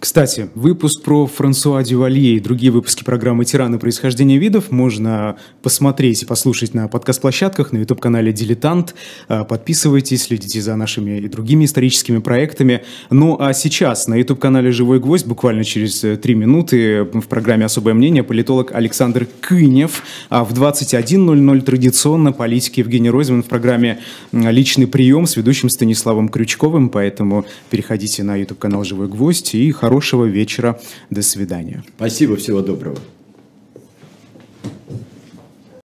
Кстати, 0.00 0.48
выпуск 0.54 1.02
про 1.02 1.26
Франсуа 1.26 1.82
Дювалье 1.82 2.36
и 2.36 2.40
другие 2.40 2.70
выпуски 2.70 3.02
программы 3.02 3.44
«Тираны. 3.44 3.80
Происхождение 3.80 4.38
видов» 4.38 4.70
можно 4.70 5.38
посмотреть 5.60 6.22
и 6.22 6.24
послушать 6.24 6.72
на 6.72 6.86
подкаст-площадках, 6.86 7.72
на 7.72 7.78
YouTube-канале 7.78 8.32
«Дилетант». 8.32 8.94
А, 9.26 9.42
подписывайтесь, 9.42 10.22
следите 10.22 10.62
за 10.62 10.76
нашими 10.76 11.18
и 11.18 11.26
другими 11.26 11.64
историческими 11.64 12.18
проектами. 12.18 12.84
Ну 13.10 13.38
а 13.40 13.52
сейчас 13.52 14.06
на 14.06 14.14
YouTube-канале 14.14 14.70
«Живой 14.70 15.00
гвоздь» 15.00 15.26
буквально 15.26 15.64
через 15.64 16.04
э, 16.04 16.16
три 16.16 16.36
минуты 16.36 17.02
в 17.02 17.26
программе 17.26 17.64
«Особое 17.64 17.94
мнение» 17.94 18.22
политолог 18.22 18.70
Александр 18.70 19.26
Кынев. 19.40 20.04
А 20.28 20.44
в 20.44 20.52
21.00 20.52 21.60
традиционно 21.62 22.30
политик 22.30 22.76
Евгений 22.76 23.10
Ройзман 23.10 23.42
в 23.42 23.46
программе 23.46 23.98
«Личный 24.30 24.86
прием» 24.86 25.26
с 25.26 25.34
ведущим 25.34 25.68
Станиславом 25.68 26.28
Крючковым. 26.28 26.88
Поэтому 26.88 27.46
переходите 27.68 28.22
на 28.22 28.36
YouTube-канал 28.36 28.84
«Живой 28.84 29.08
гвоздь» 29.08 29.56
и 29.56 29.72
Хорошего 29.88 30.26
вечера. 30.26 30.78
До 31.08 31.22
свидания. 31.22 31.82
Спасибо. 31.96 32.36
Всего 32.36 32.60
доброго. 32.60 32.98